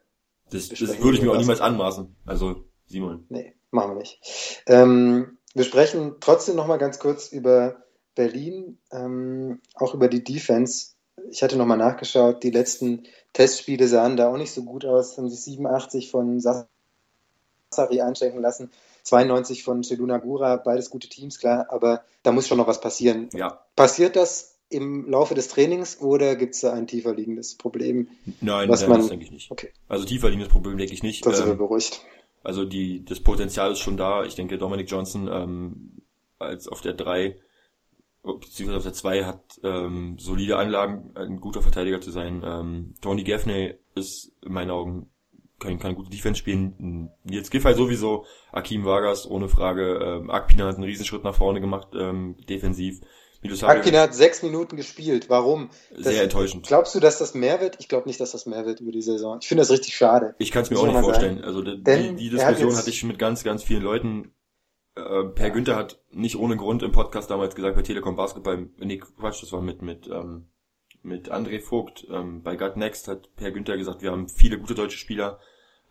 Das, 0.50 0.70
das 0.70 0.80
würde 1.04 1.18
ich 1.18 1.22
mir 1.22 1.32
auch 1.32 1.38
niemals 1.38 1.62
anmaßen. 1.62 2.16
Also, 2.26 2.66
Simon. 2.88 3.26
Nee, 3.30 3.56
machen 3.70 3.92
wir 3.92 4.00
nicht. 4.00 4.64
Ähm, 4.66 5.38
wir 5.54 5.66
sprechen 5.66 6.16
trotzdem 6.20 6.56
noch 6.56 6.66
mal 6.66 6.78
ganz 6.78 6.98
kurz 6.98 7.32
über 7.32 7.84
Berlin, 8.16 8.80
ähm, 8.92 9.62
auch 9.76 9.94
über 9.94 10.08
die 10.08 10.24
Defense. 10.24 10.95
Ich 11.32 11.44
hatte 11.44 11.58
noch 11.58 11.66
mal 11.66 11.78
nachgeschaut, 11.78 12.44
die 12.44 12.52
letzten 12.52 13.04
Testspiele 13.34 13.88
sahen 13.88 14.18
da 14.18 14.30
auch 14.30 14.38
nicht 14.38 14.52
so 14.52 14.64
gut 14.64 14.86
aus. 14.86 15.18
Haben 15.18 15.30
sich 15.30 15.42
87 15.42 16.10
von 16.10 16.40
Sassari 16.40 18.02
einschenken 18.02 18.42
lassen. 18.42 18.72
92 19.04 19.64
von 19.64 19.84
Gura, 20.22 20.58
beides 20.58 20.90
gute 20.90 21.08
Teams, 21.08 21.40
klar, 21.40 21.68
aber 21.70 22.04
da 22.24 22.32
muss 22.32 22.48
schon 22.48 22.58
noch 22.58 22.68
was 22.68 22.82
passieren. 22.82 23.30
Ja. 23.34 23.64
Passiert 23.76 24.16
das 24.16 24.56
im 24.70 25.08
Laufe 25.10 25.36
des 25.36 25.48
Trainings 25.48 26.02
oder 26.02 26.36
gibt 26.36 26.56
es 26.56 26.62
da 26.62 26.74
ein 26.74 26.88
tiefer 26.88 27.14
liegendes 27.14 27.56
Problem? 27.56 28.08
Nein, 28.42 28.68
was 28.68 28.82
nein 28.82 28.90
man, 28.90 29.00
das 29.02 29.10
denke 29.10 29.26
ich 29.26 29.32
nicht. 29.32 29.52
Okay. 29.52 29.72
Also 29.88 30.06
tiefer 30.06 30.30
liegendes 30.30 30.52
Problem 30.52 30.78
denke 30.78 30.94
ich 30.94 31.04
nicht. 31.04 31.26
Da 31.26 31.34
sind 31.34 31.44
ähm, 31.44 31.52
wir 31.52 31.58
beruhigt. 31.58 32.02
Also 32.44 32.66
die, 32.66 33.06
das 33.06 33.20
Potenzial 33.20 33.72
ist 33.72 33.80
schon 33.80 33.98
da. 33.98 34.24
Ich 34.24 34.36
denke, 34.36 34.58
Dominic 34.58 34.90
Johnson 34.90 35.28
ähm, 35.32 35.92
als 36.40 36.68
auf 36.68 36.82
der 36.82 36.94
3 36.94 37.36
beziehungsweise 38.26 38.78
auf 38.78 38.84
der 38.84 38.94
2 38.94 39.26
hat 39.26 39.60
ähm, 39.64 40.18
solide 40.20 40.58
Anlagen, 40.58 41.12
ein 41.16 41.40
guter 41.40 41.62
Verteidiger 41.62 42.02
zu 42.02 42.12
sein. 42.12 42.44
Ähm, 42.46 42.94
Tony 43.02 43.24
Gaffney 43.24 43.76
ist 43.96 44.32
in 44.44 44.54
meinen 44.54 44.72
Augen 44.72 45.10
kann, 45.60 45.80
kann 45.80 45.96
gute 45.96 46.10
Defense 46.10 46.40
spielen. 46.40 47.12
Nils 47.24 47.50
Giffey 47.50 47.74
sowieso, 47.74 48.26
Akim 48.52 48.86
Vargas 48.86 49.30
ohne 49.30 49.48
Frage. 49.48 50.00
Ähm, 50.04 50.30
Akpina 50.30 50.68
hat 50.68 50.76
einen 50.76 50.84
Riesenschritt 50.84 51.24
nach 51.24 51.36
vorne 51.36 51.62
gemacht, 51.62 51.90
ähm, 51.98 52.36
defensiv. 52.50 53.02
Akpina 53.62 54.02
hat 54.02 54.16
sechs 54.16 54.42
Minuten 54.42 54.76
gespielt. 54.76 55.30
Warum? 55.30 55.70
Das, 55.94 56.06
Sehr 56.06 56.24
enttäuschend. 56.24 56.66
Glaubst 56.66 56.96
du, 56.96 57.00
dass 57.00 57.20
das 57.20 57.36
mehr 57.36 57.62
wird? 57.62 57.78
Ich 57.80 57.88
glaube 57.88 58.08
nicht, 58.08 58.20
dass 58.20 58.32
das 58.32 58.48
mehr 58.48 58.66
wird 58.66 58.80
über 58.80 58.92
die 58.92 59.04
Saison. 59.04 59.38
Ich 59.40 59.48
finde 59.48 59.62
das 59.62 59.70
richtig 59.70 59.96
schade. 59.96 60.34
Ich 60.40 60.52
kann 60.52 60.64
es 60.64 60.72
mir 60.72 60.80
auch 60.80 60.88
nicht 60.88 61.00
vorstellen. 61.00 61.38
Sein. 61.38 61.46
Also 61.46 61.62
die, 61.62 62.16
die 62.16 62.30
Diskussion 62.32 62.76
hatte 62.76 62.90
ich 62.90 62.98
schon 62.98 63.10
mit 63.10 63.20
ganz, 63.20 63.44
ganz 63.44 63.64
vielen 63.64 63.84
Leuten. 63.84 64.34
Äh, 64.96 65.24
per. 65.34 65.50
Günther 65.52 65.76
hat 65.76 66.00
nicht 66.12 66.38
ohne 66.38 66.58
Grund 66.58 66.84
im 66.84 66.92
Podcast 66.92 67.30
damals 67.30 67.56
gesagt, 67.56 67.76
bei 67.76 67.82
Telekom 67.82 68.16
Basketball, 68.16 68.70
nee, 68.78 68.98
Quatsch, 68.98 69.42
das 69.42 69.52
war 69.52 69.62
mit, 69.62 69.82
mit, 69.82 70.08
ähm, 70.08 70.48
mit 71.02 71.32
André 71.32 71.62
Vogt, 71.62 72.08
ähm, 72.10 72.42
bei 72.44 72.56
God 72.56 72.78
Next 72.78 73.08
hat 73.08 73.36
Per 73.36 73.52
Günther 73.52 73.78
gesagt, 73.78 74.02
wir 74.02 74.12
haben 74.12 74.30
viele 74.30 74.58
gute 74.58 74.76
deutsche 74.76 74.98
Spieler, 74.98 75.40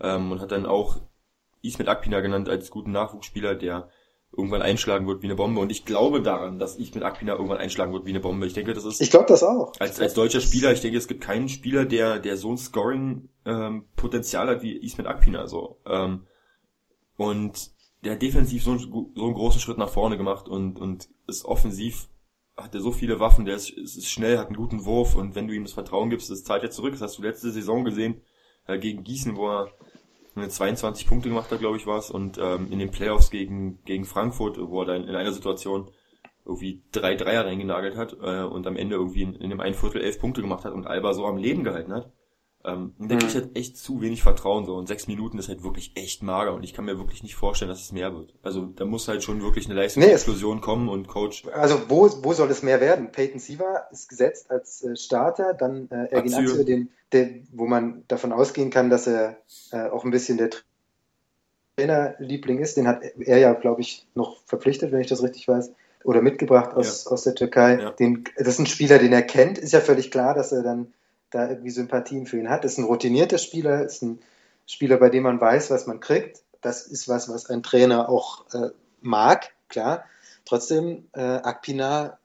ähm, 0.00 0.32
und 0.32 0.40
hat 0.40 0.52
dann 0.52 0.66
auch 0.66 1.00
Ismet 1.62 1.88
Akpina 1.88 2.20
genannt 2.20 2.48
als 2.48 2.70
guten 2.70 2.92
Nachwuchsspieler, 2.92 3.54
der 3.54 3.88
irgendwann 4.36 4.62
einschlagen 4.62 5.06
wird 5.06 5.22
wie 5.22 5.26
eine 5.26 5.36
Bombe. 5.36 5.60
Und 5.60 5.70
ich 5.70 5.84
glaube 5.84 6.20
daran, 6.20 6.58
dass 6.58 6.76
Ismet 6.76 7.04
Akpina 7.04 7.34
irgendwann 7.34 7.58
einschlagen 7.58 7.92
wird 7.92 8.04
wie 8.04 8.10
eine 8.10 8.20
Bombe. 8.20 8.46
Ich 8.46 8.52
denke, 8.52 8.74
das 8.74 8.84
ist. 8.84 9.00
Ich 9.00 9.10
glaube 9.10 9.26
das 9.28 9.42
auch. 9.42 9.72
Als, 9.78 10.00
als 10.00 10.14
deutscher 10.14 10.40
Spieler, 10.40 10.72
ich 10.72 10.80
denke, 10.80 10.98
es 10.98 11.08
gibt 11.08 11.22
keinen 11.22 11.48
Spieler, 11.48 11.84
der, 11.84 12.18
der 12.18 12.36
so 12.36 12.50
ein 12.50 12.58
Scoring-Potenzial 12.58 14.48
ähm, 14.48 14.54
hat 14.54 14.62
wie 14.62 14.76
Ismet 14.76 15.06
Akpina. 15.06 15.46
So. 15.46 15.78
Ähm, 15.86 16.26
und 17.16 17.70
der 18.04 18.16
defensiv 18.16 18.62
so, 18.62 18.76
so 18.76 19.10
einen 19.16 19.34
großen 19.34 19.60
Schritt 19.60 19.78
nach 19.78 19.88
vorne 19.88 20.16
gemacht 20.16 20.48
und, 20.48 20.78
und 20.78 21.08
ist 21.26 21.44
offensiv, 21.44 22.08
hat 22.56 22.74
er 22.74 22.80
so 22.80 22.92
viele 22.92 23.18
Waffen, 23.18 23.44
der 23.44 23.56
ist, 23.56 23.70
ist 23.70 24.08
schnell, 24.08 24.38
hat 24.38 24.46
einen 24.46 24.56
guten 24.56 24.84
Wurf 24.84 25.16
und 25.16 25.34
wenn 25.34 25.48
du 25.48 25.54
ihm 25.54 25.64
das 25.64 25.72
Vertrauen 25.72 26.10
gibst, 26.10 26.30
das 26.30 26.44
zahlt 26.44 26.62
er 26.62 26.70
zurück. 26.70 26.92
Das 26.92 27.02
hast 27.02 27.18
du 27.18 27.22
letzte 27.22 27.50
Saison 27.50 27.84
gesehen 27.84 28.22
äh, 28.66 28.78
gegen 28.78 29.02
Gießen, 29.02 29.36
wo 29.36 29.48
er 29.48 29.72
22 30.48 31.06
Punkte 31.06 31.28
gemacht 31.28 31.50
hat, 31.50 31.60
glaube 31.60 31.76
ich, 31.76 31.86
war 31.86 31.98
es. 31.98 32.10
Und 32.10 32.38
ähm, 32.38 32.70
in 32.70 32.78
den 32.78 32.90
Playoffs 32.90 33.30
gegen, 33.30 33.82
gegen 33.84 34.04
Frankfurt, 34.04 34.58
wo 34.60 34.80
er 34.82 34.86
dann 34.86 35.08
in 35.08 35.14
einer 35.14 35.32
Situation 35.32 35.90
irgendwie 36.44 36.82
drei 36.92 37.14
Dreier 37.14 37.46
reingenagelt 37.46 37.96
hat 37.96 38.16
äh, 38.20 38.42
und 38.42 38.66
am 38.66 38.76
Ende 38.76 38.96
irgendwie 38.96 39.22
in, 39.22 39.34
in 39.34 39.50
dem 39.50 39.60
einen 39.60 39.74
Viertel 39.74 40.02
elf 40.02 40.20
Punkte 40.20 40.42
gemacht 40.42 40.64
hat 40.64 40.74
und 40.74 40.86
Alba 40.86 41.14
so 41.14 41.24
am 41.26 41.38
Leben 41.38 41.64
gehalten 41.64 41.92
hat. 41.92 42.12
Ähm, 42.66 42.94
der 42.98 43.16
mhm. 43.16 43.20
kriegt 43.20 43.34
halt 43.34 43.56
echt 43.56 43.76
zu 43.76 44.00
wenig 44.00 44.22
Vertrauen 44.22 44.64
so 44.64 44.74
und 44.74 44.88
sechs 44.88 45.06
Minuten 45.06 45.38
ist 45.38 45.48
halt 45.48 45.62
wirklich 45.62 45.92
echt 45.96 46.22
mager 46.22 46.54
und 46.54 46.62
ich 46.62 46.72
kann 46.72 46.86
mir 46.86 46.98
wirklich 46.98 47.22
nicht 47.22 47.34
vorstellen, 47.34 47.68
dass 47.68 47.82
es 47.82 47.92
mehr 47.92 48.14
wird. 48.14 48.32
Also 48.42 48.64
da 48.74 48.86
muss 48.86 49.06
halt 49.06 49.22
schon 49.22 49.42
wirklich 49.42 49.66
eine 49.66 49.74
Leistungsexplosion 49.74 50.56
nee, 50.56 50.62
kommen 50.62 50.88
und 50.88 51.06
Coach. 51.06 51.44
Also 51.52 51.78
wo, 51.88 52.08
wo 52.22 52.32
soll 52.32 52.50
es 52.50 52.62
mehr 52.62 52.80
werden? 52.80 53.12
Peyton 53.12 53.38
Siva 53.38 53.86
ist 53.92 54.08
gesetzt 54.08 54.50
als 54.50 54.82
äh, 54.82 54.96
Starter, 54.96 55.52
dann 55.52 55.90
äh, 55.90 56.06
Ergin 56.06 56.32
Aksu, 56.32 56.64
den, 56.64 56.88
der, 57.12 57.28
wo 57.52 57.66
man 57.66 58.04
davon 58.08 58.32
ausgehen 58.32 58.70
kann, 58.70 58.88
dass 58.88 59.06
er 59.06 59.36
äh, 59.70 59.90
auch 59.90 60.04
ein 60.04 60.10
bisschen 60.10 60.38
der 60.38 60.48
Trainerliebling 61.76 62.60
ist. 62.60 62.78
Den 62.78 62.88
hat 62.88 63.02
er 63.02 63.38
ja, 63.38 63.52
glaube 63.52 63.82
ich, 63.82 64.06
noch 64.14 64.38
verpflichtet, 64.46 64.90
wenn 64.90 65.00
ich 65.00 65.08
das 65.08 65.22
richtig 65.22 65.46
weiß 65.46 65.70
oder 66.02 66.22
mitgebracht 66.22 66.74
aus, 66.74 67.04
ja. 67.04 67.10
aus 67.10 67.24
der 67.24 67.34
Türkei. 67.34 67.78
Ja. 67.78 67.90
Den, 67.90 68.24
das 68.38 68.48
ist 68.48 68.58
ein 68.58 68.66
Spieler, 68.66 68.98
den 68.98 69.12
er 69.12 69.22
kennt. 69.22 69.58
Ist 69.58 69.72
ja 69.72 69.80
völlig 69.80 70.10
klar, 70.10 70.34
dass 70.34 70.50
er 70.50 70.62
dann 70.62 70.92
da 71.34 71.48
irgendwie 71.48 71.70
Sympathien 71.70 72.26
für 72.26 72.38
ihn 72.38 72.48
hat. 72.48 72.64
Ist 72.64 72.78
ein 72.78 72.84
routinierter 72.84 73.38
Spieler, 73.38 73.84
ist 73.84 74.02
ein 74.02 74.20
Spieler, 74.66 74.96
bei 74.98 75.10
dem 75.10 75.24
man 75.24 75.40
weiß, 75.40 75.70
was 75.70 75.86
man 75.86 76.00
kriegt. 76.00 76.42
Das 76.60 76.86
ist 76.86 77.08
was, 77.08 77.28
was 77.28 77.50
ein 77.50 77.62
Trainer 77.62 78.08
auch 78.08 78.46
äh, 78.54 78.70
mag, 79.00 79.52
klar. 79.68 80.04
Trotzdem, 80.44 81.08
äh, 81.12 81.20
Akpina 81.20 82.18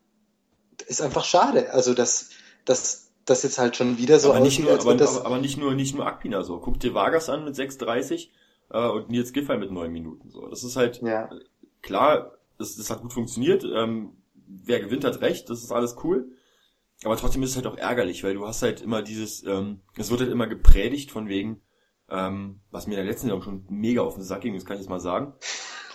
ist 0.87 1.01
einfach 1.01 1.25
schade. 1.25 1.73
Also, 1.73 1.93
dass 1.93 2.29
das, 2.65 3.11
das 3.25 3.43
jetzt 3.43 3.57
halt 3.57 3.75
schon 3.75 3.97
wieder 3.97 4.19
so 4.19 4.31
aber 4.31 4.45
aussieht, 4.45 4.65
nur, 4.65 4.79
aber, 4.79 4.95
das... 4.95 5.25
aber, 5.25 5.39
nicht 5.39 5.57
nur, 5.57 5.73
nicht 5.73 5.95
nur 5.95 6.05
Akpina 6.05 6.43
so. 6.43 6.59
Guck 6.59 6.79
dir 6.79 6.93
Vargas 6.93 7.29
an 7.29 7.45
mit 7.45 7.55
6,30 7.55 8.29
äh, 8.69 8.87
und 8.89 9.09
Nils 9.09 9.33
Giffey 9.33 9.57
mit 9.57 9.71
9 9.71 9.91
Minuten 9.91 10.29
so. 10.29 10.47
Das 10.47 10.63
ist 10.63 10.75
halt, 10.75 11.01
ja. 11.01 11.29
klar, 11.81 12.37
das, 12.57 12.75
das 12.75 12.89
hat 12.89 13.01
gut 13.01 13.13
funktioniert. 13.13 13.63
Ähm, 13.63 14.13
wer 14.45 14.79
gewinnt, 14.79 15.03
hat 15.03 15.21
recht. 15.21 15.49
Das 15.49 15.63
ist 15.63 15.71
alles 15.71 15.97
cool. 16.03 16.31
Aber 17.03 17.15
trotzdem 17.15 17.43
ist 17.43 17.51
es 17.51 17.55
halt 17.55 17.67
auch 17.67 17.77
ärgerlich, 17.77 18.23
weil 18.23 18.33
du 18.33 18.45
hast 18.45 18.61
halt 18.61 18.81
immer 18.81 19.01
dieses, 19.01 19.43
ähm, 19.45 19.81
es 19.95 20.11
wird 20.11 20.21
halt 20.21 20.31
immer 20.31 20.47
gepredigt 20.47 21.11
von 21.11 21.29
wegen, 21.29 21.61
ähm, 22.09 22.61
was 22.71 22.87
mir 22.87 22.95
in 22.95 23.05
der 23.05 23.05
letzten 23.05 23.27
Saison 23.27 23.41
schon 23.41 23.65
mega 23.69 24.01
auf 24.01 24.15
den 24.15 24.23
Sack 24.23 24.41
ging, 24.41 24.53
das 24.53 24.65
kann 24.65 24.75
ich 24.75 24.81
jetzt 24.81 24.89
mal 24.89 24.99
sagen. 24.99 25.33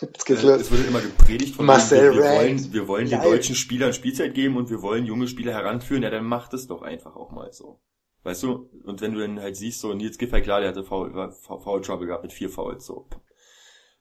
Äh, 0.03 0.07
es 0.27 0.29
wird 0.29 0.81
halt 0.81 0.89
immer 0.89 1.01
gepredigt 1.01 1.55
von 1.55 1.67
Marcel 1.67 2.11
wegen, 2.11 2.19
wir, 2.19 2.25
wir 2.25 2.37
wollen, 2.37 2.73
wir 2.73 2.89
wollen 2.89 3.09
den 3.09 3.23
deutschen 3.23 3.55
Spielern 3.55 3.95
Spielzeit 3.95 4.35
geben 4.35 4.57
und 4.57 4.69
wir 4.69 4.83
wollen 4.83 5.07
junge 5.07 5.29
Spieler 5.29 5.53
heranführen, 5.53 6.03
ja, 6.03 6.11
dann 6.11 6.25
macht 6.25 6.53
es 6.53 6.67
doch 6.67 6.83
einfach 6.83 7.15
auch 7.15 7.31
mal 7.31 7.53
so. 7.53 7.81
Weißt 8.25 8.43
du? 8.43 8.71
Und 8.85 9.01
wenn 9.01 9.15
du 9.15 9.21
dann 9.21 9.41
halt 9.41 9.57
siehst, 9.57 9.81
so 9.81 9.95
Nils 9.95 10.19
Giffey, 10.19 10.43
klar, 10.43 10.61
der 10.61 10.71
hatte 10.71 10.83
Foul, 10.83 11.33
Foul 11.41 11.81
Trouble 11.81 12.09
gehabt 12.09 12.25
mit 12.25 12.33
vier 12.33 12.51
Fouls, 12.51 12.85
so. 12.85 13.09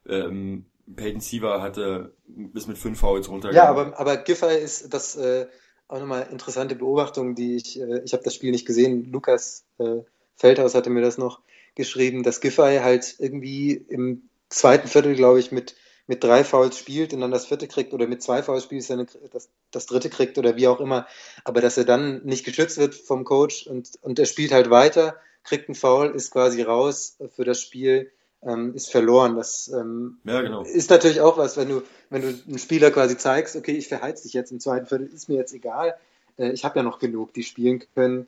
Ähm, 0.07 0.65
Peyton 0.95 1.21
Siever 1.21 1.61
hatte 1.61 2.17
bis 2.25 2.67
mit 2.67 2.77
fünf 2.77 2.99
Fouls 2.99 3.29
runtergegangen. 3.29 3.75
Ja, 3.75 3.81
aber, 3.81 3.99
aber 3.99 4.17
Giffey 4.17 4.57
ist 4.57 4.93
das, 4.93 5.15
äh, 5.15 5.47
auch 5.93 5.99
nochmal 5.99 6.27
interessante 6.31 6.75
Beobachtung, 6.75 7.35
die 7.35 7.55
ich, 7.55 7.79
äh, 7.79 8.01
ich 8.03 8.13
habe 8.13 8.23
das 8.23 8.33
Spiel 8.33 8.51
nicht 8.51 8.65
gesehen, 8.65 9.11
Lukas 9.11 9.65
äh, 9.77 10.01
Feldhaus 10.35 10.73
hatte 10.73 10.89
mir 10.89 11.01
das 11.01 11.17
noch 11.17 11.39
geschrieben, 11.75 12.23
dass 12.23 12.41
Giffey 12.41 12.79
halt 12.81 13.15
irgendwie 13.19 13.73
im 13.73 14.29
zweiten 14.49 14.87
Viertel, 14.87 15.15
glaube 15.15 15.39
ich, 15.39 15.51
mit, 15.51 15.75
mit 16.07 16.23
drei 16.23 16.43
Fouls 16.43 16.77
spielt 16.77 17.13
und 17.13 17.21
dann 17.21 17.31
das 17.31 17.45
vierte 17.45 17.67
kriegt 17.67 17.93
oder 17.93 18.07
mit 18.07 18.23
zwei 18.23 18.41
Fouls 18.41 18.63
spielt, 18.63 18.89
dann 18.89 19.07
das, 19.31 19.49
das 19.69 19.85
dritte 19.85 20.09
kriegt 20.09 20.37
oder 20.39 20.55
wie 20.55 20.67
auch 20.67 20.79
immer, 20.79 21.07
aber 21.43 21.61
dass 21.61 21.77
er 21.77 21.85
dann 21.85 22.23
nicht 22.25 22.43
geschützt 22.43 22.77
wird 22.79 22.95
vom 22.95 23.23
Coach 23.23 23.67
und, 23.67 23.91
und 24.01 24.17
er 24.17 24.25
spielt 24.25 24.51
halt 24.51 24.71
weiter, 24.71 25.17
kriegt 25.43 25.69
einen 25.69 25.75
Foul, 25.75 26.09
ist 26.15 26.31
quasi 26.31 26.63
raus 26.63 27.17
für 27.35 27.45
das 27.45 27.61
Spiel 27.61 28.11
ähm, 28.45 28.73
ist 28.75 28.91
verloren. 28.91 29.35
Das 29.35 29.71
ähm, 29.73 30.19
ja, 30.23 30.41
genau. 30.41 30.63
ist 30.63 30.89
natürlich 30.89 31.21
auch 31.21 31.37
was, 31.37 31.57
wenn 31.57 31.69
du, 31.69 31.83
wenn 32.09 32.21
du 32.21 32.27
einem 32.27 32.57
Spieler 32.57 32.91
quasi 32.91 33.17
zeigst, 33.17 33.55
okay, 33.55 33.73
ich 33.73 33.87
verheiz 33.87 34.23
dich 34.23 34.33
jetzt 34.33 34.51
im 34.51 34.59
zweiten 34.59 34.85
Viertel, 34.85 35.07
ist 35.07 35.29
mir 35.29 35.35
jetzt 35.35 35.53
egal. 35.53 35.95
Äh, 36.37 36.51
ich 36.51 36.65
habe 36.65 36.79
ja 36.79 36.83
noch 36.83 36.99
genug, 36.99 37.33
die 37.33 37.43
spielen 37.43 37.83
können. 37.93 38.27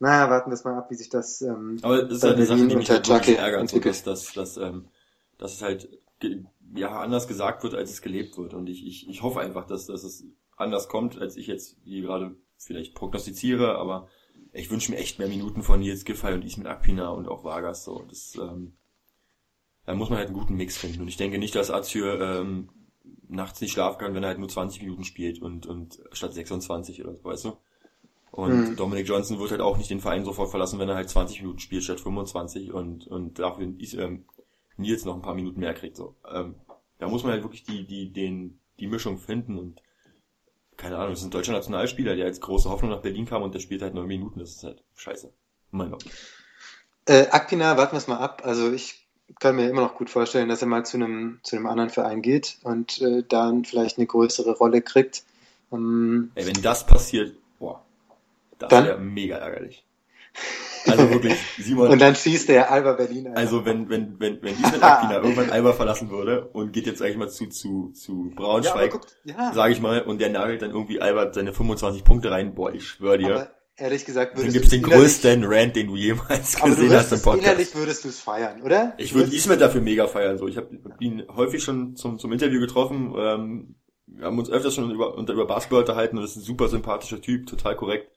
Na, 0.00 0.30
warten 0.30 0.50
wir 0.50 0.54
es 0.54 0.64
mal 0.64 0.78
ab, 0.78 0.90
wie 0.90 0.94
sich 0.94 1.08
das 1.08 1.42
ähm, 1.42 1.78
Aber 1.82 2.04
es 2.04 2.12
ist 2.12 2.22
halt 2.22 2.36
eine 2.36 2.46
Sache, 2.46 2.66
die 2.66 2.76
mich 2.76 2.90
halt 2.90 3.08
wirklich 3.08 3.38
ärgert, 3.38 3.68
so, 3.68 3.80
dass, 3.80 4.04
dass, 4.04 4.32
dass, 4.32 4.56
ähm, 4.56 4.88
dass 5.38 5.54
es 5.54 5.62
halt 5.62 5.88
ja 6.74 7.00
anders 7.00 7.26
gesagt 7.26 7.64
wird, 7.64 7.74
als 7.74 7.90
es 7.90 8.02
gelebt 8.02 8.38
wird. 8.38 8.54
Und 8.54 8.68
ich, 8.68 8.86
ich, 8.86 9.08
ich 9.08 9.22
hoffe 9.22 9.40
einfach, 9.40 9.66
dass, 9.66 9.86
dass 9.86 10.04
es 10.04 10.24
anders 10.56 10.88
kommt, 10.88 11.18
als 11.18 11.36
ich 11.36 11.46
jetzt 11.46 11.76
hier 11.84 12.02
gerade 12.02 12.36
vielleicht 12.56 12.94
prognostiziere, 12.94 13.76
aber 13.76 14.08
ich 14.52 14.70
wünsche 14.70 14.90
mir 14.90 14.98
echt 14.98 15.18
mehr 15.18 15.28
Minuten 15.28 15.62
von 15.62 15.80
Nils 15.80 16.04
Giffey 16.04 16.32
und 16.32 16.44
Ismet 16.44 16.66
Akpina 16.66 17.10
und 17.10 17.28
auch 17.28 17.44
Vargas 17.44 17.84
so. 17.84 18.04
Das 18.08 18.36
ähm, 18.36 18.77
da 19.88 19.94
muss 19.94 20.10
man 20.10 20.18
halt 20.18 20.28
einen 20.28 20.36
guten 20.36 20.54
Mix 20.54 20.76
finden. 20.76 21.00
Und 21.00 21.08
ich 21.08 21.16
denke 21.16 21.38
nicht, 21.38 21.54
dass 21.54 21.70
Azure 21.70 22.40
ähm, 22.40 22.68
nachts 23.26 23.58
nicht 23.62 23.72
schlafen 23.72 23.98
kann, 23.98 24.14
wenn 24.14 24.22
er 24.22 24.28
halt 24.28 24.38
nur 24.38 24.50
20 24.50 24.82
Minuten 24.82 25.02
spielt 25.02 25.40
und, 25.40 25.64
und 25.64 25.98
statt 26.12 26.34
26 26.34 27.02
oder 27.02 27.14
so, 27.14 27.24
weißt 27.24 27.44
du? 27.46 27.56
Und 28.30 28.72
mhm. 28.72 28.76
Dominic 28.76 29.08
Johnson 29.08 29.38
wird 29.38 29.50
halt 29.50 29.62
auch 29.62 29.78
nicht 29.78 29.88
den 29.88 30.00
Verein 30.00 30.26
sofort 30.26 30.50
verlassen, 30.50 30.78
wenn 30.78 30.90
er 30.90 30.94
halt 30.94 31.08
20 31.08 31.40
Minuten 31.40 31.58
spielt 31.60 31.84
statt 31.84 32.00
25 32.00 32.70
und, 32.74 33.06
und 33.06 33.38
dafür 33.38 33.64
ähm, 33.64 34.26
Nils 34.76 35.06
noch 35.06 35.14
ein 35.14 35.22
paar 35.22 35.34
Minuten 35.34 35.60
mehr 35.60 35.72
kriegt. 35.72 35.96
So. 35.96 36.16
Ähm, 36.30 36.56
da 36.98 37.08
muss 37.08 37.22
man 37.22 37.32
halt 37.32 37.42
wirklich 37.42 37.64
die, 37.64 37.86
die, 37.86 38.12
den, 38.12 38.60
die 38.80 38.88
Mischung 38.88 39.16
finden 39.16 39.56
und 39.56 39.80
keine 40.76 40.98
Ahnung, 40.98 41.12
das 41.12 41.20
ist 41.20 41.24
ein 41.24 41.30
deutscher 41.30 41.52
Nationalspieler, 41.52 42.14
der 42.14 42.26
als 42.26 42.42
große 42.42 42.68
Hoffnung 42.68 42.90
nach 42.90 43.00
Berlin 43.00 43.24
kam 43.24 43.42
und 43.42 43.54
der 43.54 43.60
spielt 43.60 43.80
halt 43.80 43.94
neun 43.94 44.06
Minuten, 44.06 44.38
das 44.38 44.50
ist 44.50 44.64
halt 44.64 44.84
scheiße. 44.96 45.32
Mein 45.70 45.92
Gott. 45.92 46.04
Äh, 47.06 47.28
Akpina, 47.30 47.78
warten 47.78 47.92
wir 47.92 47.98
es 47.98 48.06
mal 48.06 48.18
ab. 48.18 48.42
Also 48.44 48.70
ich 48.70 49.07
kann 49.38 49.56
mir 49.56 49.68
immer 49.68 49.82
noch 49.82 49.94
gut 49.94 50.10
vorstellen, 50.10 50.48
dass 50.48 50.62
er 50.62 50.68
mal 50.68 50.84
zu 50.84 50.96
einem, 50.96 51.40
zu 51.42 51.56
einem 51.56 51.66
anderen 51.66 51.90
Verein 51.90 52.22
geht 52.22 52.58
und 52.62 53.00
äh, 53.00 53.22
dann 53.28 53.64
vielleicht 53.64 53.98
eine 53.98 54.06
größere 54.06 54.52
Rolle 54.52 54.82
kriegt. 54.82 55.22
Ähm, 55.72 56.30
Ey, 56.34 56.46
wenn 56.46 56.62
das 56.62 56.86
passiert, 56.86 57.34
boah, 57.58 57.82
das 58.58 58.70
wäre 58.70 58.98
mega 58.98 59.36
ärgerlich. 59.36 59.84
Also 60.86 61.10
wirklich, 61.10 61.34
Simon. 61.58 61.90
und 61.90 62.00
dann 62.00 62.14
schießt 62.14 62.48
der 62.48 62.70
Alba 62.70 62.92
Berlin. 62.92 63.28
Ein. 63.28 63.36
Also 63.36 63.64
wenn, 63.64 63.88
wenn, 63.88 64.18
wenn, 64.20 64.40
wenn 64.42 64.54
Ismail 64.62 64.82
Akina 64.82 65.16
irgendwann 65.16 65.50
Alba 65.50 65.72
verlassen 65.72 66.10
würde 66.10 66.48
und 66.52 66.72
geht 66.72 66.86
jetzt 66.86 67.02
eigentlich 67.02 67.16
mal 67.16 67.28
zu, 67.28 67.48
zu, 67.48 67.90
zu 67.92 68.32
Braunschweig, 68.34 68.98
ja, 69.24 69.34
ja. 69.34 69.52
sage 69.52 69.72
ich 69.72 69.80
mal, 69.80 70.02
und 70.02 70.20
der 70.20 70.30
nagelt 70.30 70.62
dann 70.62 70.70
irgendwie 70.70 71.00
Albert 71.00 71.34
seine 71.34 71.52
25 71.52 72.04
Punkte 72.04 72.30
rein, 72.30 72.54
boah, 72.54 72.72
ich 72.72 72.86
schwör 72.86 73.18
dir. 73.18 73.34
Aber 73.34 73.50
ehrlich 73.78 74.04
gesagt 74.04 74.36
würdest 74.36 74.46
Dann 74.46 74.52
gibt's 74.52 74.70
den 74.70 74.82
größten 74.82 75.44
Rant, 75.44 75.76
den 75.76 75.86
du 75.86 75.96
jemals 75.96 76.60
gesehen 76.60 76.92
hast 76.92 77.12
im 77.12 77.22
Podcast. 77.22 77.46
Innerlich 77.46 77.74
würdest 77.74 78.04
du 78.04 78.08
es 78.08 78.20
feiern, 78.20 78.62
oder? 78.62 78.94
Ich 78.98 79.14
würde 79.14 79.34
Ismet 79.34 79.60
dafür 79.60 79.80
mega 79.80 80.06
feiern. 80.06 80.38
So, 80.38 80.48
ich 80.48 80.56
habe 80.56 80.78
ihn 81.00 81.24
häufig 81.34 81.62
schon 81.62 81.96
zum, 81.96 82.18
zum 82.18 82.32
Interview 82.32 82.60
getroffen. 82.60 83.14
Ähm, 83.16 83.74
wir 84.06 84.26
haben 84.26 84.38
uns 84.38 84.50
öfters 84.50 84.74
schon 84.74 84.90
über, 84.90 85.16
unter, 85.16 85.32
über 85.32 85.46
Basketball 85.46 85.80
unterhalten 85.80 86.16
und 86.16 86.22
das 86.22 86.32
ist 86.32 86.38
ein 86.38 86.44
super 86.44 86.68
sympathischer 86.68 87.20
Typ, 87.20 87.46
total 87.46 87.76
korrekt. 87.76 88.10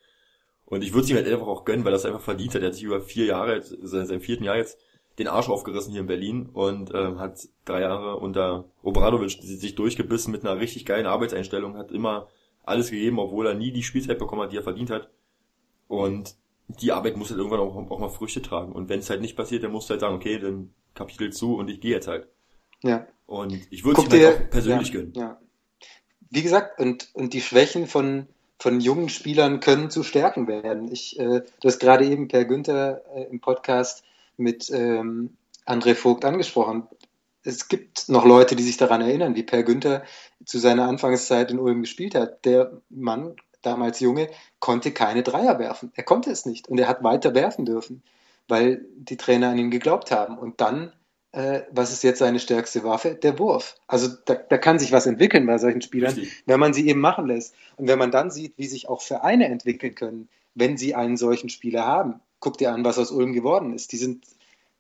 Und 0.65 0.84
ich 0.84 0.93
würde 0.93 1.04
es 1.04 1.10
ihm 1.10 1.17
halt 1.17 1.28
einfach 1.28 1.47
auch 1.47 1.65
gönnen, 1.65 1.84
weil 1.84 1.91
das 1.91 2.06
einfach 2.06 2.21
verdient 2.21 2.56
hat. 2.56 2.62
Er 2.62 2.67
hat 2.67 2.76
sich 2.76 2.84
über 2.84 3.02
vier 3.02 3.26
Jahre, 3.26 3.56
jetzt, 3.56 3.76
seit 3.82 4.08
seinem 4.08 4.21
vierten 4.21 4.45
Jahr 4.45 4.56
jetzt, 4.56 4.78
den 5.19 5.28
Arsch 5.28 5.50
aufgerissen 5.50 5.91
hier 5.91 6.02
in 6.02 6.08
Berlin 6.08 6.50
und 6.52 6.92
ähm, 6.94 7.19
hat 7.19 7.48
drei 7.65 7.81
Jahre 7.81 8.15
unter 8.15 8.65
Obradovic 8.81 9.31
sich 9.42 9.75
durchgebissen 9.75 10.31
mit 10.31 10.46
einer 10.46 10.60
richtig 10.60 10.86
geilen 10.86 11.06
Arbeitseinstellung, 11.06 11.77
hat 11.77 11.92
immer 11.92 12.29
alles 12.63 12.90
gegeben, 12.90 13.19
obwohl 13.19 13.48
er 13.48 13.54
nie 13.54 13.71
die 13.71 13.83
Spielzeit 13.83 14.17
bekommen 14.17 14.44
hat, 14.44 14.54
die 14.54 14.58
er 14.58 14.63
verdient 14.63 14.90
hat. 14.90 15.10
Und 15.92 16.35
die 16.67 16.92
Arbeit 16.92 17.17
muss 17.17 17.29
halt 17.29 17.37
irgendwann 17.37 17.60
auch, 17.60 17.75
auch 17.75 18.00
mal 18.00 18.10
Früchte 18.10 18.42
tragen. 18.42 18.71
Und 18.71 18.89
wenn 18.89 19.00
es 19.00 19.10
halt 19.10 19.21
nicht 19.21 19.35
passiert, 19.35 19.63
dann 19.63 19.71
musst 19.71 19.89
du 19.89 19.92
halt 19.92 20.02
sagen, 20.02 20.15
okay, 20.15 20.39
dann 20.39 20.73
Kapitel 20.94 21.31
zu 21.31 21.56
und 21.56 21.69
ich 21.69 21.81
gehe 21.81 21.92
jetzt 21.92 22.08
halt. 22.08 22.27
Ja. 22.81 23.08
Und 23.25 23.54
ich 23.71 23.83
würde 23.83 24.02
es 24.02 24.08
ihm 24.08 24.12
halt 24.12 24.35
auch 24.35 24.50
persönlich 24.50 24.87
ja, 24.89 24.94
gönnen. 24.94 25.13
Ja. 25.15 25.39
Wie 26.29 26.42
gesagt, 26.42 26.79
und, 26.79 27.10
und 27.13 27.33
die 27.33 27.42
Schwächen 27.42 27.87
von, 27.87 28.27
von 28.58 28.79
jungen 28.79 29.10
Spielern 29.10 29.60
können 29.60 29.89
zu 29.89 30.04
Stärken 30.04 30.48
werden. 30.48 30.89
Ich, 30.92 31.19
äh, 31.19 31.42
du 31.42 31.67
hast 31.67 31.79
gerade 31.79 32.06
eben 32.06 32.29
Per 32.29 32.46
Günther 32.46 33.04
äh, 33.13 33.23
im 33.23 33.42
Podcast 33.42 34.04
mit 34.37 34.69
ähm, 34.71 35.35
André 35.65 35.94
Vogt 35.94 36.23
angesprochen. 36.23 36.87
Es 37.44 37.67
gibt 37.67 38.08
noch 38.08 38.23
Leute, 38.23 38.56
die 38.56 38.63
sich 38.63 38.77
daran 38.77 39.02
erinnern, 39.02 39.35
wie 39.35 39.44
Per 39.44 39.63
Günther 39.63 40.04
zu 40.46 40.58
seiner 40.58 40.87
Anfangszeit 40.87 41.52
in 41.52 41.60
Ulm 41.60 41.81
gespielt 41.81 42.15
hat. 42.15 42.46
Der 42.46 42.81
Mann 42.89 43.35
damals 43.62 44.00
Junge, 44.00 44.30
konnte 44.60 44.92
keine 44.92 45.24
Dreier 45.24 45.60
werfen. 45.60 45.92
Er 45.96 46.04
konnte 46.04 46.32
es 46.32 46.46
nicht 46.46 46.68
und 46.68 46.80
er 46.80 46.88
hat 46.88 47.04
weiter 47.04 47.34
werfen 47.36 47.66
dürfen. 47.66 48.04
weil 48.48 48.86
die 48.98 49.18
Trainer 49.18 49.50
an 49.50 49.58
ihn 49.58 49.72
geglaubt 49.72 50.12
haben. 50.12 50.38
Und 50.38 50.60
dann, 50.62 50.92
äh, 51.32 51.62
was 51.72 51.94
ist 51.94 52.04
jetzt 52.04 52.20
seine 52.20 52.40
stärkste 52.40 52.84
Waffe? 52.84 53.16
Der 53.16 53.40
Wurf. 53.40 53.78
Also 53.88 54.10
da, 54.26 54.36
da 54.36 54.58
kann 54.58 54.78
sich 54.80 54.92
was 54.92 55.06
entwickeln 55.06 55.46
bei 55.46 55.58
solchen 55.58 55.82
Spielern, 55.82 56.14
Richtig. 56.14 56.44
wenn 56.46 56.60
man 56.60 56.74
sie 56.74 56.88
eben 56.88 57.00
machen 57.00 57.28
lässt. 57.28 57.56
Und 57.78 57.88
wenn 57.88 58.00
man 58.00 58.12
dann 58.12 58.30
sieht, 58.30 58.58
wie 58.58 58.68
sich 58.68 58.90
auch 58.90 59.02
Vereine 59.02 59.46
entwickeln 59.48 59.96
können, 59.96 60.30
wenn 60.54 60.76
sie 60.78 60.96
einen 60.96 61.16
solchen 61.18 61.50
Spieler 61.50 61.86
haben. 61.86 62.20
Guck 62.42 62.58
dir 62.58 62.74
an, 62.74 62.84
was 62.84 62.98
aus 63.00 63.12
Ulm 63.12 63.32
geworden 63.34 63.74
ist. 63.74 63.94
Die 63.94 63.98
sind, 63.98 64.26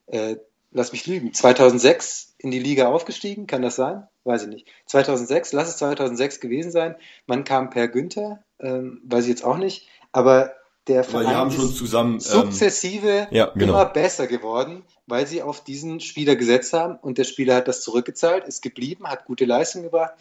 äh, 0.07 0.35
lass 0.71 0.91
mich 0.91 1.05
lügen, 1.07 1.33
2006 1.33 2.35
in 2.37 2.51
die 2.51 2.59
Liga 2.59 2.87
aufgestiegen, 2.87 3.47
kann 3.47 3.61
das 3.61 3.75
sein? 3.75 4.07
Weiß 4.23 4.43
ich 4.43 4.49
nicht. 4.49 4.67
2006, 4.87 5.53
lass 5.53 5.69
es 5.69 5.77
2006 5.77 6.39
gewesen 6.39 6.71
sein. 6.71 6.95
Man 7.27 7.43
kam 7.43 7.69
per 7.69 7.87
Günther, 7.87 8.43
ähm, 8.59 9.01
weiß 9.05 9.25
ich 9.25 9.29
jetzt 9.29 9.43
auch 9.43 9.57
nicht, 9.57 9.87
aber 10.11 10.53
der 10.87 11.03
Verein 11.03 11.27
die 11.27 11.35
haben 11.35 11.51
schon 11.51 11.73
zusammen 11.73 12.13
ähm, 12.13 12.19
sukzessive 12.19 13.27
ja, 13.31 13.51
genau. 13.53 13.73
immer 13.73 13.85
besser 13.85 14.27
geworden, 14.27 14.83
weil 15.05 15.27
sie 15.27 15.43
auf 15.43 15.63
diesen 15.63 15.99
Spieler 15.99 16.35
gesetzt 16.35 16.73
haben 16.73 16.97
und 16.97 17.17
der 17.17 17.23
Spieler 17.23 17.55
hat 17.55 17.67
das 17.67 17.81
zurückgezahlt, 17.81 18.45
ist 18.45 18.61
geblieben, 18.61 19.07
hat 19.07 19.25
gute 19.25 19.45
Leistung 19.45 19.83
gebracht. 19.83 20.13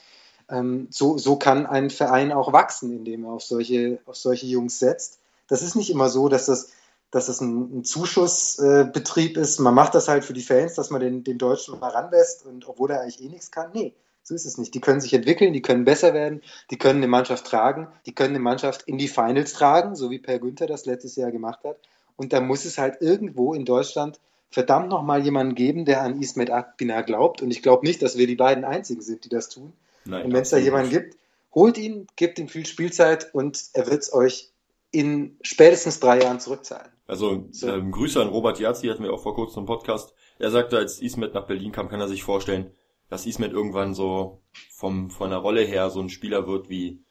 Ähm, 0.51 0.89
so, 0.91 1.17
so 1.17 1.37
kann 1.37 1.67
ein 1.67 1.91
Verein 1.91 2.33
auch 2.33 2.53
wachsen, 2.53 2.95
indem 2.95 3.25
er 3.25 3.33
auf 3.33 3.43
solche, 3.43 4.01
auf 4.05 4.17
solche 4.17 4.47
Jungs 4.47 4.79
setzt. 4.79 5.21
Das 5.49 5.63
ist 5.63 5.77
nicht 5.77 5.91
immer 5.91 6.09
so, 6.09 6.29
dass 6.29 6.47
das, 6.47 6.71
dass 7.11 7.27
das 7.27 7.41
ein, 7.41 7.79
ein 7.79 7.85
Zuschussbetrieb 7.85 9.37
äh, 9.37 9.41
ist. 9.41 9.59
Man 9.59 9.75
macht 9.75 9.95
das 9.95 10.09
halt 10.09 10.25
für 10.25 10.33
die 10.33 10.43
Fans, 10.43 10.75
dass 10.75 10.91
man 10.91 11.01
den, 11.01 11.25
den 11.25 11.39
Deutschen 11.39 11.79
mal 11.79 11.91
ranlässt 11.91 12.47
und 12.47 12.69
obwohl 12.69 12.91
er 12.91 13.01
eigentlich 13.01 13.23
eh 13.23 13.29
nichts 13.29 13.51
kann. 13.51 13.71
Nee, 13.73 13.95
so 14.23 14.35
ist 14.35 14.45
es 14.45 14.59
nicht. 14.59 14.75
Die 14.75 14.81
können 14.81 15.01
sich 15.01 15.13
entwickeln, 15.15 15.53
die 15.53 15.63
können 15.63 15.85
besser 15.85 16.15
werden, 16.15 16.43
die 16.71 16.79
können 16.79 16.99
eine 16.99 17.09
Mannschaft 17.09 17.47
tragen, 17.47 17.89
die 18.07 18.15
können 18.15 18.35
eine 18.35 18.43
Mannschaft 18.43 18.83
in 18.83 18.99
die 18.99 19.09
Finals 19.09 19.53
tragen, 19.53 19.97
so 19.97 20.11
wie 20.11 20.19
Per 20.19 20.39
Günther 20.39 20.67
das 20.67 20.87
letztes 20.87 21.17
Jahr 21.17 21.33
gemacht 21.33 21.65
hat. 21.65 21.79
Und 22.17 22.33
da 22.33 22.41
muss 22.41 22.65
es 22.65 22.79
halt 22.79 23.01
irgendwo 23.01 23.55
in 23.55 23.65
Deutschland 23.65 24.21
verdammt 24.51 24.89
nochmal 24.89 25.25
jemanden 25.25 25.55
geben, 25.55 25.85
der 25.85 26.03
an 26.03 26.21
Ismet 26.21 26.51
Akbina 26.51 27.03
glaubt. 27.03 27.41
Und 27.41 27.51
ich 27.51 27.63
glaube 27.63 27.87
nicht, 27.87 28.03
dass 28.03 28.19
wir 28.19 28.27
die 28.27 28.37
beiden 28.37 28.65
Einzigen 28.65 29.01
sind, 29.01 29.25
die 29.25 29.29
das 29.29 29.49
tun. 29.49 29.73
Nein, 30.05 30.27
und 30.27 30.33
wenn 30.33 30.43
es 30.43 30.51
da 30.51 30.59
jemanden 30.59 30.91
gibt, 30.91 31.17
holt 31.55 31.79
ihn, 31.79 32.07
gebt 32.17 32.39
ihm 32.39 32.49
viel 32.49 32.67
Spielzeit 32.67 33.35
und 33.35 33.65
er 33.73 33.87
wird 33.87 34.03
es 34.03 34.13
euch 34.13 34.51
in 34.93 35.37
spätestens 35.43 36.01
drei 36.01 36.21
Jahren 36.21 36.41
zurückzahlen. 36.41 36.91
Also 37.11 37.49
so. 37.51 37.67
ähm, 37.67 37.91
Grüße 37.91 38.23
an 38.23 38.29
Robert 38.29 38.61
Jazzi, 38.61 38.87
hatten 38.87 39.03
wir 39.03 39.13
auch 39.13 39.23
vor 39.23 39.35
kurzem 39.35 39.65
im 39.65 39.67
Podcast. 39.67 40.15
Er 40.39 40.53
sagte, 40.53 40.79
als 40.79 41.03
Ismet 41.03 41.35
nach 41.35 41.49
Berlin 41.49 41.73
kam, 41.73 41.89
kann 41.89 41.99
er 41.99 42.07
sich 42.07 42.23
vorstellen, 42.23 42.71
dass 43.09 43.27
Ismet 43.27 43.53
irgendwann 43.53 43.95
so 43.95 44.43
vom 44.71 45.11
von 45.11 45.31
der 45.31 45.41
Rolle 45.41 45.63
her 45.63 45.91
so 45.91 46.01
ein 46.01 46.09
Spieler 46.09 46.47
wird 46.47 46.71
wie 46.71 47.03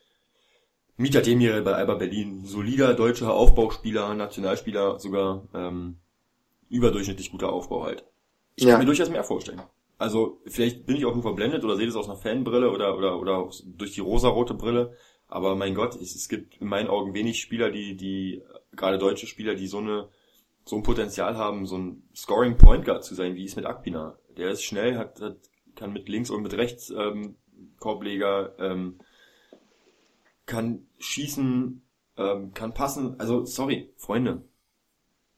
Mieter 0.95 1.22
Demir 1.22 1.62
bei 1.64 1.74
Alba 1.74 1.95
Berlin. 1.95 2.45
Solider 2.45 2.93
deutscher 2.93 3.34
Aufbauspieler, 3.34 4.14
Nationalspieler, 4.14 5.00
sogar 5.00 5.50
ähm, 5.54 5.97
überdurchschnittlich 6.70 7.30
guter 7.30 7.52
Aufbau 7.52 7.84
halt. 7.84 8.06
Ich 8.56 8.64
ja. 8.64 8.72
kann 8.72 8.80
mir 8.80 8.86
durchaus 8.86 9.10
mehr 9.10 9.26
vorstellen. 9.26 9.62
Also 9.97 10.39
vielleicht 10.45 10.86
bin 10.86 10.95
ich 10.95 11.06
auch 11.06 11.14
nur 11.14 11.24
verblendet 11.24 11.66
oder 11.66 11.76
sehe 11.76 11.88
das 11.88 11.97
aus 11.97 12.08
einer 12.08 12.18
Fanbrille 12.18 12.72
oder 12.72 12.97
oder 12.97 13.20
oder 13.20 13.50
durch 13.66 13.91
die 13.91 14.00
rosarote 14.00 14.54
Brille. 14.54 14.95
Aber 15.30 15.55
mein 15.55 15.75
Gott, 15.75 15.95
es, 15.95 16.15
es 16.15 16.27
gibt 16.27 16.57
in 16.59 16.67
meinen 16.67 16.89
Augen 16.89 17.13
wenig 17.13 17.39
Spieler, 17.39 17.69
die 17.71 17.95
die 17.95 18.41
gerade 18.75 18.97
deutsche 18.97 19.27
Spieler, 19.27 19.55
die 19.55 19.67
so 19.67 19.77
eine 19.77 20.09
so 20.65 20.75
ein 20.75 20.84
Potenzial 20.84 21.38
haben, 21.38 21.65
so 21.65 21.77
ein 21.77 22.03
Scoring 22.15 22.57
Point 22.57 22.86
Guard 22.86 23.03
zu 23.03 23.15
sein, 23.15 23.36
wie 23.36 23.45
es 23.45 23.55
mit 23.55 23.65
Akpina. 23.65 24.17
Der 24.38 24.51
ist 24.51 24.63
schnell, 24.63 24.97
hat, 24.97 25.19
hat 25.21 25.38
kann 25.75 25.93
mit 25.93 26.09
links 26.09 26.30
und 26.30 26.43
mit 26.43 26.53
rechts 26.53 26.89
ähm, 26.89 27.36
Korbleger, 27.80 28.55
ähm, 28.59 28.99
kann 30.45 30.88
schießen, 30.99 31.82
ähm, 32.17 32.53
kann 32.53 32.73
passen. 32.73 33.19
Also 33.19 33.45
sorry, 33.45 33.93
Freunde. 33.97 34.43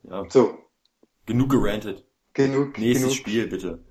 Ja. 0.04 0.26
So. 0.30 0.58
Genug 1.26 1.52
gerantet. 1.52 2.06
Genug. 2.34 2.78
Nächstes 2.78 3.12
genug. 3.12 3.18
Spiel 3.18 3.48
bitte 3.48 3.84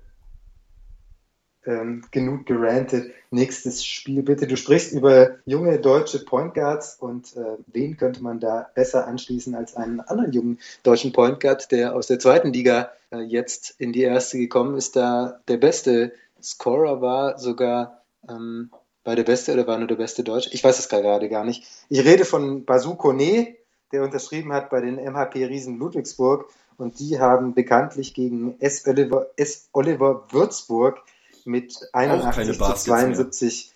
ähm, 1.65 2.03
genug 2.11 2.45
gerantet. 2.45 3.11
Nächstes 3.29 3.85
Spiel 3.85 4.23
bitte. 4.23 4.47
Du 4.47 4.57
sprichst 4.57 4.93
über 4.93 5.37
junge 5.45 5.79
deutsche 5.79 6.23
Point 6.25 6.53
Guards 6.53 6.95
und 6.99 7.35
äh, 7.37 7.57
wen 7.67 7.97
könnte 7.97 8.23
man 8.23 8.39
da 8.39 8.69
besser 8.73 9.07
anschließen 9.07 9.55
als 9.55 9.75
einen 9.75 9.99
anderen 9.99 10.31
jungen 10.31 10.59
deutschen 10.83 11.13
Point 11.13 11.39
Guard, 11.39 11.71
der 11.71 11.95
aus 11.95 12.07
der 12.07 12.19
zweiten 12.19 12.51
Liga 12.51 12.91
äh, 13.11 13.19
jetzt 13.19 13.75
in 13.77 13.93
die 13.93 14.01
erste 14.03 14.37
gekommen 14.37 14.75
ist, 14.75 14.95
da 14.95 15.39
der 15.47 15.57
beste 15.57 16.13
Scorer 16.41 17.01
war, 17.01 17.37
sogar 17.37 18.03
ähm, 18.27 18.71
war 19.03 19.15
der 19.15 19.23
beste 19.23 19.53
oder 19.53 19.67
war 19.67 19.77
nur 19.77 19.87
der 19.87 19.95
beste 19.95 20.23
Deutsche? 20.23 20.51
Ich 20.53 20.63
weiß 20.63 20.77
es 20.77 20.89
gerade 20.89 21.29
gar 21.29 21.43
nicht. 21.43 21.63
Ich 21.89 22.03
rede 22.05 22.25
von 22.25 22.65
Basu 22.65 22.95
Kone, 22.95 23.55
der 23.91 24.03
unterschrieben 24.03 24.53
hat 24.53 24.69
bei 24.69 24.81
den 24.81 24.95
MHP 24.95 25.45
Riesen 25.45 25.77
Ludwigsburg 25.77 26.49
und 26.77 26.99
die 26.99 27.19
haben 27.19 27.53
bekanntlich 27.53 28.13
gegen 28.13 28.59
S. 28.59 28.85
Oliver, 28.87 29.27
S. 29.35 29.69
Oliver 29.73 30.25
Würzburg 30.31 31.01
mit 31.45 31.77
81 31.93 32.57
zu 32.57 32.73
72. 32.73 33.73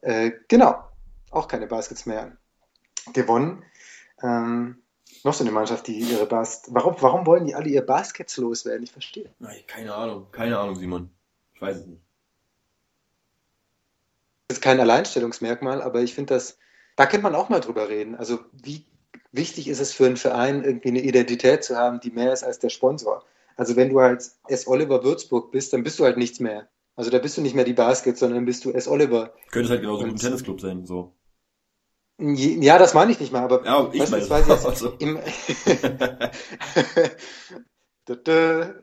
Äh, 0.00 0.32
genau, 0.48 0.84
auch 1.30 1.48
keine 1.48 1.66
Baskets 1.66 2.06
mehr 2.06 2.36
gewonnen. 3.12 3.62
Ähm, 4.22 4.82
noch 5.24 5.34
so 5.34 5.44
eine 5.44 5.52
Mannschaft, 5.52 5.86
die 5.86 5.98
ihre 5.98 6.26
Baskets. 6.26 6.72
Warum, 6.72 6.96
warum 7.00 7.26
wollen 7.26 7.46
die 7.46 7.54
alle 7.54 7.68
ihr 7.68 7.84
Baskets 7.84 8.36
loswerden? 8.36 8.84
Ich 8.84 8.92
verstehe. 8.92 9.30
Nein, 9.38 9.58
keine 9.66 9.94
Ahnung. 9.94 10.28
Keine 10.30 10.58
Ahnung, 10.58 10.76
Simon. 10.76 11.10
Ich 11.54 11.60
weiß 11.60 11.78
es 11.78 11.86
nicht. 11.86 12.02
Das 14.48 14.58
ist 14.58 14.62
kein 14.62 14.78
Alleinstellungsmerkmal, 14.78 15.82
aber 15.82 16.02
ich 16.02 16.14
finde 16.14 16.34
das, 16.34 16.58
da 16.94 17.06
könnte 17.06 17.24
man 17.24 17.34
auch 17.34 17.48
mal 17.48 17.60
drüber 17.60 17.88
reden. 17.88 18.14
Also, 18.14 18.38
wie 18.52 18.86
wichtig 19.32 19.68
ist 19.68 19.80
es 19.80 19.92
für 19.92 20.06
einen 20.06 20.16
Verein, 20.16 20.62
irgendwie 20.62 20.90
eine 20.90 21.02
Identität 21.02 21.64
zu 21.64 21.76
haben, 21.76 22.00
die 22.00 22.10
mehr 22.10 22.32
ist 22.32 22.44
als 22.44 22.60
der 22.60 22.70
Sponsor? 22.70 23.24
Also, 23.56 23.74
wenn 23.74 23.88
du 23.88 24.00
halt 24.00 24.30
S. 24.46 24.68
Oliver 24.68 25.02
Würzburg 25.02 25.50
bist, 25.50 25.72
dann 25.72 25.82
bist 25.82 25.98
du 25.98 26.04
halt 26.04 26.16
nichts 26.16 26.38
mehr. 26.38 26.68
Also 26.96 27.10
da 27.10 27.18
bist 27.18 27.36
du 27.36 27.42
nicht 27.42 27.54
mehr 27.54 27.64
die 27.64 27.74
Baskets, 27.74 28.20
sondern 28.20 28.46
bist 28.46 28.64
du 28.64 28.72
S. 28.72 28.88
Oliver. 28.88 29.34
Könnte 29.50 29.70
halt 29.70 29.82
genauso 29.82 30.04
gut 30.04 30.14
ein 30.14 30.16
Tennisclub 30.16 30.60
sein, 30.60 30.86
so. 30.86 31.14
Ja, 32.18 32.78
das 32.78 32.94
meine 32.94 33.12
ich 33.12 33.20
nicht 33.20 33.32
mal, 33.32 33.42
aber 33.42 33.62
ja, 33.66 33.90
ich 33.92 34.00
beispielsweise 34.00 34.50
jetzt 34.52 34.64
also. 34.64 34.94
im 34.98 35.18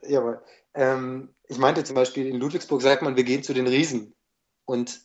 Jawohl. 0.08 0.44
Ähm, 0.76 1.34
ich 1.48 1.58
meinte 1.58 1.84
zum 1.84 1.96
Beispiel 1.96 2.28
in 2.28 2.40
Ludwigsburg 2.40 2.84
sagt 2.84 3.02
man, 3.02 3.16
wir 3.16 3.24
gehen 3.24 3.42
zu 3.42 3.54
den 3.54 3.66
Riesen. 3.66 4.14
Und 4.66 5.02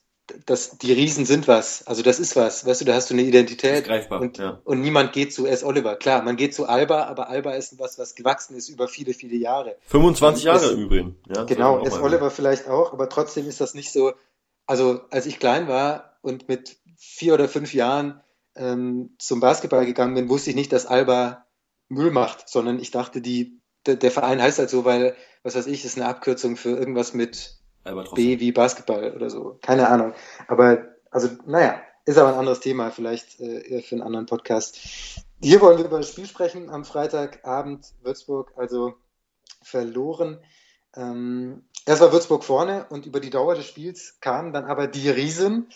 das, 0.46 0.78
die 0.78 0.92
Riesen 0.92 1.24
sind 1.24 1.48
was. 1.48 1.86
Also 1.86 2.02
das 2.02 2.18
ist 2.18 2.36
was. 2.36 2.66
Weißt 2.66 2.80
du, 2.80 2.84
da 2.84 2.94
hast 2.94 3.10
du 3.10 3.14
eine 3.14 3.22
Identität. 3.22 3.84
greifbar, 3.84 4.20
und, 4.20 4.38
ja. 4.38 4.60
und 4.64 4.80
niemand 4.80 5.12
geht 5.12 5.32
zu 5.32 5.46
S. 5.46 5.64
Oliver. 5.64 5.96
Klar, 5.96 6.22
man 6.22 6.36
geht 6.36 6.54
zu 6.54 6.66
Alba, 6.66 7.04
aber 7.04 7.28
Alba 7.28 7.52
ist 7.52 7.78
was, 7.78 7.98
was 7.98 8.14
gewachsen 8.14 8.56
ist 8.56 8.68
über 8.68 8.88
viele, 8.88 9.14
viele 9.14 9.36
Jahre. 9.36 9.76
25 9.86 10.44
Jahre 10.44 10.70
im 10.70 10.80
Übrigen. 10.80 11.16
Ja, 11.34 11.44
genau, 11.44 11.84
S. 11.84 11.98
Oliver 11.98 12.30
vielleicht 12.30 12.68
auch, 12.68 12.92
aber 12.92 13.08
trotzdem 13.08 13.46
ist 13.48 13.60
das 13.60 13.74
nicht 13.74 13.92
so. 13.92 14.12
Also 14.66 15.00
als 15.10 15.26
ich 15.26 15.38
klein 15.38 15.66
war 15.68 16.18
und 16.20 16.48
mit 16.48 16.76
vier 16.96 17.34
oder 17.34 17.48
fünf 17.48 17.72
Jahren 17.72 18.20
ähm, 18.54 19.14
zum 19.18 19.40
Basketball 19.40 19.86
gegangen 19.86 20.14
bin, 20.14 20.28
wusste 20.28 20.50
ich 20.50 20.56
nicht, 20.56 20.72
dass 20.72 20.86
Alba 20.86 21.46
Müll 21.88 22.10
macht, 22.10 22.48
sondern 22.48 22.78
ich 22.78 22.90
dachte, 22.90 23.20
die, 23.20 23.60
der, 23.86 23.96
der 23.96 24.10
Verein 24.10 24.42
heißt 24.42 24.58
halt 24.58 24.68
so, 24.68 24.84
weil, 24.84 25.16
was 25.42 25.54
weiß 25.54 25.66
ich, 25.68 25.84
ist 25.84 25.96
eine 25.96 26.08
Abkürzung 26.08 26.56
für 26.56 26.70
irgendwas 26.70 27.14
mit 27.14 27.57
B 28.14 28.40
wie 28.40 28.52
Basketball 28.52 29.14
oder 29.14 29.30
so. 29.30 29.58
Keine 29.62 29.88
Ahnung. 29.88 30.12
Aber, 30.46 30.84
also, 31.10 31.28
naja, 31.46 31.80
ist 32.04 32.18
aber 32.18 32.30
ein 32.30 32.38
anderes 32.38 32.60
Thema, 32.60 32.90
vielleicht 32.90 33.38
äh, 33.40 33.82
für 33.82 33.94
einen 33.94 34.02
anderen 34.02 34.26
Podcast. 34.26 34.78
Hier 35.42 35.60
wollen 35.60 35.78
wir 35.78 35.84
über 35.84 35.98
das 35.98 36.10
Spiel 36.10 36.26
sprechen 36.26 36.70
am 36.70 36.84
Freitagabend. 36.84 37.92
Würzburg 38.02 38.52
also 38.56 38.94
verloren. 39.62 40.38
Ähm, 40.96 41.64
erst 41.86 42.00
war 42.00 42.12
Würzburg 42.12 42.44
vorne 42.44 42.86
und 42.88 43.06
über 43.06 43.20
die 43.20 43.30
Dauer 43.30 43.54
des 43.54 43.66
Spiels 43.66 44.18
kamen 44.20 44.52
dann 44.52 44.64
aber 44.64 44.86
die 44.86 45.10
Riesen 45.10 45.68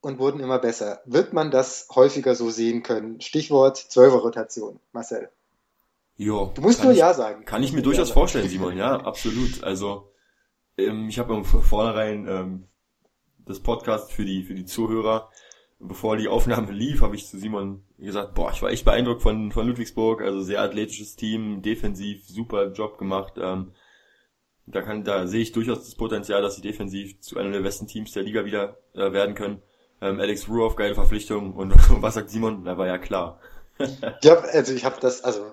und 0.00 0.18
wurden 0.18 0.40
immer 0.40 0.58
besser. 0.58 1.02
Wird 1.04 1.32
man 1.32 1.50
das 1.50 1.88
häufiger 1.94 2.34
so 2.34 2.50
sehen 2.50 2.82
können? 2.82 3.20
Stichwort 3.20 3.76
Zwölfer-Rotation. 3.76 4.80
Marcel. 4.92 5.30
Jo, 6.16 6.52
du 6.54 6.62
musst 6.62 6.82
nur 6.82 6.92
ich, 6.92 6.98
Ja 6.98 7.14
sagen. 7.14 7.44
Kann 7.44 7.62
ich 7.62 7.72
mir 7.72 7.82
durchaus 7.82 8.08
ja 8.08 8.14
vorstellen, 8.14 8.48
Simon. 8.48 8.76
Ja, 8.76 8.96
absolut. 8.96 9.62
Also 9.62 10.09
ich 10.76 11.18
habe 11.18 11.44
von 11.44 11.62
vornherein 11.62 12.26
ähm, 12.28 12.68
das 13.38 13.60
Podcast 13.60 14.12
für 14.12 14.24
die 14.24 14.44
für 14.44 14.54
die 14.54 14.64
Zuhörer, 14.64 15.30
bevor 15.78 16.16
die 16.16 16.28
Aufnahme 16.28 16.72
lief, 16.72 17.02
habe 17.02 17.16
ich 17.16 17.26
zu 17.26 17.38
Simon 17.38 17.84
gesagt, 17.98 18.34
boah, 18.34 18.50
ich 18.52 18.62
war 18.62 18.70
echt 18.70 18.84
beeindruckt 18.84 19.22
von 19.22 19.52
von 19.52 19.66
Ludwigsburg, 19.66 20.22
also 20.22 20.40
sehr 20.40 20.62
athletisches 20.62 21.16
Team, 21.16 21.62
defensiv 21.62 22.26
super 22.26 22.72
Job 22.72 22.98
gemacht. 22.98 23.34
Ähm, 23.38 23.72
da 24.66 24.82
kann 24.82 25.04
da 25.04 25.26
sehe 25.26 25.42
ich 25.42 25.52
durchaus 25.52 25.84
das 25.84 25.94
Potenzial, 25.94 26.42
dass 26.42 26.56
sie 26.56 26.62
defensiv 26.62 27.20
zu 27.20 27.38
einem 27.38 27.52
der 27.52 27.60
besten 27.60 27.86
Teams 27.86 28.12
der 28.12 28.22
Liga 28.22 28.44
wieder 28.44 28.78
äh, 28.94 29.12
werden 29.12 29.34
können. 29.34 29.62
Ähm, 30.00 30.18
Alex 30.20 30.48
Ruoff, 30.48 30.76
geile 30.76 30.94
Verpflichtung 30.94 31.54
und 31.54 31.72
was 32.02 32.14
sagt 32.14 32.30
Simon? 32.30 32.64
Da 32.64 32.78
war 32.78 32.86
ja 32.86 32.98
klar. 32.98 33.40
ja, 34.22 34.34
also 34.34 34.74
ich 34.74 34.84
habe 34.84 34.96
das, 35.00 35.24
also 35.24 35.52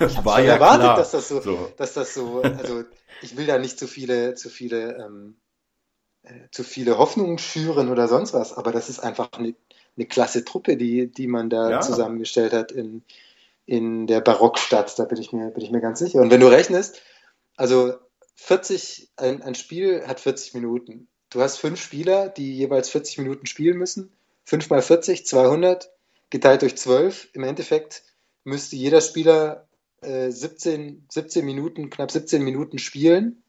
ich 0.00 0.24
war 0.24 0.40
ja 0.40 0.54
erwartet, 0.54 0.82
klar. 0.82 0.96
dass 0.96 1.10
das 1.12 1.28
so, 1.28 1.40
so, 1.40 1.72
dass 1.76 1.94
das 1.94 2.14
so, 2.14 2.42
also 2.42 2.84
ich 3.22 3.36
will 3.36 3.46
da 3.46 3.58
nicht 3.58 3.78
zu 3.78 3.86
viele, 3.86 4.34
zu 4.34 4.48
viele, 4.48 4.96
ähm, 4.96 5.36
äh, 6.22 6.48
zu 6.50 6.64
viele 6.64 6.98
Hoffnungen 6.98 7.38
schüren 7.38 7.88
oder 7.90 8.08
sonst 8.08 8.32
was, 8.34 8.52
aber 8.56 8.72
das 8.72 8.88
ist 8.88 9.00
einfach 9.00 9.32
eine, 9.32 9.54
eine 9.96 10.06
klasse 10.06 10.44
Truppe, 10.44 10.76
die, 10.76 11.06
die 11.10 11.26
man 11.26 11.50
da 11.50 11.70
ja. 11.70 11.80
zusammengestellt 11.80 12.52
hat 12.52 12.72
in, 12.72 13.02
in 13.66 14.06
der 14.06 14.20
Barockstadt, 14.20 14.98
da 14.98 15.04
bin 15.04 15.18
ich 15.18 15.32
mir, 15.32 15.50
bin 15.50 15.64
ich 15.64 15.70
mir 15.70 15.80
ganz 15.80 15.98
sicher. 15.98 16.20
Und 16.20 16.30
wenn 16.30 16.40
du 16.40 16.48
rechnest, 16.48 17.00
also 17.56 17.94
40, 18.36 19.10
ein, 19.16 19.42
ein 19.42 19.54
Spiel 19.54 20.06
hat 20.06 20.18
40 20.18 20.54
Minuten. 20.54 21.08
Du 21.28 21.42
hast 21.42 21.58
fünf 21.58 21.80
Spieler, 21.80 22.28
die 22.28 22.56
jeweils 22.56 22.88
40 22.88 23.18
Minuten 23.18 23.46
spielen 23.46 23.76
müssen. 23.76 24.12
5 24.44 24.70
mal 24.70 24.82
40, 24.82 25.26
200, 25.26 25.92
geteilt 26.30 26.62
durch 26.62 26.76
12. 26.76 27.28
Im 27.34 27.44
Endeffekt 27.44 28.02
müsste 28.42 28.76
jeder 28.76 29.00
Spieler 29.00 29.68
äh, 30.00 30.30
17, 30.30 31.06
17 31.08 31.44
Minuten, 31.44 31.90
knapp 31.90 32.10
17 32.10 32.42
Minuten 32.42 32.78
spielen, 32.78 33.42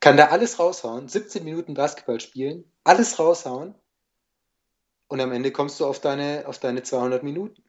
kann 0.00 0.16
da 0.16 0.26
alles 0.26 0.58
raushauen, 0.58 1.08
17 1.08 1.44
Minuten 1.44 1.74
Basketball 1.74 2.20
spielen, 2.20 2.64
alles 2.84 3.18
raushauen. 3.18 3.74
Und 5.08 5.20
am 5.20 5.32
Ende 5.32 5.52
kommst 5.52 5.80
du 5.80 5.86
auf 5.86 6.00
deine, 6.00 6.44
auf 6.46 6.58
deine 6.58 6.82
200 6.82 7.22
Minuten. 7.22 7.62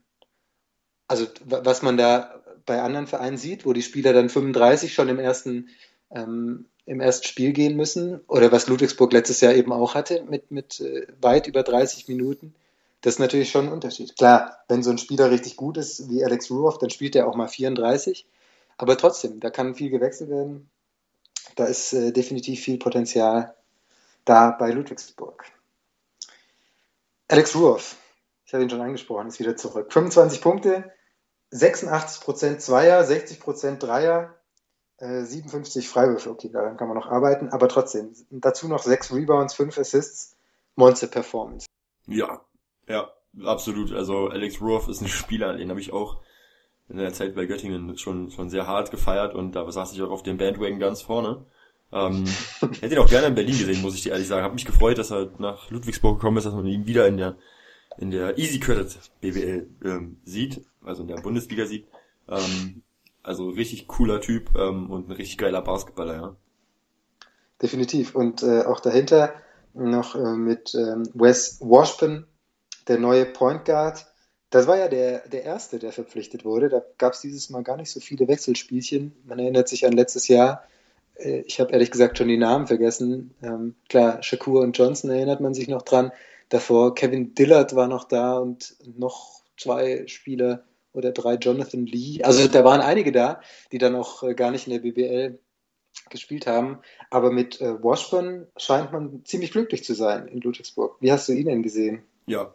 Also 1.07 1.27
was 1.45 1.81
man 1.81 1.97
da 1.97 2.43
bei 2.65 2.81
anderen 2.81 3.07
Vereinen 3.07 3.37
sieht, 3.37 3.65
wo 3.65 3.73
die 3.73 3.81
Spieler 3.81 4.13
dann 4.13 4.29
35 4.29 4.93
schon 4.93 5.07
im 5.07 5.19
ersten, 5.19 5.69
ähm, 6.11 6.65
im 6.85 6.99
ersten 6.99 7.25
Spiel 7.25 7.53
gehen 7.53 7.77
müssen, 7.77 8.19
oder 8.27 8.51
was 8.51 8.67
Ludwigsburg 8.67 9.13
letztes 9.13 9.41
Jahr 9.41 9.53
eben 9.53 9.71
auch 9.71 9.95
hatte, 9.95 10.23
mit, 10.29 10.51
mit 10.51 10.79
äh, 10.81 11.07
weit 11.21 11.47
über 11.47 11.63
30 11.63 12.07
Minuten, 12.07 12.53
das 13.01 13.15
ist 13.15 13.19
natürlich 13.19 13.51
schon 13.51 13.67
ein 13.67 13.71
Unterschied. 13.71 14.17
Klar, 14.17 14.63
wenn 14.67 14.83
so 14.83 14.89
ein 14.89 14.97
Spieler 14.97 15.29
richtig 15.29 15.55
gut 15.55 15.77
ist 15.77 16.09
wie 16.09 16.23
Alex 16.23 16.49
Ruoff, 16.49 16.77
dann 16.79 16.89
spielt 16.89 17.15
er 17.15 17.27
auch 17.27 17.35
mal 17.35 17.47
34. 17.47 18.27
Aber 18.77 18.97
trotzdem, 18.97 19.39
da 19.39 19.49
kann 19.49 19.75
viel 19.75 19.89
gewechselt 19.89 20.29
werden. 20.29 20.69
Da 21.55 21.65
ist 21.65 21.93
äh, 21.93 22.11
definitiv 22.11 22.61
viel 22.61 22.77
Potenzial 22.77 23.55
da 24.25 24.51
bei 24.51 24.71
Ludwigsburg. 24.71 25.45
Alex 27.27 27.55
Ruoff, 27.55 27.97
ich 28.45 28.53
habe 28.53 28.63
ihn 28.63 28.69
schon 28.69 28.81
angesprochen, 28.81 29.27
ist 29.27 29.39
wieder 29.39 29.57
zurück. 29.57 29.91
25 29.91 30.41
Punkte, 30.41 30.91
86% 31.51 32.57
Zweier, 32.57 33.03
60% 33.03 33.77
Dreier, 33.77 34.35
äh, 34.97 35.23
57 35.23 35.87
Freiwürfe. 35.87 36.29
Okay, 36.31 36.49
daran 36.49 36.77
kann 36.77 36.87
man 36.87 36.97
noch 36.97 37.07
arbeiten, 37.07 37.49
aber 37.49 37.69
trotzdem. 37.69 38.13
Dazu 38.29 38.67
noch 38.67 38.83
6 38.83 39.13
Rebounds, 39.13 39.53
5 39.53 39.77
Assists, 39.77 40.35
Monster 40.75 41.07
Performance. 41.07 41.67
Ja, 42.05 42.41
ja, 42.87 43.11
absolut. 43.43 43.91
Also 43.91 44.27
Alex 44.27 44.61
Ruoff 44.61 44.87
ist 44.87 45.01
ein 45.01 45.07
Spieler, 45.07 45.55
den 45.55 45.69
habe 45.69 45.79
ich 45.79 45.93
auch 45.93 46.17
in 46.89 46.97
der 46.97 47.13
Zeit 47.13 47.35
bei 47.35 47.45
Göttingen 47.45 47.97
schon, 47.97 48.31
schon 48.31 48.49
sehr 48.49 48.67
hart 48.67 48.91
gefeiert 48.91 49.35
und 49.35 49.53
da 49.53 49.69
saß 49.69 49.93
ich 49.93 50.01
auch 50.01 50.11
auf 50.11 50.23
dem 50.23 50.37
Bandwagon 50.37 50.79
ganz 50.79 51.01
vorne. 51.01 51.45
Ähm, 51.91 52.25
hätte 52.81 52.95
ihn 52.95 53.01
auch 53.01 53.09
gerne 53.09 53.27
in 53.27 53.35
Berlin 53.35 53.57
gesehen, 53.57 53.81
muss 53.81 53.95
ich 53.95 54.03
dir 54.03 54.11
ehrlich 54.11 54.27
sagen. 54.27 54.43
Hab 54.43 54.53
mich 54.53 54.65
gefreut, 54.65 54.97
dass 54.97 55.11
er 55.11 55.31
nach 55.37 55.69
Ludwigsburg 55.69 56.17
gekommen 56.17 56.37
ist, 56.37 56.45
dass 56.45 56.53
man 56.53 56.65
ihn 56.65 56.87
wieder 56.87 57.07
in 57.07 57.17
der 57.17 57.37
in 57.97 58.11
der 58.11 58.37
Easy 58.37 58.59
Credit 58.59 58.95
BWL 59.21 59.69
ähm, 59.83 60.17
sieht, 60.23 60.63
also 60.83 61.01
in 61.01 61.07
der 61.07 61.15
Bundesliga 61.15 61.65
sieht. 61.65 61.87
Ähm, 62.27 62.83
also 63.23 63.49
richtig 63.49 63.87
cooler 63.87 64.21
Typ 64.21 64.55
ähm, 64.55 64.89
und 64.91 65.09
ein 65.09 65.13
richtig 65.13 65.37
geiler 65.37 65.61
Basketballer, 65.61 66.15
ja. 66.15 66.35
Definitiv. 67.61 68.15
Und 68.15 68.43
äh, 68.43 68.61
auch 68.61 68.79
dahinter 68.79 69.33
noch 69.73 70.15
äh, 70.15 70.35
mit 70.35 70.75
ähm, 70.75 71.09
Wes 71.13 71.59
Washburn, 71.59 72.27
der 72.87 72.99
neue 72.99 73.25
Point 73.25 73.65
Guard. 73.65 74.05
Das 74.49 74.67
war 74.67 74.77
ja 74.77 74.87
der, 74.87 75.27
der 75.27 75.43
erste, 75.43 75.77
der 75.77 75.91
verpflichtet 75.91 76.45
wurde. 76.45 76.69
Da 76.69 76.81
gab 76.97 77.13
es 77.13 77.21
dieses 77.21 77.49
Mal 77.49 77.63
gar 77.63 77.77
nicht 77.77 77.91
so 77.91 77.99
viele 77.99 78.27
Wechselspielchen. 78.27 79.13
Man 79.25 79.39
erinnert 79.39 79.67
sich 79.67 79.85
an 79.85 79.93
letztes 79.93 80.27
Jahr. 80.27 80.63
Äh, 81.15 81.41
ich 81.41 81.59
habe 81.59 81.71
ehrlich 81.73 81.91
gesagt 81.91 82.17
schon 82.17 82.27
die 82.27 82.37
Namen 82.37 82.67
vergessen. 82.67 83.33
Ähm, 83.43 83.75
klar, 83.89 84.23
Shakur 84.23 84.61
und 84.61 84.77
Johnson 84.77 85.09
erinnert 85.09 85.41
man 85.41 85.53
sich 85.53 85.67
noch 85.67 85.81
dran. 85.81 86.11
Davor 86.49 86.95
Kevin 86.95 87.35
Dillard 87.35 87.75
war 87.75 87.87
noch 87.87 88.05
da 88.05 88.37
und 88.37 88.77
noch 88.97 89.41
zwei 89.57 90.07
Spieler 90.07 90.63
oder 90.93 91.11
drei 91.11 91.35
Jonathan 91.35 91.85
Lee. 91.85 92.23
Also 92.23 92.47
da 92.47 92.63
waren 92.63 92.81
einige 92.81 93.11
da, 93.11 93.41
die 93.71 93.77
dann 93.77 93.95
auch 93.95 94.23
äh, 94.23 94.33
gar 94.33 94.51
nicht 94.51 94.67
in 94.67 94.73
der 94.73 94.79
BBL 94.79 95.39
gespielt 96.09 96.47
haben. 96.47 96.79
Aber 97.09 97.31
mit 97.31 97.59
äh, 97.59 97.83
Washburn 97.83 98.47
scheint 98.55 98.93
man 98.93 99.25
ziemlich 99.25 99.51
glücklich 99.51 99.83
zu 99.83 99.93
sein 99.93 100.27
in 100.27 100.39
Ludwigsburg. 100.39 100.97
Wie 101.01 101.11
hast 101.11 101.27
du 101.27 101.33
ihn 101.33 101.47
denn 101.47 101.63
gesehen? 101.63 102.03
Ja, 102.27 102.53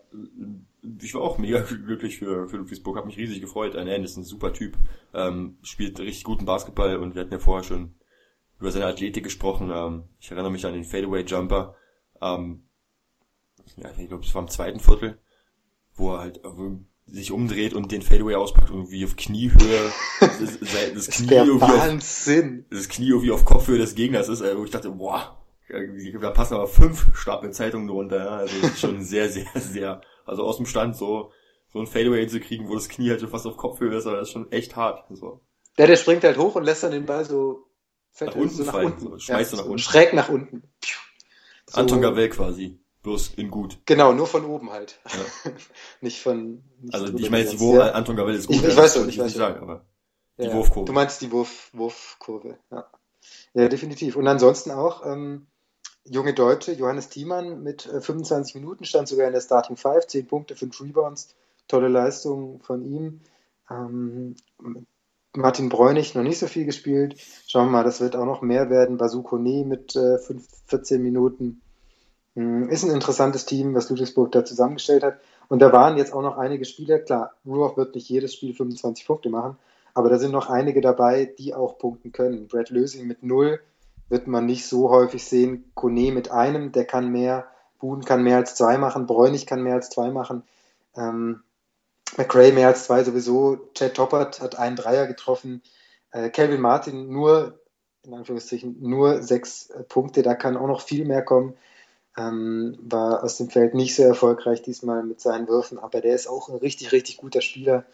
ich 1.01 1.15
war 1.15 1.23
auch 1.23 1.39
mega 1.39 1.61
glücklich 1.63 2.19
für, 2.19 2.49
für 2.49 2.59
Ludwigsburg, 2.59 2.97
habe 2.97 3.07
mich 3.07 3.17
riesig 3.17 3.41
gefreut. 3.41 3.75
Ein 3.75 3.89
ist 4.05 4.17
ein 4.17 4.25
super 4.25 4.53
Typ, 4.53 4.77
ähm, 5.15 5.57
spielt 5.63 5.99
richtig 5.99 6.25
guten 6.25 6.45
Basketball 6.45 6.97
und 6.99 7.15
wir 7.15 7.23
hatten 7.23 7.33
ja 7.33 7.39
vorher 7.39 7.65
schon 7.65 7.95
über 8.61 8.71
seine 8.71 8.87
Athletik 8.87 9.25
gesprochen. 9.25 9.71
Ähm, 9.75 10.05
ich 10.21 10.31
erinnere 10.31 10.53
mich 10.53 10.67
an 10.67 10.75
den 10.75 10.85
Fadeaway 10.85 11.25
Jumper. 11.25 11.75
Ähm, 12.21 12.65
ja, 13.77 13.91
ich 13.97 14.09
glaube, 14.09 14.25
es 14.25 14.35
war 14.35 14.43
im 14.43 14.49
zweiten 14.49 14.81
Viertel, 14.81 15.19
wo 15.95 16.15
er 16.15 16.21
halt 16.21 16.41
sich 17.07 17.33
umdreht 17.33 17.73
und 17.75 17.91
den 17.93 18.03
Fadeaway 18.03 18.35
auspackt 18.35 18.71
und 18.71 18.81
irgendwie 18.81 19.05
auf 19.05 19.17
Kniehöhe 19.17 19.93
das, 20.21 20.59
das 20.95 21.09
Knie 21.09 21.29
das 22.71 22.89
Knie 22.89 23.09
irgendwie 23.09 23.33
auf 23.33 23.45
Kopfhöhe 23.45 23.79
des 23.79 23.95
Gegners 23.95 24.29
ist, 24.29 24.43
wo 24.43 24.65
ich 24.65 24.71
dachte, 24.71 24.91
boah, 24.91 25.42
da 26.21 26.31
passen 26.31 26.55
aber 26.55 26.67
fünf 26.67 27.17
Stapel 27.17 27.51
Zeitungen 27.51 27.89
drunter, 27.89 28.19
ja. 28.19 28.37
Also 28.37 28.55
schon 28.77 29.03
sehr, 29.03 29.29
sehr, 29.29 29.47
sehr, 29.55 30.01
also 30.25 30.45
aus 30.45 30.57
dem 30.57 30.67
Stand 30.67 30.97
so, 30.97 31.33
so 31.73 31.81
ein 31.81 31.87
Fadeaway 31.87 32.27
zu 32.27 32.41
kriegen, 32.41 32.69
wo 32.69 32.75
das 32.75 32.89
Knie 32.89 33.11
halt 33.11 33.21
schon 33.21 33.31
fast 33.31 33.47
auf 33.47 33.57
Kopfhöhe 33.57 33.95
ist, 33.95 34.07
aber 34.07 34.19
das 34.19 34.29
ist 34.29 34.33
schon 34.33 34.51
echt 34.53 34.77
hart. 34.77 35.05
So. 35.11 35.41
Ja, 35.79 35.87
der 35.87 35.97
springt 35.97 36.25
halt 36.25 36.39
hoch 36.39 36.55
und 36.55 36.65
lässt 36.65 36.83
dann 36.83 36.93
den 36.93 37.07
Ball 37.07 37.25
so 37.25 37.67
nach 38.21 38.35
unten 38.35 38.55
so 38.55 38.65
nach 38.65 38.73
fallen, 38.73 38.93
unten. 38.93 39.01
So, 39.01 39.19
schmeißt 39.19 39.53
ja, 39.53 39.57
so 39.57 39.63
nach 39.63 39.69
unten. 39.69 39.79
Schräg 39.79 40.13
nach 40.13 40.29
unten. 40.29 40.63
So. 41.67 41.81
Anton 41.81 42.03
Gavel 42.03 42.29
quasi. 42.29 42.79
Bloß 43.03 43.35
in 43.35 43.51
gut. 43.51 43.79
Genau, 43.85 44.13
nur 44.13 44.29
von 44.29 44.45
oben 44.45 44.71
halt. 44.71 45.01
Ja. 45.07 45.51
nicht 46.03 46.21
von. 46.21 46.63
Nicht 46.81 46.95
also 46.95 47.13
ich 47.17 47.31
meine, 47.31 47.59
wo 47.59 47.77
ja. 47.77 47.93
Anton 47.93 48.15
Gavel 48.15 48.35
ist 48.35 48.47
gut. 48.47 48.57
Ich, 48.57 48.65
ich 48.65 48.77
weiß 48.77 48.95
schon, 48.95 49.09
ich 49.09 49.19
weiß 49.19 49.27
nicht 49.27 49.37
sagen, 49.37 49.61
aber 49.61 49.87
die 50.39 50.53
Wurfkurve. 50.53 50.87
Du 50.87 50.93
meinst 50.93 51.21
die 51.21 51.33
Wurf, 51.33 51.71
Wurfkurve, 51.73 52.59
ja. 52.71 52.87
Ja, 53.55 53.69
definitiv. 53.69 54.17
Und 54.17 54.27
ansonsten 54.27 54.71
auch 54.71 55.05
ähm, 55.07 55.47
junge 56.05 56.35
Deutsche, 56.35 56.73
Johannes 56.73 57.09
Thiemann 57.09 57.63
mit 57.63 57.87
äh, 57.87 58.01
25 58.01 58.55
Minuten 58.57 58.85
stand 58.85 59.09
sogar 59.09 59.27
in 59.27 59.33
der 59.33 59.41
Starting 59.41 59.77
Five, 59.77 60.07
10 60.07 60.27
Punkte, 60.27 60.57
5 60.57 60.81
Rebounds, 60.81 61.35
tolle 61.69 61.89
Leistung 61.89 62.61
von 62.63 62.85
ihm. 62.85 63.21
Ähm, 63.71 64.37
Martin 65.35 65.69
Bräunig 65.71 66.15
noch 66.15 66.23
nicht 66.23 66.39
so 66.39 66.47
viel 66.47 66.67
gespielt. 66.67 67.17
Schauen 67.47 67.69
wir 67.69 67.73
mal, 67.73 67.85
das 67.85 68.01
wird 68.01 68.17
auch 68.17 68.27
noch 68.27 68.43
mehr 68.43 68.69
werden. 68.69 68.99
Basu 68.99 69.23
Kone 69.23 69.65
mit 69.65 69.97
äh, 69.97 70.19
5, 70.19 70.47
14 70.67 71.03
Minuten. 71.03 71.63
Hm, 72.35 72.69
ist 72.69 72.85
ein 72.85 72.91
interessantes 72.91 73.47
Team, 73.47 73.75
was 73.75 73.89
Ludwigsburg 73.89 74.31
da 74.33 74.45
zusammengestellt 74.45 75.03
hat. 75.03 75.21
Und 75.49 75.61
da 75.61 75.73
waren 75.73 75.97
jetzt 75.97 76.13
auch 76.13 76.23
noch 76.23 76.37
einige 76.37 76.65
Spieler. 76.65 76.99
Klar, 76.99 77.35
Ruoff 77.47 77.77
wird 77.77 77.95
nicht 77.95 78.09
jedes 78.09 78.35
Spiel 78.35 78.55
25 78.55 79.07
Punkte 79.07 79.31
machen, 79.31 79.57
aber 79.95 80.11
da 80.11 80.19
sind 80.19 80.33
noch 80.33 80.49
einige 80.51 80.81
dabei, 80.81 81.27
die 81.27 81.55
auch 81.55 81.79
punkten 81.79 82.13
können. 82.13 82.49
Brad 82.49 82.71
Lösing 82.71 83.07
mit 83.07 83.23
null 83.23 83.61
wird 84.13 84.27
man 84.27 84.45
nicht 84.45 84.67
so 84.67 84.91
häufig 84.91 85.25
sehen. 85.25 85.73
Kone 85.75 86.13
mit 86.13 86.31
einem, 86.31 86.71
der 86.71 86.85
kann 86.85 87.11
mehr. 87.11 87.47
Buden 87.79 88.05
kann 88.05 88.23
mehr 88.23 88.37
als 88.37 88.55
zwei 88.55 88.77
machen. 88.77 89.07
Bräunig 89.07 89.47
kann 89.47 89.63
mehr 89.63 89.75
als 89.75 89.89
zwei 89.89 90.11
machen. 90.11 90.43
Ähm, 90.95 91.43
McRae 92.19 92.53
mehr 92.53 92.69
als 92.69 92.85
zwei 92.85 93.03
sowieso. 93.05 93.71
Chad 93.75 93.95
Toppert 93.95 94.41
hat 94.43 94.59
einen 94.59 94.77
Dreier 94.77 95.07
getroffen. 95.07 95.63
Äh, 96.11 96.59
Martin 96.59 97.11
nur, 97.11 97.59
in 98.03 98.13
Anführungszeichen, 98.13 98.77
nur 98.81 99.23
sechs 99.23 99.71
äh, 99.71 99.83
Punkte. 99.83 100.23
Da 100.23 100.35
kann 100.35 100.59
auch 100.59 100.69
noch 100.69 100.83
viel 100.83 101.07
mehr 101.07 101.23
kommen. 101.23 101.55
Ähm, 102.15 102.79
war 102.83 103.25
aus 103.25 103.39
dem 103.39 103.49
Feld 103.49 103.73
nicht 103.73 103.95
sehr 103.95 104.09
erfolgreich 104.09 104.61
diesmal 104.61 105.03
mit 105.03 105.23
seinen 105.23 105.49
Würfen, 105.49 105.79
aber 105.79 106.03
der 106.03 106.15
ist 106.15 106.27
auch 106.27 106.51
ein 106.51 106.57
richtig, 106.57 106.93
richtig 106.93 107.17
guter 107.17 107.41
Spieler. 107.41 107.87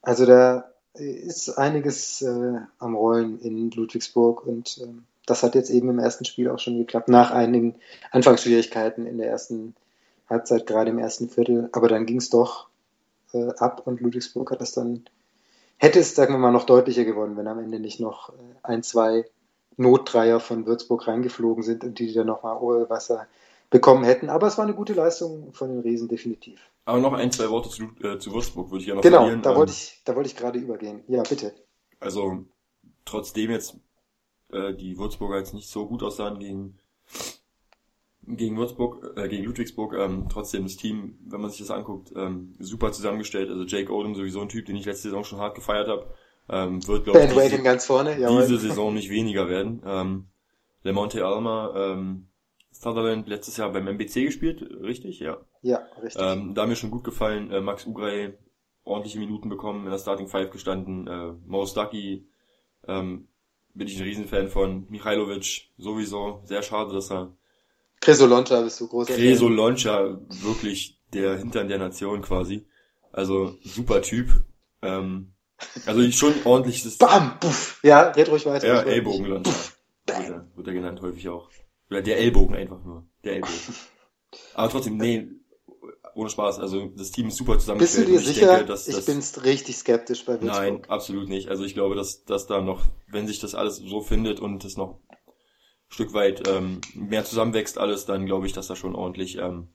Also 0.00 0.24
da 0.24 0.72
ist 0.94 1.50
einiges 1.58 2.22
äh, 2.22 2.60
am 2.78 2.96
Rollen 2.96 3.38
in 3.40 3.70
Ludwigsburg 3.70 4.46
und 4.46 4.78
äh, 4.78 4.86
das 5.30 5.42
hat 5.42 5.54
jetzt 5.54 5.70
eben 5.70 5.88
im 5.90 5.98
ersten 5.98 6.24
Spiel 6.24 6.48
auch 6.50 6.58
schon 6.58 6.78
geklappt, 6.78 7.08
nach 7.08 7.30
einigen 7.30 7.76
Anfangsschwierigkeiten 8.10 9.06
in 9.06 9.18
der 9.18 9.28
ersten 9.28 9.74
Halbzeit, 10.28 10.66
gerade 10.66 10.90
im 10.90 10.98
ersten 10.98 11.28
Viertel. 11.28 11.68
Aber 11.72 11.88
dann 11.88 12.06
ging 12.06 12.18
es 12.18 12.30
doch 12.30 12.68
äh, 13.32 13.50
ab 13.58 13.82
und 13.86 14.00
Ludwigsburg 14.00 14.50
hat 14.50 14.60
das 14.60 14.72
dann, 14.72 15.04
hätte 15.76 15.98
es, 16.00 16.14
sagen 16.14 16.34
wir 16.34 16.38
mal, 16.38 16.52
noch 16.52 16.64
deutlicher 16.66 17.04
gewonnen, 17.04 17.36
wenn 17.36 17.46
am 17.46 17.58
Ende 17.58 17.80
nicht 17.80 18.00
noch 18.00 18.30
äh, 18.30 18.32
ein, 18.62 18.82
zwei 18.82 19.24
Notdreier 19.76 20.40
von 20.40 20.66
Würzburg 20.66 21.06
reingeflogen 21.06 21.62
sind 21.62 21.84
und 21.84 21.98
die 21.98 22.12
dann 22.12 22.26
nochmal 22.26 22.58
Wasser 22.90 23.26
bekommen 23.70 24.04
hätten. 24.04 24.28
Aber 24.28 24.46
es 24.46 24.58
war 24.58 24.64
eine 24.64 24.74
gute 24.74 24.94
Leistung 24.94 25.52
von 25.52 25.68
den 25.68 25.80
Riesen, 25.80 26.08
definitiv. 26.08 26.60
Aber 26.84 26.98
noch 27.00 27.12
ein, 27.12 27.30
zwei 27.30 27.48
Worte 27.50 27.68
zu, 27.68 27.84
äh, 28.02 28.18
zu 28.18 28.32
Würzburg 28.32 28.70
würde 28.70 28.82
ich 28.82 28.88
ja 28.88 28.94
noch 28.94 29.02
Genau, 29.02 29.18
verlieren. 29.18 29.42
da 29.42 29.54
wollte 29.54 29.72
ähm, 29.72 29.76
ich, 29.78 30.00
da 30.04 30.16
wollte 30.16 30.28
ich 30.28 30.36
gerade 30.36 30.58
übergehen. 30.58 31.04
Ja, 31.06 31.22
bitte. 31.22 31.54
Also, 32.00 32.44
trotzdem 33.04 33.50
jetzt 33.50 33.76
äh, 34.52 34.74
die 34.74 34.98
Würzburger 34.98 35.38
jetzt 35.38 35.54
nicht 35.54 35.68
so 35.68 35.86
gut 35.86 36.02
aussahen 36.02 36.38
gegen 36.38 36.78
gegen 38.36 38.58
Würzburg, 38.58 39.16
äh, 39.16 39.28
gegen 39.28 39.44
Ludwigsburg, 39.44 39.94
ähm, 39.94 40.26
trotzdem 40.30 40.64
das 40.64 40.76
Team, 40.76 41.18
wenn 41.26 41.40
man 41.40 41.50
sich 41.50 41.60
das 41.60 41.70
anguckt, 41.70 42.12
ähm, 42.14 42.54
super 42.58 42.92
zusammengestellt. 42.92 43.48
Also 43.48 43.64
Jake 43.64 43.92
Odom 43.92 44.14
sowieso 44.14 44.40
ein 44.42 44.50
Typ, 44.50 44.66
den 44.66 44.76
ich 44.76 44.84
letzte 44.84 45.04
Saison 45.04 45.24
schon 45.24 45.38
hart 45.38 45.54
gefeiert 45.54 45.88
habe. 45.88 46.10
Ähm, 46.50 46.86
wird, 46.86 47.04
glaube 47.04 47.20
ich, 47.20 47.30
diese, 47.30 47.62
ganz 47.62 47.86
vorne, 47.86 48.16
diese 48.16 48.58
Saison 48.58 48.94
nicht 48.94 49.10
weniger 49.10 49.48
werden. 49.48 49.82
Ähm, 49.84 50.26
Lemonte 50.82 51.24
Alma, 51.24 51.74
ähm, 51.74 52.28
Sutherland 52.70 53.28
letztes 53.28 53.56
Jahr 53.56 53.72
beim 53.72 53.88
MBC 53.88 54.24
gespielt, 54.26 54.62
richtig? 54.80 55.20
Ja. 55.20 55.38
Ja, 55.62 55.82
richtig. 56.02 56.22
Ähm, 56.22 56.54
da 56.54 56.66
mir 56.66 56.76
schon 56.76 56.90
gut 56.90 57.04
gefallen, 57.04 57.50
äh, 57.50 57.60
Max 57.60 57.86
Ugrei 57.86 58.38
ordentliche 58.84 59.18
Minuten 59.18 59.48
bekommen, 59.48 59.84
in 59.84 59.90
der 59.90 59.98
Starting 59.98 60.28
Five 60.28 60.50
gestanden. 60.50 61.06
Äh, 61.06 61.32
Mo 61.46 61.66
Stucky 61.66 62.28
ähm, 62.86 63.28
bin 63.74 63.86
ich 63.86 63.96
ein 63.98 64.04
Riesenfan 64.04 64.48
von. 64.48 64.86
Michailovic 64.88 65.70
sowieso. 65.78 66.42
Sehr 66.44 66.62
schade, 66.62 66.92
dass 66.92 67.10
er... 67.10 67.36
Kresoloncha 68.00 68.60
bist 68.60 68.80
du 68.80 68.88
großer 68.88 69.14
Kresoloncha, 69.14 70.20
wirklich 70.28 71.00
der 71.12 71.36
Hintern 71.38 71.68
der 71.68 71.78
Nation 71.78 72.22
quasi. 72.22 72.66
Also 73.12 73.56
super 73.62 74.02
Typ. 74.02 74.44
Ähm, 74.82 75.32
also 75.86 76.08
schon 76.12 76.34
ordentliches... 76.44 76.98
Bam! 76.98 77.38
Puff. 77.40 77.80
Ja, 77.82 78.10
red 78.10 78.28
ruhig 78.28 78.46
weiter. 78.46 78.66
Ja, 78.68 78.80
Ellbogenloncha. 78.82 79.50
Wird 80.06 80.18
er, 80.18 80.46
wird 80.54 80.66
er 80.66 80.72
genannt 80.72 81.00
häufig 81.02 81.28
auch. 81.28 81.50
Oder 81.90 82.02
der 82.02 82.18
Ellbogen 82.18 82.54
einfach 82.54 82.82
nur. 82.84 83.06
Der 83.24 83.34
Ellbogen. 83.34 83.54
Aber 84.54 84.70
trotzdem, 84.70 84.96
nee, 84.96 85.28
ohne 86.14 86.30
Spaß. 86.30 86.58
Also 86.58 86.86
das 86.96 87.10
Team 87.10 87.28
ist 87.28 87.36
super 87.36 87.58
zusammengestellt. 87.58 88.06
Bist 88.08 88.26
du 88.26 88.30
dir 88.30 88.34
sicher? 88.34 88.56
Denke, 88.56 88.66
dass, 88.66 88.88
ich 88.88 89.04
bin 89.04 89.22
richtig 89.42 89.76
skeptisch 89.76 90.24
bei 90.24 90.40
Würzburg. 90.40 90.52
Nein, 90.52 90.82
absolut 90.88 91.28
nicht. 91.28 91.48
Also 91.48 91.64
ich 91.64 91.74
glaube, 91.74 91.94
dass, 91.94 92.24
dass 92.24 92.46
da 92.46 92.60
noch, 92.60 92.82
wenn 93.06 93.26
sich 93.26 93.40
das 93.40 93.54
alles 93.54 93.76
so 93.76 94.00
findet 94.00 94.40
und 94.40 94.64
es 94.64 94.76
noch 94.76 94.98
ein 95.10 95.16
Stück 95.88 96.12
weit 96.12 96.48
ähm, 96.48 96.80
mehr 96.94 97.24
zusammenwächst 97.24 97.78
alles, 97.78 98.04
dann 98.06 98.26
glaube 98.26 98.46
ich, 98.46 98.52
dass 98.52 98.66
da 98.66 98.76
schon 98.76 98.94
ordentlich 98.94 99.38
ähm, 99.38 99.68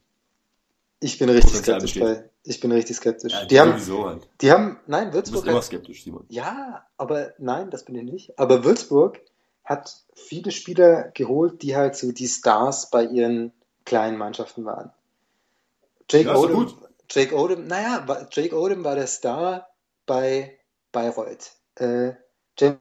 ich 1.00 1.18
bin 1.18 1.28
richtig 1.28 1.56
skeptisch 1.56 2.00
bei. 2.00 2.30
Ich 2.44 2.60
bin 2.60 2.72
richtig 2.72 2.96
skeptisch. 2.96 3.32
Ja, 3.32 3.44
die, 3.44 3.60
haben, 3.60 3.72
halt. 4.04 4.28
die 4.40 4.50
haben, 4.50 4.78
nein, 4.86 5.12
Würzburg. 5.12 5.24
Du 5.24 5.32
bist 5.42 5.46
immer 5.50 5.62
skeptisch, 5.62 6.02
Simon. 6.02 6.24
Ja, 6.28 6.86
aber 6.96 7.34
nein, 7.38 7.70
das 7.70 7.84
bin 7.84 7.94
ich 7.94 8.04
nicht. 8.04 8.38
Aber 8.38 8.64
Würzburg 8.64 9.20
hat 9.64 9.94
viele 10.14 10.50
Spieler 10.50 11.10
geholt, 11.14 11.62
die 11.62 11.76
halt 11.76 11.96
so 11.96 12.10
die 12.12 12.28
Stars 12.28 12.88
bei 12.88 13.04
ihren 13.04 13.52
kleinen 13.84 14.16
Mannschaften 14.16 14.64
waren. 14.64 14.92
Jake 16.10 16.28
ja, 16.28 16.36
Odom, 16.36 16.76
Jake 17.10 17.34
Odom, 17.34 17.66
naja, 17.66 18.06
Jake 18.30 18.56
Odom 18.56 18.84
war 18.84 18.94
der 18.94 19.06
Star 19.06 19.68
bei 20.06 20.58
Bayreuth. 20.92 21.52
Äh, 21.76 22.12
James 22.58 22.78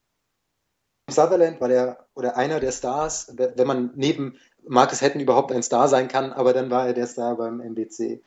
Sutherland 1.10 1.60
war 1.62 1.68
der 1.68 2.08
oder 2.16 2.38
einer 2.38 2.60
der 2.60 2.72
Stars, 2.72 3.34
wenn 3.36 3.68
man 3.68 3.92
neben 3.96 4.38
Marcus 4.68 5.02
Hatton 5.02 5.22
überhaupt 5.22 5.52
ein 5.52 5.64
Star 5.64 5.88
sein 5.88 6.08
kann, 6.08 6.32
aber 6.32 6.54
dann 6.54 6.70
war 6.70 6.88
er 6.88 6.94
der 6.94 7.08
Star 7.08 7.36
beim 7.36 7.60
MBC. 7.60 8.22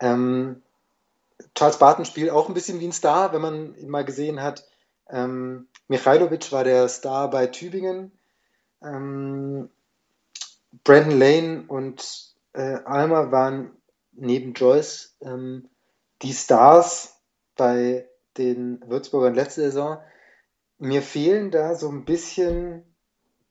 Ähm, 0.00 0.62
Charles 1.54 1.78
Barton 1.78 2.04
spielt 2.04 2.30
auch 2.30 2.48
ein 2.48 2.54
bisschen 2.54 2.80
wie 2.80 2.86
ein 2.86 2.92
Star, 2.92 3.32
wenn 3.32 3.42
man 3.42 3.74
ihn 3.76 3.88
mal 3.88 4.04
gesehen 4.04 4.42
hat. 4.42 4.64
Ähm, 5.08 5.68
Michailovic 5.88 6.52
war 6.52 6.64
der 6.64 6.88
Star 6.88 7.28
bei 7.30 7.46
Tübingen. 7.46 8.12
Ähm, 8.82 9.68
Brandon 10.84 11.18
Lane 11.18 11.64
und 11.68 12.34
äh, 12.54 12.78
Alma 12.84 13.30
waren 13.30 13.70
neben 14.12 14.52
Joyce 14.54 15.16
ähm, 15.20 15.68
die 16.22 16.32
Stars 16.32 17.20
bei 17.56 18.08
den 18.36 18.82
Würzburgern 18.86 19.34
letzte 19.34 19.62
Saison. 19.62 19.98
Mir 20.78 21.02
fehlen 21.02 21.50
da 21.50 21.74
so 21.74 21.88
ein 21.88 22.04
bisschen 22.04 22.84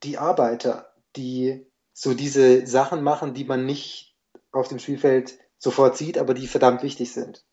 die 0.04 0.18
Arbeiter, 0.18 0.94
die 1.16 1.66
so 1.94 2.14
diese 2.14 2.66
Sachen 2.66 3.04
machen, 3.04 3.34
die 3.34 3.44
man 3.44 3.66
nicht 3.66 4.16
auf 4.52 4.68
dem 4.68 4.80
Spielfeld 4.80 5.38
sofort 5.58 5.98
sieht, 5.98 6.18
aber 6.18 6.34
die 6.34 6.48
verdammt 6.48 6.84
wichtig 6.84 7.14
sind. 7.14 7.46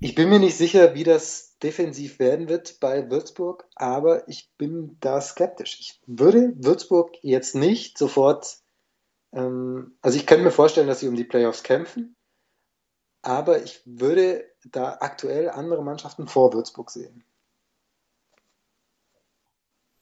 Ich 0.00 0.14
bin 0.14 0.28
mir 0.28 0.38
nicht 0.38 0.56
sicher, 0.56 0.94
wie 0.94 1.04
das 1.04 1.58
defensiv 1.62 2.18
werden 2.18 2.48
wird 2.48 2.80
bei 2.80 3.08
Würzburg, 3.10 3.68
aber 3.76 4.28
ich 4.28 4.50
bin 4.58 4.96
da 5.00 5.20
skeptisch. 5.20 5.78
Ich 5.80 6.00
würde 6.06 6.54
Würzburg 6.56 7.16
jetzt 7.22 7.54
nicht 7.54 7.98
sofort, 7.98 8.58
ähm, 9.32 9.96
also 10.02 10.16
ich 10.16 10.26
könnte 10.26 10.44
mir 10.44 10.50
vorstellen, 10.50 10.86
dass 10.86 11.00
sie 11.00 11.08
um 11.08 11.16
die 11.16 11.24
Playoffs 11.24 11.62
kämpfen, 11.62 12.16
aber 13.22 13.62
ich 13.62 13.80
würde 13.84 14.44
da 14.64 14.98
aktuell 15.00 15.48
andere 15.50 15.82
Mannschaften 15.82 16.26
vor 16.26 16.52
Würzburg 16.52 16.90
sehen. 16.90 17.24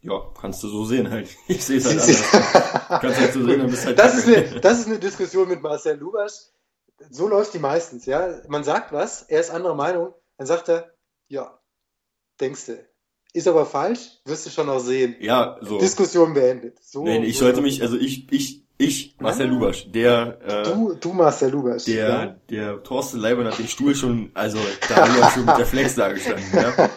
Ja, 0.03 0.33
kannst 0.41 0.63
du 0.63 0.69
so 0.69 0.85
sehen 0.85 1.11
halt. 1.11 1.29
Ich 1.49 1.65
sehe 1.65 1.77
es 1.77 1.87
halt 1.87 1.99
anders. 2.89 3.01
kannst 3.01 3.21
halt 3.21 3.33
so 3.35 3.45
sehen, 3.45 3.59
dann 3.59 3.71
bist 3.71 3.85
halt 3.85 3.99
das, 3.99 4.15
ist 4.17 4.27
eine, 4.27 4.61
das 4.61 4.81
ist 4.81 4.87
eine 4.87 4.99
Diskussion 4.99 5.49
mit 5.49 5.63
Marcel 5.63 5.99
Lubasch. 5.99 6.33
So 7.11 7.29
läuft 7.29 7.55
die 7.55 7.59
meistens, 7.59 8.07
ja. 8.07 8.41
Man 8.49 8.65
sagt 8.65 8.93
was, 8.93 9.23
er 9.23 9.41
ist 9.41 9.51
anderer 9.51 9.75
Meinung, 9.75 10.15
dann 10.37 10.47
sagt 10.47 10.69
er, 10.69 10.95
ja, 11.29 11.59
denkst 12.41 12.67
du. 12.67 12.91
Ist 13.33 13.47
aber 13.47 13.65
falsch, 13.65 14.19
wirst 14.25 14.47
du 14.47 14.51
schon 14.51 14.67
noch 14.67 14.81
sehen. 14.81 15.17
Ja, 15.21 15.59
so. 15.61 15.79
Diskussion 15.79 16.35
beendet. 16.35 16.83
So, 16.83 17.05
Nein, 17.05 17.23
ich 17.23 17.39
sollte 17.39 17.61
mich, 17.61 17.81
also 17.81 17.97
ich, 17.97 18.31
ich, 18.33 18.60
ich, 18.81 19.15
Marcel 19.19 19.47
ah. 19.47 19.51
Lubasch, 19.51 19.91
der, 19.91 20.39
äh, 20.47 20.63
du, 20.65 20.95
du 20.99 21.13
Marcel 21.13 21.51
Lubasch. 21.51 21.85
Der, 21.85 22.09
ja. 22.09 22.37
der 22.49 22.83
Thorsten 22.83 23.19
Leibern 23.19 23.47
hat 23.47 23.59
den 23.59 23.69
Stuhl 23.69 23.95
schon, 23.95 24.31
also 24.35 24.59
da 24.89 24.97
haben 24.97 25.17
wir 25.17 25.31
schon 25.31 25.45
mit 25.45 25.59
der 25.59 25.67
Flex 25.67 25.95
da 25.95 26.11
gestanden, 26.13 26.45
ja. 26.53 26.89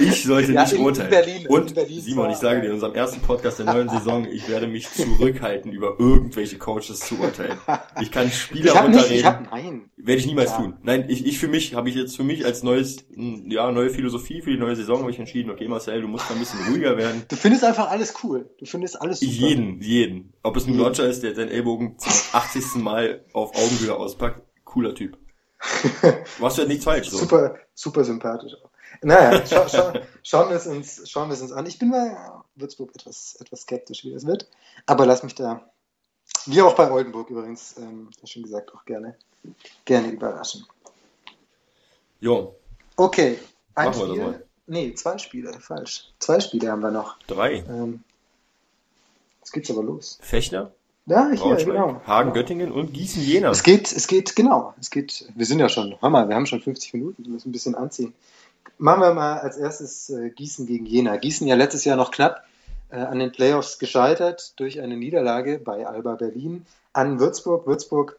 Ich 0.00 0.24
sollte 0.24 0.52
ja, 0.52 0.62
nicht 0.62 0.72
in, 0.72 0.80
urteilen. 0.80 1.06
In 1.06 1.10
Berlin, 1.10 1.46
Und, 1.48 1.74
Berlin 1.74 2.00
Simon, 2.00 2.30
ich 2.30 2.38
sage 2.38 2.62
dir, 2.62 2.68
in 2.68 2.74
unserem 2.74 2.94
ersten 2.94 3.20
Podcast 3.20 3.58
der 3.58 3.66
neuen 3.66 3.88
Saison, 3.88 4.26
ich 4.26 4.48
werde 4.48 4.66
mich 4.66 4.90
zurückhalten, 4.90 5.70
über 5.70 5.96
irgendwelche 5.98 6.58
Coaches 6.58 7.00
zu 7.00 7.18
urteilen. 7.20 7.58
Ich 8.00 8.10
kann 8.10 8.30
Spieler 8.30 8.72
ich 8.72 8.80
runterreden. 8.80 9.10
Nicht, 9.10 9.20
ich 9.20 9.24
hab, 9.24 9.50
nein. 9.50 9.90
Werde 9.96 10.20
ich 10.20 10.26
niemals 10.26 10.50
ja. 10.50 10.56
tun. 10.56 10.74
Nein, 10.82 11.04
ich, 11.08 11.26
ich 11.26 11.38
für 11.38 11.48
mich, 11.48 11.74
habe 11.74 11.88
ich 11.88 11.94
jetzt 11.94 12.16
für 12.16 12.24
mich 12.24 12.44
als 12.44 12.62
neues, 12.62 13.06
ja, 13.16 13.70
neue 13.70 13.90
Philosophie 13.90 14.40
für 14.40 14.50
die 14.50 14.58
neue 14.58 14.76
Saison 14.76 15.00
habe 15.00 15.10
ich 15.10 15.18
entschieden, 15.18 15.50
okay, 15.50 15.68
Marcel, 15.68 16.00
du 16.00 16.08
musst 16.08 16.28
da 16.28 16.34
ein 16.34 16.40
bisschen 16.40 16.60
ruhiger 16.68 16.96
werden. 16.96 17.22
Du 17.28 17.36
findest 17.36 17.64
einfach 17.64 17.90
alles 17.90 18.14
cool. 18.22 18.48
Du 18.58 18.66
findest 18.66 19.00
alles 19.00 19.20
super. 19.20 19.32
Jeden, 19.32 19.80
jeden. 19.80 20.32
Ob 20.48 20.56
es 20.56 20.66
ein 20.66 20.80
Roger 20.80 21.06
ist, 21.06 21.22
der 21.22 21.34
seinen 21.34 21.50
Ellbogen 21.50 21.98
zum 21.98 22.10
80. 22.32 22.76
Mal 22.76 23.22
auf 23.34 23.54
Augenhöhe 23.54 23.94
auspackt, 23.94 24.40
cooler 24.64 24.94
Typ. 24.94 25.18
Was 26.38 26.56
ja 26.56 26.64
nichts 26.64 26.84
falsch. 26.84 27.10
So. 27.10 27.18
Super, 27.18 27.58
super 27.74 28.02
sympathisch 28.02 28.54
auch. 28.54 28.70
Naja, 29.02 29.44
scha 29.44 29.68
scha 29.68 29.92
schauen, 30.22 30.48
wir 30.48 30.56
es 30.56 30.66
uns, 30.66 31.10
schauen 31.10 31.28
wir 31.28 31.34
es 31.34 31.42
uns 31.42 31.52
an. 31.52 31.66
Ich 31.66 31.78
bin 31.78 31.90
bei 31.90 32.16
Würzburg 32.54 32.92
etwas, 32.94 33.36
etwas 33.42 33.60
skeptisch, 33.60 34.04
wie 34.04 34.14
das 34.14 34.26
wird. 34.26 34.48
Aber 34.86 35.04
lass 35.04 35.22
mich 35.22 35.34
da, 35.34 35.70
wie 36.46 36.62
auch 36.62 36.74
bei 36.74 36.90
Oldenburg 36.90 37.28
übrigens, 37.28 37.76
ähm, 37.76 38.08
schon 38.24 38.44
gesagt, 38.44 38.74
auch 38.74 38.86
gerne, 38.86 39.18
gerne 39.84 40.08
überraschen. 40.08 40.64
Jo. 42.20 42.54
Okay. 42.96 43.38
Ein 43.74 43.90
Machen 43.90 44.08
Spiel. 44.08 44.16
Wir 44.16 44.42
Nee, 44.66 44.94
zwei 44.94 45.18
Spiele, 45.18 45.52
falsch. 45.60 46.10
Zwei 46.18 46.40
Spiele 46.40 46.70
haben 46.70 46.80
wir 46.80 46.90
noch. 46.90 47.18
Drei. 47.26 47.64
Ähm, 47.68 48.02
jetzt 49.48 49.52
geht's 49.52 49.70
aber 49.70 49.82
los. 49.82 50.18
Fechner? 50.20 50.72
Ja, 51.06 51.30
hier, 51.30 51.56
genau. 51.56 52.02
Hagen, 52.06 52.34
Göttingen 52.34 52.70
und 52.70 52.92
Gießen, 52.92 53.22
Jena. 53.22 53.50
Es 53.50 53.62
geht, 53.62 53.90
es 53.90 54.06
geht, 54.06 54.36
genau. 54.36 54.74
Es 54.78 54.90
geht, 54.90 55.26
wir 55.34 55.46
sind 55.46 55.58
ja 55.58 55.70
schon, 55.70 55.96
hör 56.00 56.10
mal, 56.10 56.28
wir 56.28 56.36
haben 56.36 56.44
schon 56.44 56.60
50 56.60 56.92
Minuten, 56.92 57.24
wir 57.24 57.30
müssen 57.32 57.48
ein 57.48 57.52
bisschen 57.52 57.74
anziehen. 57.74 58.12
Machen 58.76 59.00
wir 59.00 59.14
mal 59.14 59.38
als 59.38 59.56
erstes 59.56 60.10
äh, 60.10 60.28
Gießen 60.28 60.66
gegen 60.66 60.84
Jena. 60.84 61.16
Gießen 61.16 61.46
ja 61.46 61.54
letztes 61.54 61.86
Jahr 61.86 61.96
noch 61.96 62.10
knapp 62.10 62.44
äh, 62.90 62.98
an 62.98 63.18
den 63.18 63.32
Playoffs 63.32 63.78
gescheitert 63.78 64.52
durch 64.60 64.82
eine 64.82 64.98
Niederlage 64.98 65.58
bei 65.58 65.86
Alba 65.86 66.16
Berlin 66.16 66.66
an 66.92 67.18
Würzburg. 67.18 67.66
Würzburg 67.66 68.18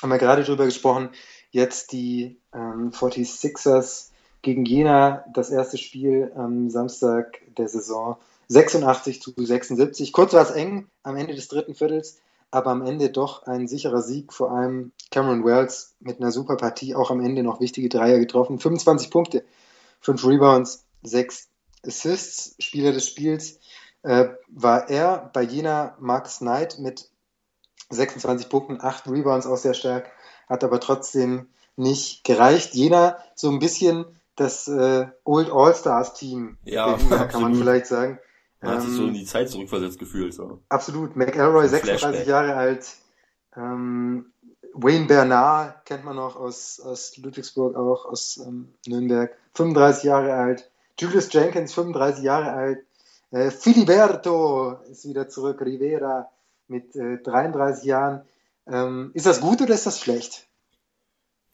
haben 0.00 0.10
wir 0.10 0.18
gerade 0.18 0.44
drüber 0.44 0.66
gesprochen. 0.66 1.08
Jetzt 1.50 1.90
die 1.90 2.36
ähm, 2.54 2.92
46ers 2.92 4.10
gegen 4.42 4.64
Jena, 4.64 5.24
das 5.34 5.50
erste 5.50 5.78
Spiel 5.78 6.30
am 6.36 6.70
Samstag 6.70 7.40
der 7.56 7.66
Saison 7.66 8.16
86 8.48 9.22
zu 9.22 9.32
76. 9.36 10.12
Kurz 10.12 10.32
war 10.32 10.42
es 10.42 10.50
eng 10.50 10.88
am 11.02 11.16
Ende 11.16 11.34
des 11.34 11.48
dritten 11.48 11.74
Viertels, 11.74 12.18
aber 12.50 12.70
am 12.70 12.82
Ende 12.82 13.10
doch 13.10 13.44
ein 13.44 13.68
sicherer 13.68 14.02
Sieg. 14.02 14.32
Vor 14.32 14.50
allem 14.50 14.92
Cameron 15.10 15.44
Wells 15.44 15.94
mit 16.00 16.20
einer 16.20 16.32
super 16.32 16.56
Partie, 16.56 16.94
auch 16.94 17.10
am 17.10 17.20
Ende 17.20 17.42
noch 17.42 17.60
wichtige 17.60 17.88
Dreier 17.88 18.18
getroffen. 18.18 18.58
25 18.58 19.10
Punkte, 19.10 19.44
5 20.00 20.24
Rebounds, 20.26 20.84
6 21.02 21.48
Assists. 21.86 22.56
Spieler 22.58 22.92
des 22.92 23.06
Spiels 23.06 23.58
äh, 24.02 24.28
war 24.48 24.88
er 24.88 25.30
bei 25.32 25.42
Jena 25.42 25.96
Marcus 26.00 26.38
Knight 26.38 26.78
mit 26.78 27.10
26 27.90 28.48
Punkten, 28.48 28.80
8 28.80 29.08
Rebounds 29.08 29.46
auch 29.46 29.56
sehr 29.56 29.74
stark, 29.74 30.10
hat 30.48 30.64
aber 30.64 30.80
trotzdem 30.80 31.48
nicht 31.76 32.24
gereicht. 32.24 32.74
Jena 32.74 33.18
so 33.34 33.50
ein 33.50 33.58
bisschen 33.58 34.06
das 34.36 34.68
äh, 34.68 35.06
Old 35.24 35.50
All-Stars 35.50 36.14
Team, 36.14 36.58
ja, 36.64 36.96
kann 37.30 37.42
man 37.42 37.54
vielleicht 37.54 37.86
sagen. 37.86 38.18
Man 38.60 38.74
hat 38.74 38.82
sich 38.82 38.92
so 38.92 39.06
in 39.06 39.14
die 39.14 39.24
Zeit 39.24 39.48
zurückversetzt 39.50 39.98
gefühlt. 39.98 40.34
So. 40.34 40.60
Absolut. 40.68 41.16
McElroy, 41.16 41.68
36 41.68 42.26
Jahre 42.26 42.54
alt. 42.54 42.96
Ähm, 43.56 44.32
Wayne 44.74 45.06
Bernard 45.06 45.84
kennt 45.84 46.04
man 46.04 46.16
noch 46.16 46.36
aus, 46.36 46.80
aus 46.80 47.16
Ludwigsburg, 47.16 47.76
auch 47.76 48.04
aus 48.06 48.38
ähm, 48.38 48.74
Nürnberg. 48.86 49.36
35 49.54 50.04
Jahre 50.04 50.34
alt. 50.34 50.70
Julius 50.98 51.32
Jenkins, 51.32 51.72
35 51.74 52.24
Jahre 52.24 52.52
alt. 52.52 52.84
Äh, 53.30 53.50
Filiberto 53.50 54.78
ist 54.90 55.08
wieder 55.08 55.28
zurück. 55.28 55.60
Rivera 55.60 56.28
mit 56.66 56.96
äh, 56.96 57.18
33 57.18 57.84
Jahren. 57.84 58.22
Ähm, 58.66 59.10
ist 59.14 59.26
das 59.26 59.40
gut 59.40 59.62
oder 59.62 59.74
ist 59.74 59.86
das 59.86 60.00
schlecht? 60.00 60.46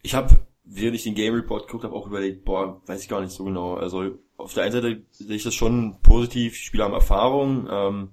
Ich 0.02 0.14
habe, 0.14 0.43
während 0.64 0.96
ich 0.96 1.04
den 1.04 1.14
Game 1.14 1.34
Report 1.34 1.66
geguckt 1.66 1.84
habe, 1.84 1.94
auch 1.94 2.06
überlegt, 2.06 2.44
boah, 2.44 2.80
weiß 2.86 3.02
ich 3.02 3.08
gar 3.08 3.20
nicht 3.20 3.32
so 3.32 3.44
genau. 3.44 3.74
Also 3.74 4.18
auf 4.36 4.54
der 4.54 4.64
einen 4.64 4.72
Seite 4.72 5.02
sehe 5.10 5.36
ich 5.36 5.44
das 5.44 5.54
schon 5.54 6.00
positiv, 6.02 6.56
Spieler 6.56 6.84
haben 6.84 6.94
Erfahrung, 6.94 7.68
ähm, 7.70 8.10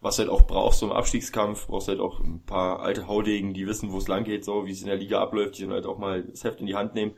was 0.00 0.18
halt 0.18 0.30
auch 0.30 0.46
brauchst, 0.46 0.80
so 0.80 0.86
im 0.86 0.92
Abstiegskampf, 0.92 1.66
brauchst 1.66 1.88
halt 1.88 2.00
auch 2.00 2.20
ein 2.20 2.42
paar 2.44 2.80
alte 2.80 3.06
Haudegen, 3.06 3.52
die 3.52 3.66
wissen, 3.66 3.92
wo 3.92 3.98
es 3.98 4.08
lang 4.08 4.24
geht, 4.24 4.44
so 4.44 4.64
wie 4.66 4.70
es 4.70 4.80
in 4.80 4.86
der 4.86 4.96
Liga 4.96 5.20
abläuft, 5.20 5.58
die 5.58 5.62
dann 5.62 5.72
halt 5.72 5.86
auch 5.86 5.98
mal 5.98 6.22
das 6.22 6.42
Heft 6.44 6.60
in 6.60 6.66
die 6.66 6.76
Hand 6.76 6.94
nehmen. 6.94 7.14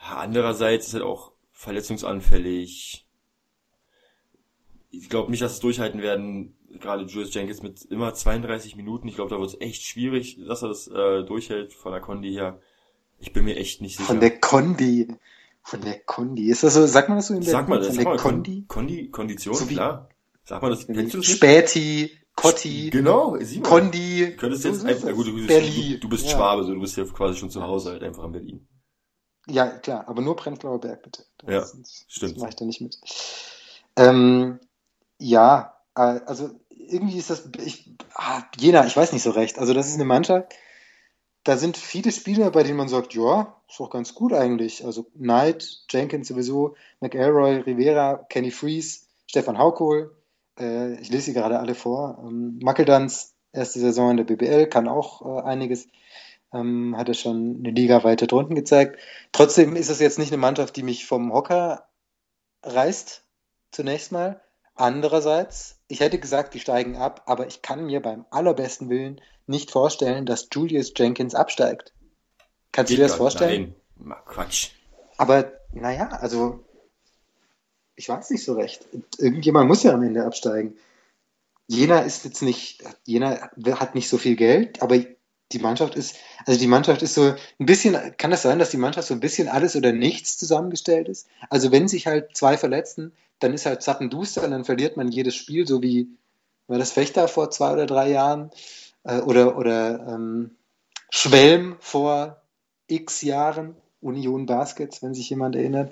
andererseits 0.00 0.86
ist 0.86 0.94
er 0.94 1.06
auch 1.06 1.32
verletzungsanfällig. 1.50 3.04
Ich 4.90 5.08
glaube 5.10 5.30
nicht, 5.30 5.42
dass 5.42 5.54
es 5.54 5.60
durchhalten 5.60 6.00
werden, 6.00 6.56
gerade 6.78 7.02
Julius 7.04 7.34
Jenkins 7.34 7.62
mit 7.62 7.82
immer 7.86 8.14
32 8.14 8.76
Minuten. 8.76 9.08
Ich 9.08 9.16
glaube, 9.16 9.30
da 9.30 9.40
wird 9.40 9.50
es 9.50 9.60
echt 9.60 9.82
schwierig, 9.82 10.38
dass 10.46 10.62
er 10.62 10.68
das 10.68 10.86
äh, 10.86 11.24
durchhält 11.24 11.72
von 11.72 11.90
der 11.90 12.00
Kondi 12.00 12.32
her. 12.32 12.60
Ich 13.18 13.32
bin 13.32 13.44
mir 13.44 13.56
echt 13.56 13.80
nicht 13.80 13.96
sicher. 13.96 14.06
Von 14.06 14.20
der 14.20 14.38
Kondi. 14.38 15.08
Von 15.62 15.80
der 15.82 15.98
Kondi. 16.00 16.48
Ist 16.48 16.62
das 16.62 16.74
so, 16.74 16.86
sagt 16.86 17.08
man 17.08 17.18
das 17.18 17.26
so 17.28 17.34
in 17.34 17.40
der 17.40 17.50
Sag 17.50 17.68
mal, 17.68 17.78
das 17.78 17.88
sag 17.88 17.96
der 17.96 18.04
mal, 18.04 18.16
Kondi? 18.16 18.64
Kondi, 18.68 19.10
Kondition, 19.10 19.54
So 19.54 19.68
wie- 19.68 19.74
klar. 19.74 20.08
Sag 20.44 20.62
mal, 20.62 20.70
das 20.70 20.86
kennst 20.86 21.12
du 21.14 21.18
das? 21.18 21.26
Späti, 21.26 22.10
Kotti, 22.34 22.88
Genau, 22.90 23.36
sieh 23.40 23.60
mal. 23.60 23.68
Kondi. 23.68 24.30
Du 24.30 24.36
könntest 24.36 24.62
So 24.62 24.68
jetzt 24.70 24.84
einfach, 24.86 25.12
gut, 25.12 25.26
du 25.26 25.34
bist, 25.34 25.50
du, 25.50 25.98
du 25.98 26.08
bist 26.08 26.24
Ja. 26.26 26.30
Schwabe, 26.30 26.64
so 26.64 26.72
du 26.72 26.80
bist 26.80 26.96
ja 26.96 27.04
quasi 27.04 27.36
schon 27.38 27.50
zu 27.50 27.62
Hause 27.62 27.90
halt 27.90 28.02
einfach 28.02 28.24
in 28.24 28.32
Berlin. 28.32 28.68
Ja, 29.46 29.66
klar, 29.66 30.06
aber 30.08 30.22
nur 30.22 30.36
Prenzlauer 30.36 30.80
Berg, 30.80 31.02
bitte. 31.02 31.24
Das, 31.38 31.50
Ja, 31.52 31.60
das, 31.60 32.04
stimmt. 32.08 32.32
Das 32.36 32.38
mache 32.40 32.50
ich 32.50 32.56
da 32.56 32.64
nicht 32.64 32.80
mit. 32.80 32.98
Ähm, 33.96 34.60
ja, 35.18 35.74
äh, 35.96 36.20
also 36.26 36.50
irgendwie 36.70 37.18
ist 37.18 37.30
das, 37.30 37.48
ich, 37.62 37.90
ah, 38.14 38.42
Jena, 38.58 38.86
ich 38.86 38.96
weiß 38.96 39.12
nicht 39.12 39.22
so 39.22 39.30
recht. 39.30 39.58
Also 39.58 39.74
das 39.74 39.88
ist 39.88 39.94
eine 39.94 40.04
Mannschaft, 40.04 40.52
da 41.48 41.56
sind 41.56 41.78
viele 41.78 42.12
Spieler, 42.12 42.50
bei 42.50 42.62
denen 42.62 42.76
man 42.76 42.88
sagt, 42.88 43.14
ja, 43.14 43.56
ist 43.66 43.80
doch 43.80 43.88
ganz 43.88 44.14
gut 44.14 44.34
eigentlich. 44.34 44.84
Also 44.84 45.04
Knight, 45.16 45.84
Jenkins 45.88 46.28
sowieso, 46.28 46.76
McElroy, 47.00 47.60
Rivera, 47.60 48.16
Kenny 48.28 48.50
Freeze, 48.50 49.06
Stefan 49.26 49.56
Haukohl, 49.56 50.14
äh, 50.60 51.00
ich 51.00 51.08
lese 51.08 51.24
sie 51.24 51.32
gerade 51.32 51.58
alle 51.58 51.74
vor. 51.74 52.22
Ähm, 52.22 52.58
Mackeldans, 52.62 53.34
erste 53.50 53.80
Saison 53.80 54.10
in 54.10 54.18
der 54.18 54.24
BBL, 54.24 54.66
kann 54.66 54.88
auch 54.88 55.22
äh, 55.24 55.42
einiges. 55.42 55.88
Ähm, 56.52 56.94
hat 56.98 57.08
er 57.08 57.14
schon 57.14 57.60
eine 57.60 57.70
Liga 57.70 58.04
weiter 58.04 58.26
drunten 58.26 58.54
gezeigt. 58.54 59.00
Trotzdem 59.32 59.74
ist 59.74 59.88
es 59.88 60.00
jetzt 60.00 60.18
nicht 60.18 60.32
eine 60.32 60.40
Mannschaft, 60.42 60.76
die 60.76 60.82
mich 60.82 61.06
vom 61.06 61.32
Hocker 61.32 61.88
reißt, 62.62 63.24
zunächst 63.70 64.12
mal. 64.12 64.42
Andererseits, 64.74 65.77
ich 65.88 66.00
hätte 66.00 66.18
gesagt, 66.18 66.54
die 66.54 66.60
steigen 66.60 66.96
ab, 66.96 67.22
aber 67.26 67.46
ich 67.46 67.62
kann 67.62 67.86
mir 67.86 68.00
beim 68.00 68.26
allerbesten 68.30 68.88
Willen 68.90 69.20
nicht 69.46 69.70
vorstellen, 69.70 70.26
dass 70.26 70.48
Julius 70.52 70.92
Jenkins 70.94 71.34
absteigt. 71.34 71.92
Kannst 72.72 72.92
du 72.92 72.96
dir 72.96 73.02
das 73.02 73.14
vorstellen? 73.14 73.74
Nein, 73.96 74.18
Quatsch. 74.26 74.70
Aber 75.16 75.52
naja, 75.72 76.08
also 76.08 76.64
ich 77.96 78.08
weiß 78.08 78.30
nicht 78.30 78.44
so 78.44 78.52
recht. 78.52 78.86
Irgendjemand 79.18 79.66
muss 79.66 79.82
ja 79.82 79.92
am 79.92 80.02
Ende 80.02 80.24
absteigen. 80.24 80.76
Jena 81.66 82.00
ist 82.00 82.24
jetzt 82.24 82.42
nicht, 82.42 82.82
Jena 83.04 83.50
hat 83.80 83.94
nicht 83.94 84.08
so 84.08 84.18
viel 84.18 84.36
Geld, 84.36 84.80
aber 84.82 84.98
die 85.52 85.58
Mannschaft 85.58 85.96
ist, 85.96 86.16
also 86.46 86.60
die 86.60 86.66
Mannschaft 86.66 87.02
ist 87.02 87.14
so 87.14 87.34
ein 87.58 87.66
bisschen, 87.66 88.16
kann 88.18 88.30
das 88.30 88.42
sein, 88.42 88.58
dass 88.58 88.70
die 88.70 88.76
Mannschaft 88.76 89.08
so 89.08 89.14
ein 89.14 89.20
bisschen 89.20 89.48
alles 89.48 89.74
oder 89.76 89.92
nichts 89.92 90.36
zusammengestellt 90.36 91.08
ist? 91.08 91.26
Also 91.48 91.72
wenn 91.72 91.88
sich 91.88 92.06
halt 92.06 92.36
zwei 92.36 92.56
verletzen, 92.56 93.12
dann 93.38 93.54
ist 93.54 93.66
halt 93.66 93.82
Zappenduster 93.82 94.44
und 94.44 94.50
dann 94.50 94.64
verliert 94.64 94.96
man 94.96 95.10
jedes 95.10 95.34
Spiel, 95.34 95.66
so 95.66 95.82
wie 95.82 96.08
war 96.66 96.78
das 96.78 96.92
Fechter 96.92 97.28
vor 97.28 97.50
zwei 97.50 97.72
oder 97.72 97.86
drei 97.86 98.10
Jahren 98.10 98.50
äh, 99.04 99.20
oder, 99.20 99.56
oder 99.56 100.06
ähm, 100.08 100.56
Schwelm 101.10 101.76
vor 101.80 102.42
x 102.86 103.22
Jahren, 103.22 103.76
Union 104.00 104.46
Baskets, 104.46 105.02
wenn 105.02 105.14
sich 105.14 105.30
jemand 105.30 105.56
erinnert. 105.56 105.90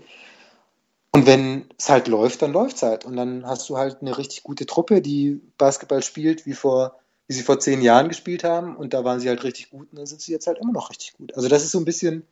Und 1.12 1.26
wenn 1.26 1.64
es 1.78 1.88
halt 1.88 2.08
läuft, 2.08 2.42
dann 2.42 2.52
läuft 2.52 2.76
es 2.76 2.82
halt. 2.82 3.06
Und 3.06 3.16
dann 3.16 3.46
hast 3.46 3.68
du 3.70 3.78
halt 3.78 4.02
eine 4.02 4.18
richtig 4.18 4.42
gute 4.42 4.66
Truppe, 4.66 5.00
die 5.00 5.40
Basketball 5.56 6.02
spielt, 6.02 6.44
wie 6.44 6.52
vor, 6.52 6.98
wie 7.26 7.32
sie 7.32 7.42
vor 7.42 7.58
zehn 7.58 7.80
Jahren 7.80 8.08
gespielt 8.08 8.44
haben. 8.44 8.76
Und 8.76 8.92
da 8.92 9.02
waren 9.02 9.18
sie 9.18 9.28
halt 9.28 9.42
richtig 9.42 9.70
gut 9.70 9.88
und 9.90 9.98
dann 9.98 10.06
sind 10.06 10.20
sie 10.20 10.32
jetzt 10.32 10.46
halt 10.46 10.58
immer 10.58 10.72
noch 10.72 10.90
richtig 10.90 11.14
gut. 11.14 11.34
Also 11.34 11.48
das 11.48 11.64
ist 11.64 11.70
so 11.70 11.78
ein 11.78 11.86
bisschen 11.86 12.26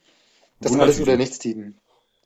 das. 0.61 0.75
Alles- 0.79 1.01
oder 1.01 1.17
Nichts-Team. 1.17 1.75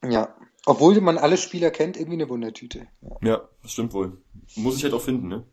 Ja. 0.06 0.34
Obwohl 0.66 1.00
man 1.00 1.16
alle 1.18 1.36
Spieler 1.36 1.70
kennt, 1.70 1.96
irgendwie 1.96 2.14
eine 2.16 2.28
Wundertüte. 2.28 2.86
Ja. 3.00 3.16
Ja, 3.22 3.48
das 3.62 3.72
stimmt 3.72 3.92
wohl. 3.94 4.18
Muss 4.56 4.76
ich 4.76 4.84
halt 4.84 4.92
auch 4.94 5.00
finden, 5.02 5.28
ne? 5.28 5.44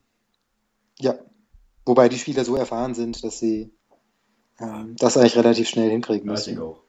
ja. 1.00 1.16
Wobei 1.88 2.10
die 2.10 2.18
Spieler 2.18 2.44
so 2.44 2.56
erfahren 2.56 2.96
sind, 2.96 3.24
dass 3.24 3.38
sie 3.38 3.72
ähm, 4.60 4.96
das 4.98 5.18
eigentlich 5.18 5.36
relativ 5.36 5.70
schnell 5.70 5.92
hinkriegen 5.92 6.28
Ja, 6.28 6.34
ich 6.34 6.44
denke 6.46 6.62
müssen. 6.62 6.74
auch. 6.74 6.82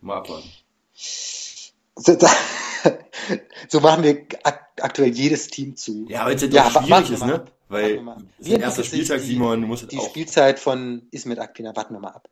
Mal 0.00 0.18
abwarten. 0.18 0.48
So, 0.94 2.16
so 3.68 3.80
machen 3.80 4.04
wir 4.04 4.24
ak 4.44 4.68
aktuell 4.80 5.10
jedes 5.10 5.48
Team 5.48 5.74
zu. 5.74 6.06
Ja, 6.08 6.24
weil 6.24 6.36
es 6.36 6.42
halt 6.42 6.54
Ja, 6.54 6.66
auch 6.68 6.76
aber 6.76 6.86
schwierig 6.86 7.10
ist, 7.10 7.26
ne? 7.26 7.44
Weil 7.68 7.84
es 7.84 7.98
ist 7.98 7.98
der 7.98 8.60
erste 8.60 8.60
entwickelt 8.60 8.74
sich 8.76 8.86
Spieltag, 8.86 9.20
die- 9.20 9.26
Simon, 9.26 9.60
du 9.62 9.66
musst 9.66 9.82
halt 9.82 9.92
Die 9.92 9.98
auch. 9.98 10.08
Spielzeit 10.08 10.58
von 10.60 11.02
Ismet 11.10 11.40
Akpina, 11.40 11.74
warten 11.74 11.94
wir 11.94 12.00
mal 12.00 12.10
ab. 12.12 12.28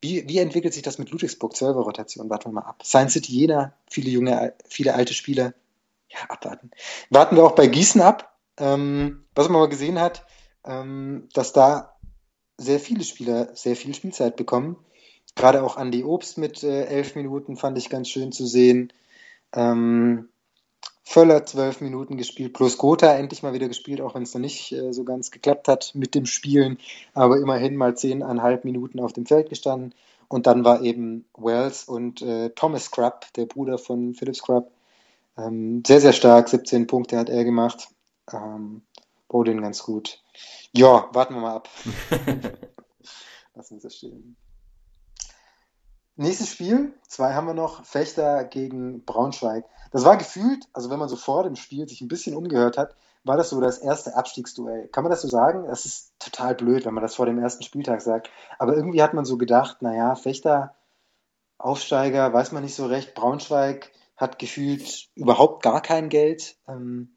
Wie, 0.00 0.28
wie 0.28 0.38
entwickelt 0.38 0.74
sich 0.74 0.82
das 0.82 0.98
mit 0.98 1.10
Ludwigsburg? 1.10 1.54
12er 1.54 1.82
Rotation, 1.82 2.30
warten 2.30 2.50
wir 2.50 2.60
mal 2.60 2.68
ab. 2.68 2.82
Science 2.84 3.14
City 3.14 3.32
Jena, 3.32 3.72
viele 3.88 4.10
junge, 4.10 4.54
viele 4.68 4.94
alte 4.94 5.14
Spieler. 5.14 5.54
Ja, 6.08 6.20
abwarten. 6.28 6.70
Warten 7.10 7.36
wir 7.36 7.44
auch 7.44 7.54
bei 7.54 7.66
Gießen 7.66 8.00
ab. 8.00 8.36
Ähm, 8.58 9.26
was 9.34 9.48
man 9.48 9.60
mal 9.60 9.68
gesehen 9.68 10.00
hat, 10.00 10.24
ähm, 10.64 11.28
dass 11.34 11.52
da 11.52 11.96
sehr 12.58 12.80
viele 12.80 13.04
Spieler 13.04 13.54
sehr 13.54 13.76
viel 13.76 13.94
Spielzeit 13.94 14.36
bekommen. 14.36 14.76
Gerade 15.34 15.62
auch 15.62 15.76
Andy 15.76 16.04
Obst 16.04 16.38
mit 16.38 16.62
äh, 16.62 16.84
elf 16.84 17.14
Minuten 17.14 17.56
fand 17.56 17.76
ich 17.76 17.90
ganz 17.90 18.08
schön 18.08 18.32
zu 18.32 18.46
sehen. 18.46 18.92
Ähm, 19.52 20.30
Völler 21.08 21.46
zwölf 21.46 21.80
Minuten 21.80 22.16
gespielt, 22.16 22.52
plus 22.52 22.78
Gotha 22.78 23.14
endlich 23.14 23.44
mal 23.44 23.52
wieder 23.52 23.68
gespielt, 23.68 24.00
auch 24.00 24.16
wenn 24.16 24.24
es 24.24 24.34
noch 24.34 24.40
nicht 24.40 24.72
äh, 24.72 24.92
so 24.92 25.04
ganz 25.04 25.30
geklappt 25.30 25.68
hat 25.68 25.92
mit 25.94 26.16
dem 26.16 26.26
Spielen, 26.26 26.78
aber 27.14 27.38
immerhin 27.38 27.76
mal 27.76 27.96
zehneinhalb 27.96 28.64
Minuten 28.64 28.98
auf 28.98 29.12
dem 29.12 29.24
Feld 29.24 29.48
gestanden. 29.48 29.94
Und 30.26 30.48
dann 30.48 30.64
war 30.64 30.82
eben 30.82 31.24
Wells 31.36 31.84
und 31.84 32.22
äh, 32.22 32.50
Thomas 32.50 32.86
Scrubb, 32.86 33.32
der 33.36 33.46
Bruder 33.46 33.78
von 33.78 34.14
Philip 34.14 34.34
Scrubb, 34.34 34.72
ähm, 35.38 35.84
sehr, 35.86 36.00
sehr 36.00 36.12
stark. 36.12 36.48
17 36.48 36.88
Punkte 36.88 37.16
hat 37.16 37.30
er 37.30 37.44
gemacht. 37.44 37.86
Ähm, 38.32 38.82
Bowden 39.28 39.62
ganz 39.62 39.84
gut. 39.84 40.20
Ja, 40.72 41.08
warten 41.12 41.34
wir 41.34 41.40
mal 41.40 41.54
ab. 41.54 41.68
Lassen 43.54 43.76
wir 43.76 43.82
das 43.82 43.94
stehen. 43.94 44.36
Nächstes 46.16 46.50
Spiel, 46.50 46.94
zwei 47.06 47.34
haben 47.34 47.46
wir 47.46 47.54
noch, 47.54 47.84
Fechter 47.84 48.44
gegen 48.44 49.04
Braunschweig. 49.04 49.64
Das 49.90 50.04
war 50.04 50.16
gefühlt, 50.16 50.66
also 50.72 50.88
wenn 50.88 50.98
man 50.98 51.10
so 51.10 51.16
vor 51.16 51.44
dem 51.44 51.56
Spiel 51.56 51.86
sich 51.86 52.00
ein 52.00 52.08
bisschen 52.08 52.34
umgehört 52.34 52.78
hat, 52.78 52.96
war 53.22 53.36
das 53.36 53.50
so 53.50 53.60
das 53.60 53.78
erste 53.78 54.16
Abstiegsduell. 54.16 54.88
Kann 54.88 55.04
man 55.04 55.10
das 55.10 55.20
so 55.20 55.28
sagen? 55.28 55.66
Das 55.66 55.84
ist 55.84 56.12
total 56.18 56.54
blöd, 56.54 56.86
wenn 56.86 56.94
man 56.94 57.02
das 57.02 57.16
vor 57.16 57.26
dem 57.26 57.38
ersten 57.38 57.64
Spieltag 57.64 58.00
sagt. 58.00 58.30
Aber 58.58 58.74
irgendwie 58.74 59.02
hat 59.02 59.14
man 59.14 59.26
so 59.26 59.36
gedacht, 59.36 59.82
naja, 59.82 60.14
Fechter, 60.14 60.74
Aufsteiger, 61.58 62.32
weiß 62.32 62.52
man 62.52 62.62
nicht 62.62 62.74
so 62.74 62.86
recht. 62.86 63.14
Braunschweig 63.14 63.90
hat 64.16 64.38
gefühlt 64.38 65.08
überhaupt 65.16 65.62
gar 65.62 65.82
kein 65.82 66.08
Geld. 66.08 66.56
Ähm, 66.66 67.16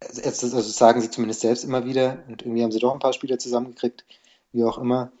also, 0.00 0.22
also 0.54 0.60
sagen 0.60 1.00
sie 1.00 1.10
zumindest 1.10 1.40
selbst 1.40 1.64
immer 1.64 1.86
wieder. 1.86 2.24
Und 2.28 2.42
irgendwie 2.42 2.62
haben 2.62 2.72
sie 2.72 2.80
doch 2.80 2.92
ein 2.92 2.98
paar 2.98 3.14
Spieler 3.14 3.38
zusammengekriegt, 3.38 4.04
wie 4.52 4.64
auch 4.64 4.76
immer. 4.76 5.12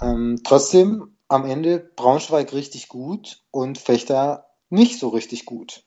Ähm, 0.00 0.40
trotzdem 0.44 1.16
am 1.30 1.44
Ende 1.44 1.78
Braunschweig 1.78 2.52
richtig 2.52 2.88
gut 2.88 3.42
und 3.50 3.78
Fechter 3.78 4.46
nicht 4.68 4.98
so 4.98 5.08
richtig 5.08 5.46
gut. 5.46 5.84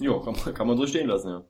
Jo, 0.00 0.20
kann 0.20 0.36
man, 0.36 0.54
kann 0.54 0.66
man 0.66 0.76
so 0.76 0.86
stehen 0.86 1.08
lassen, 1.08 1.28
ja. 1.28 1.44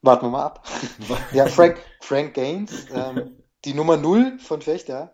Warten 0.00 0.26
wir 0.26 0.30
mal 0.30 0.44
ab. 0.44 0.66
ja, 1.32 1.46
Frank, 1.46 1.80
Frank 2.00 2.34
Gaines, 2.34 2.86
ähm, 2.94 3.36
die 3.64 3.74
Nummer 3.74 3.96
0 3.96 4.38
von 4.38 4.62
Fechter. 4.62 5.12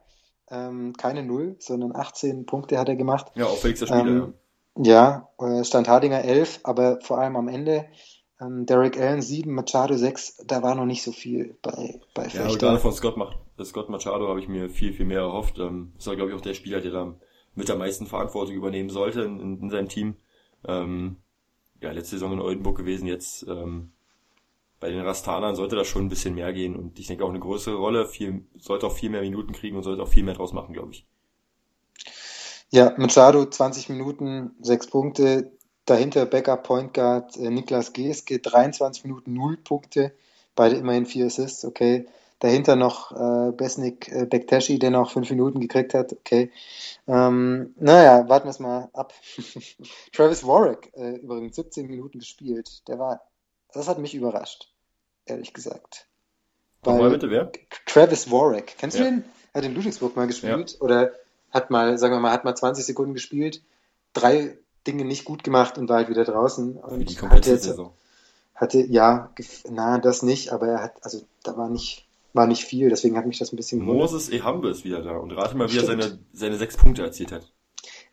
Ähm, 0.48 0.94
keine 0.96 1.22
0, 1.22 1.56
sondern 1.60 1.94
18 1.94 2.46
Punkte 2.46 2.78
hat 2.78 2.88
er 2.88 2.96
gemacht. 2.96 3.30
Ja, 3.34 3.46
auffälligster 3.46 3.86
Spieler, 3.86 4.06
Ähm, 4.06 4.34
Ja, 4.76 5.28
äh, 5.38 5.64
Stand 5.64 5.88
Hardinger 5.88 6.24
11, 6.24 6.60
aber 6.64 7.00
vor 7.02 7.18
allem 7.18 7.36
am 7.36 7.46
Ende 7.48 7.86
ähm, 8.40 8.66
Derek 8.66 8.98
Allen 8.98 9.22
7, 9.22 9.52
Machado 9.52 9.96
6, 9.96 10.44
da 10.46 10.62
war 10.62 10.74
noch 10.74 10.86
nicht 10.86 11.02
so 11.02 11.12
viel 11.12 11.56
bei, 11.62 12.00
bei 12.14 12.26
ja. 12.26 12.34
Ja, 12.34 12.40
aber 12.40 12.50
Fechter. 12.50 12.66
gerade 12.66 12.78
von 12.80 12.92
Scott, 12.92 13.16
Mach 13.60 13.66
Scott 13.66 13.90
Machado 13.90 14.28
habe 14.28 14.40
ich 14.40 14.48
mir 14.48 14.70
viel, 14.70 14.94
viel 14.94 15.04
mehr 15.04 15.20
erhofft. 15.20 15.58
Ähm, 15.58 15.92
ist 15.98 16.06
ja, 16.06 16.14
glaube 16.14 16.30
ich, 16.30 16.36
auch 16.36 16.40
der 16.40 16.54
Spieler, 16.54 16.80
der 16.80 16.92
da 16.92 17.14
mit 17.54 17.68
der 17.68 17.76
meisten 17.76 18.06
Verantwortung 18.06 18.54
übernehmen 18.54 18.88
sollte 18.88 19.20
in, 19.20 19.38
in, 19.38 19.60
in 19.60 19.70
seinem 19.70 19.88
Team. 19.88 20.16
Ähm, 20.66 21.16
ja, 21.82 21.92
letzte 21.92 22.16
Saison 22.16 22.32
in 22.32 22.40
Oldenburg 22.40 22.78
gewesen, 22.78 23.06
jetzt 23.06 23.46
ähm, 23.48 23.92
bei 24.80 24.90
den 24.90 25.00
Rastanern 25.00 25.56
sollte 25.56 25.76
das 25.76 25.88
schon 25.88 26.06
ein 26.06 26.08
bisschen 26.08 26.34
mehr 26.34 26.52
gehen 26.54 26.74
und 26.74 26.98
ich 26.98 27.06
denke 27.06 27.22
auch 27.24 27.28
eine 27.28 27.40
größere 27.40 27.74
Rolle, 27.74 28.06
viel, 28.06 28.46
sollte 28.58 28.86
auch 28.86 28.94
viel 28.94 29.10
mehr 29.10 29.20
Minuten 29.20 29.52
kriegen 29.52 29.76
und 29.76 29.82
sollte 29.82 30.02
auch 30.02 30.08
viel 30.08 30.24
mehr 30.24 30.34
draus 30.34 30.54
machen, 30.54 30.72
glaube 30.72 30.92
ich. 30.92 31.06
Ja, 32.70 32.94
Machado 32.96 33.44
20 33.44 33.90
Minuten, 33.90 34.52
6 34.60 34.86
Punkte. 34.86 35.52
Dahinter 35.84 36.24
Backup 36.24 36.62
Point 36.62 36.94
Guard 36.94 37.36
äh, 37.36 37.50
Niklas 37.50 37.92
Geske, 37.92 38.38
23 38.38 39.04
Minuten, 39.04 39.34
0 39.34 39.58
Punkte. 39.58 40.12
Beide 40.54 40.76
immerhin 40.76 41.04
4 41.04 41.26
Assists, 41.26 41.64
okay. 41.64 42.06
Dahinter 42.40 42.74
noch 42.76 43.12
äh, 43.12 43.52
Besnik 43.52 44.08
äh, 44.10 44.24
Bektashi, 44.26 44.78
der 44.78 44.90
noch 44.90 45.10
5 45.12 45.30
Minuten 45.30 45.60
gekriegt 45.60 45.94
hat, 45.94 46.12
okay. 46.12 46.50
Ähm, 47.06 47.74
naja, 47.78 48.28
warten 48.28 48.46
wir 48.46 48.50
es 48.50 48.58
mal 48.60 48.88
ab. 48.92 49.12
Travis 50.12 50.44
Warwick, 50.46 50.90
äh, 50.96 51.16
übrigens 51.16 51.56
17 51.56 51.86
Minuten 51.86 52.18
gespielt. 52.18 52.86
Der 52.88 52.98
war, 52.98 53.20
das 53.72 53.88
hat 53.88 53.98
mich 53.98 54.14
überrascht, 54.14 54.72
ehrlich 55.26 55.52
gesagt. 55.52 56.06
Nochmal 56.84 57.10
bitte, 57.10 57.30
wer? 57.30 57.52
Travis 57.86 58.30
Warwick, 58.30 58.74
kennst 58.78 58.98
Ja. 58.98 59.04
du 59.04 59.10
den? 59.10 59.24
Hat 59.52 59.64
in 59.64 59.74
Ludwigsburg 59.74 60.16
mal 60.16 60.26
gespielt 60.26 60.76
oder 60.80 61.12
hat 61.50 61.70
mal, 61.70 61.98
sagen 61.98 62.14
wir 62.14 62.20
mal, 62.20 62.30
hat 62.32 62.44
mal 62.44 62.54
20 62.54 62.84
Sekunden 62.84 63.14
gespielt. 63.14 63.62
drei 64.12 64.56
Dinge 64.86 65.04
nicht 65.04 65.24
gut 65.26 65.44
gemacht 65.44 65.76
und 65.76 65.88
war 65.88 65.98
halt 65.98 66.08
wieder 66.08 66.24
draußen. 66.24 66.76
Und 66.76 67.10
die 67.10 67.14
komplette 67.16 67.50
hatte, 67.52 67.62
Saison. 67.62 67.92
hatte, 68.54 68.80
ja, 68.80 69.30
na, 69.68 69.98
das 69.98 70.22
nicht, 70.22 70.52
aber 70.52 70.68
er 70.68 70.82
hat, 70.82 70.94
also 71.02 71.20
da 71.42 71.56
war 71.56 71.68
nicht, 71.68 72.06
war 72.32 72.46
nicht 72.46 72.64
viel, 72.64 72.88
deswegen 72.88 73.16
hat 73.16 73.26
mich 73.26 73.38
das 73.38 73.52
ein 73.52 73.56
bisschen 73.56 73.80
gewundert. 73.80 74.10
Moses 74.10 74.28
Ehambe 74.28 74.68
ist 74.70 74.84
wieder 74.84 75.02
da 75.02 75.16
und 75.16 75.32
rate 75.32 75.56
mal, 75.56 75.70
wie 75.72 75.76
er 75.78 75.82
Stimmt. 75.84 76.02
seine, 76.02 76.18
seine 76.32 76.56
sechs 76.56 76.76
Punkte 76.76 77.02
erzielt 77.02 77.32
hat. 77.32 77.52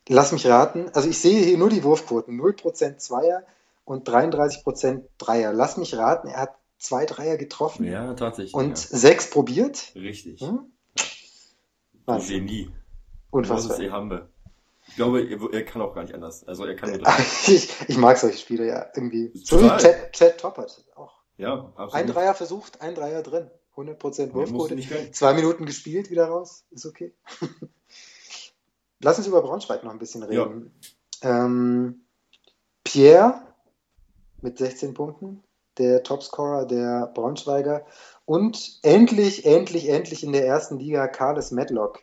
Lass 0.09 0.31
mich 0.31 0.45
raten, 0.47 0.89
also 0.93 1.09
ich 1.09 1.19
sehe 1.19 1.43
hier 1.43 1.57
nur 1.57 1.69
die 1.69 1.83
Wurfquoten, 1.83 2.39
0% 2.39 2.97
Zweier 2.97 3.43
und 3.85 4.07
33% 4.07 5.01
Dreier. 5.17 5.53
Lass 5.53 5.77
mich 5.77 5.95
raten, 5.95 6.27
er 6.29 6.41
hat 6.41 6.55
zwei 6.77 7.05
Dreier 7.05 7.37
getroffen 7.37 7.85
Ja, 7.85 8.13
tatsächlich. 8.13 8.53
und 8.53 8.77
sechs 8.77 9.29
probiert. 9.29 9.93
ja. 9.93 10.01
Richtig. 10.01 10.41
Hm? 10.41 10.71
Ein 10.95 12.01
Wahnsinn. 12.05 12.45
Genie. 12.47 12.69
Unfassbar. 13.31 13.77
Moses 13.77 13.79
Ehambe. 13.79 14.29
Ich 14.87 14.95
glaube, 14.95 15.21
er, 15.21 15.53
er 15.53 15.65
kann 15.65 15.81
auch 15.81 15.93
gar 15.93 16.03
nicht 16.03 16.13
anders. 16.15 16.47
Also 16.47 16.63
er 16.65 16.75
kann 16.75 17.01
Ich, 17.47 17.69
ich 17.89 17.97
mag 17.97 18.17
solche 18.17 18.37
Spiele 18.37 18.65
ja 18.65 18.85
irgendwie. 18.95 19.31
So 19.33 19.61
wie. 19.61 19.67
Chad, 19.67 20.13
Chad 20.13 20.37
Toppert 20.37 20.85
auch. 20.95 21.15
Ja, 21.37 21.71
absolut. 21.75 21.93
Ein 21.93 22.07
Dreier 22.07 22.33
versucht, 22.33 22.81
ein 22.81 22.95
Dreier 22.95 23.21
drin. 23.21 23.51
100% 23.77 24.33
Mehr 24.33 24.47
musst 24.47 24.71
du 24.71 24.77
Wurfquote. 24.77 25.11
Zwei 25.11 25.33
Minuten 25.33 25.65
gespielt, 25.65 26.09
wieder 26.09 26.25
raus. 26.25 26.65
Ist 26.71 26.85
okay. 26.85 27.13
Lass 28.99 29.19
uns 29.19 29.27
über 29.27 29.41
Braunschweig 29.41 29.83
noch 29.83 29.91
ein 29.91 29.99
bisschen 29.99 30.23
reden. 30.23 30.71
Ähm, 31.21 32.01
Pierre 32.83 33.41
mit 34.41 34.57
16 34.57 34.93
Punkten, 34.95 35.43
der 35.77 36.01
Topscorer 36.03 36.65
der 36.65 37.11
Braunschweiger. 37.13 37.85
Und 38.25 38.79
endlich, 38.81 39.45
endlich, 39.45 39.89
endlich 39.89 40.23
in 40.23 40.31
der 40.31 40.45
ersten 40.45 40.79
Liga 40.79 41.07
Carles 41.07 41.51
Medlock. 41.51 42.01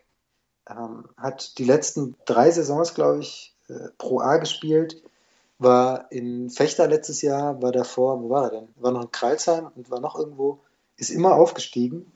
Ähm, 0.69 1.09
hat 1.17 1.59
die 1.59 1.65
letzten 1.65 2.17
drei 2.25 2.51
Saisons, 2.51 2.95
glaube 2.95 3.21
ich, 3.21 3.55
äh, 3.69 3.89
Pro 3.99 4.21
A 4.21 4.37
gespielt. 4.37 5.03
War 5.59 6.11
in 6.11 6.51
Fechter 6.51 6.87
letztes 6.89 7.23
Jahr, 7.23 7.61
war 7.63 7.73
davor, 7.73 8.23
wo 8.23 8.31
war 8.31 8.45
er 8.45 8.61
denn? 8.61 8.69
War 8.77 8.93
noch 8.93 9.03
in 9.03 9.11
Kreilsheim 9.11 9.71
und 9.75 9.91
war 9.91 10.01
noch 10.01 10.19
irgendwo, 10.19 10.61
ist 10.97 11.11
immer 11.11 11.35
aufgestiegen. 11.35 12.11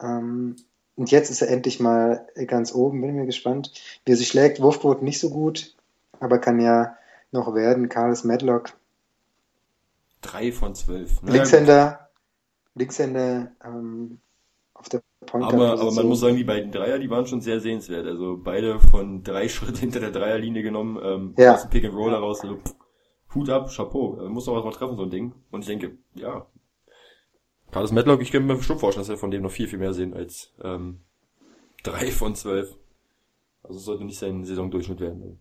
Ähm, 0.00 0.56
und 0.96 1.10
jetzt 1.10 1.30
ist 1.30 1.42
er 1.42 1.48
endlich 1.50 1.78
mal 1.80 2.26
ganz 2.46 2.74
oben. 2.74 3.00
Bin 3.00 3.14
mir 3.16 3.26
gespannt, 3.26 3.72
wie 4.04 4.12
er 4.12 4.16
sich 4.16 4.28
schlägt. 4.28 4.60
Wurfquote 4.62 5.04
nicht 5.04 5.20
so 5.20 5.30
gut, 5.30 5.74
aber 6.20 6.38
kann 6.38 6.58
ja 6.60 6.96
noch 7.32 7.54
werden. 7.54 7.88
Carlos 7.88 8.24
Medlock, 8.24 8.72
Drei 10.22 10.50
von 10.52 10.74
zwölf. 10.74 11.20
Na, 11.22 11.32
Linkshänder, 11.32 12.08
Linkshänder 12.74 13.52
ähm, 13.64 14.18
auf 14.74 14.88
der 14.88 15.02
Point 15.26 15.44
Aber, 15.44 15.72
aber 15.72 15.92
man 15.92 16.06
muss 16.08 16.20
sagen, 16.20 16.36
die 16.36 16.44
beiden 16.44 16.72
Dreier, 16.72 16.98
die 16.98 17.10
waren 17.10 17.26
schon 17.26 17.40
sehr 17.40 17.60
sehenswert. 17.60 18.06
Also 18.06 18.38
beide 18.42 18.80
von 18.80 19.22
drei 19.22 19.48
Schritt 19.50 19.78
hinter 19.78 20.00
der 20.00 20.10
Dreierlinie 20.10 20.62
genommen, 20.62 20.98
ähm, 21.02 21.34
Ja. 21.38 21.54
aus 21.54 21.62
dem 21.62 21.70
Pick 21.70 21.84
and 21.84 21.94
Roll 21.94 22.10
heraus. 22.10 22.40
Also, 22.40 22.58
Hut 23.34 23.50
ab, 23.50 23.70
Chapeau. 23.70 24.16
Muss 24.28 24.46
doch 24.46 24.56
was 24.56 24.64
mal 24.64 24.72
treffen, 24.72 24.96
so 24.96 25.02
ein 25.02 25.10
Ding. 25.10 25.32
Und 25.50 25.60
ich 25.60 25.66
denke, 25.66 25.98
ja. 26.14 26.46
Carlos 27.70 27.92
Medlock, 27.92 28.22
ich 28.22 28.30
könnte 28.30 28.48
mir 28.48 28.56
bestimmt 28.56 28.80
vorstellen, 28.80 29.02
dass 29.02 29.10
wir 29.10 29.18
von 29.18 29.30
dem 29.30 29.42
noch 29.42 29.50
viel, 29.50 29.68
viel 29.68 29.78
mehr 29.78 29.92
sehen 29.92 30.14
als 30.14 30.52
ähm, 30.62 31.00
drei 31.82 32.10
von 32.10 32.34
zwölf. 32.34 32.74
Also 33.62 33.78
es 33.78 33.84
sollte 33.84 34.04
nicht 34.04 34.18
sein 34.18 34.44
Saisondurchschnitt 34.44 35.00
werden. 35.00 35.40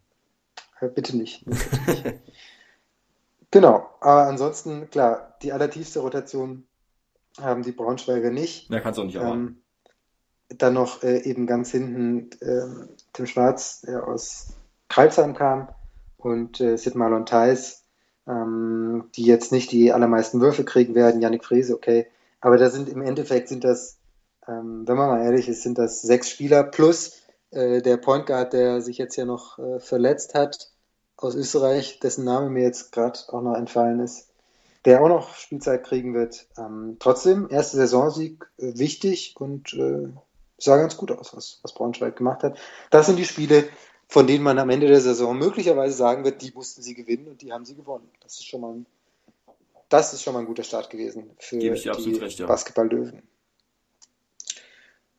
Äh, 0.80 0.90
Bitte 0.90 1.16
nicht. 1.16 1.46
Bitte 1.46 1.92
nicht. 1.92 2.04
genau, 3.52 3.90
aber 4.02 4.28
ansonsten, 4.28 4.90
klar, 4.90 5.38
die 5.42 5.52
allertiefste 5.52 6.00
Rotation 6.00 6.66
haben 7.40 7.64
die 7.64 7.72
Braunschweiger 7.72 8.32
nicht. 8.32 8.70
Na, 8.70 8.80
kannst 8.80 8.98
du 8.98 9.02
auch 9.02 9.06
nicht 9.06 9.16
erwarten. 9.16 9.62
Ähm, 10.50 10.58
dann 10.58 10.74
noch 10.74 11.04
äh, 11.04 11.20
eben 11.20 11.48
ganz 11.48 11.72
hinten 11.72 12.30
ähm, 12.42 12.90
Tim 13.14 13.26
Schwarz, 13.26 13.82
der 13.82 14.08
aus 14.08 14.54
Kreilsheim 14.90 15.34
kam, 15.34 15.70
und 16.18 16.60
äh, 16.60 16.78
Sid 16.78 16.96
Marlon 16.96 17.26
Theis, 17.26 17.84
ähm, 18.28 19.10
die 19.16 19.26
jetzt 19.26 19.52
nicht 19.52 19.72
die 19.72 19.94
allermeisten 19.94 20.42
Würfe 20.42 20.66
kriegen 20.66 20.96
werden. 20.96 21.22
Yannick 21.22 21.46
Frese, 21.46 21.76
okay. 21.76 22.08
Aber 22.46 22.58
da 22.58 22.70
sind 22.70 22.90
im 22.90 23.02
Endeffekt 23.02 23.48
sind 23.48 23.64
das, 23.64 23.98
ähm, 24.48 24.84
wenn 24.88 24.96
man 24.96 25.10
mal 25.10 25.26
ehrlich 25.26 25.50
ist, 25.50 25.64
sind 25.64 25.80
das 25.80 26.04
sechs 26.04 26.30
Spieler 26.30 26.64
plus 26.64 27.24
äh, 27.50 27.82
der 27.82 27.98
Point 27.98 28.28
Guard, 28.28 28.54
der 28.54 28.84
sich 28.84 29.00
jetzt 29.00 29.16
ja 29.16 29.26
noch 29.26 29.58
äh, 29.58 29.80
verletzt 29.80 30.36
hat 30.36 30.70
aus 31.18 31.34
Österreich, 31.34 32.00
dessen 32.02 32.24
Name 32.24 32.52
mir 32.52 32.62
jetzt 32.62 32.92
gerade 32.92 33.18
auch 33.30 33.42
noch 33.42 33.56
entfallen 33.56 34.00
ist, 34.00 34.28
der 34.86 35.02
auch 35.02 35.08
noch 35.08 35.34
Spielzeit 35.34 35.84
kriegen 35.84 36.14
wird. 36.14 36.46
Ähm, 36.56 36.98
trotzdem, 37.00 37.50
erster 37.50 37.78
Saisonsieg 37.78 38.46
äh, 38.60 38.78
wichtig 38.78 39.34
und 39.40 39.74
äh, 39.74 40.10
sah 40.60 40.78
ganz 40.78 40.98
gut 40.98 41.12
aus, 41.14 41.36
was, 41.36 41.62
was 41.64 41.74
Braunschweig 41.74 42.16
gemacht 42.16 42.44
hat. 42.44 42.60
Das 42.92 43.08
sind 43.08 43.18
die 43.18 43.26
Spiele, 43.26 43.64
von 44.08 44.28
denen 44.28 44.44
man 44.44 44.60
am 44.60 44.70
Ende 44.70 44.86
der 44.86 45.02
Saison 45.02 45.36
möglicherweise 45.36 45.98
sagen 45.98 46.24
wird, 46.24 46.44
die 46.44 46.52
mussten 46.54 46.84
sie 46.84 46.94
gewinnen 46.94 47.28
und 47.28 47.42
die 47.42 47.52
haben 47.52 47.66
sie 47.66 47.76
gewonnen. 47.76 48.08
Das 48.22 48.34
ist 48.34 48.46
schon 48.46 48.62
mal 48.62 48.72
ein, 48.72 48.86
das 49.90 50.14
ist 50.14 50.24
schon 50.24 50.34
mal 50.34 50.40
ein 50.40 50.46
guter 50.46 50.64
Start 50.64 50.90
gewesen 50.90 51.32
für 51.40 51.58
die 51.58 51.70
recht, 51.70 52.40
ja. 52.40 52.48
Basketball-Löwen. 52.48 53.24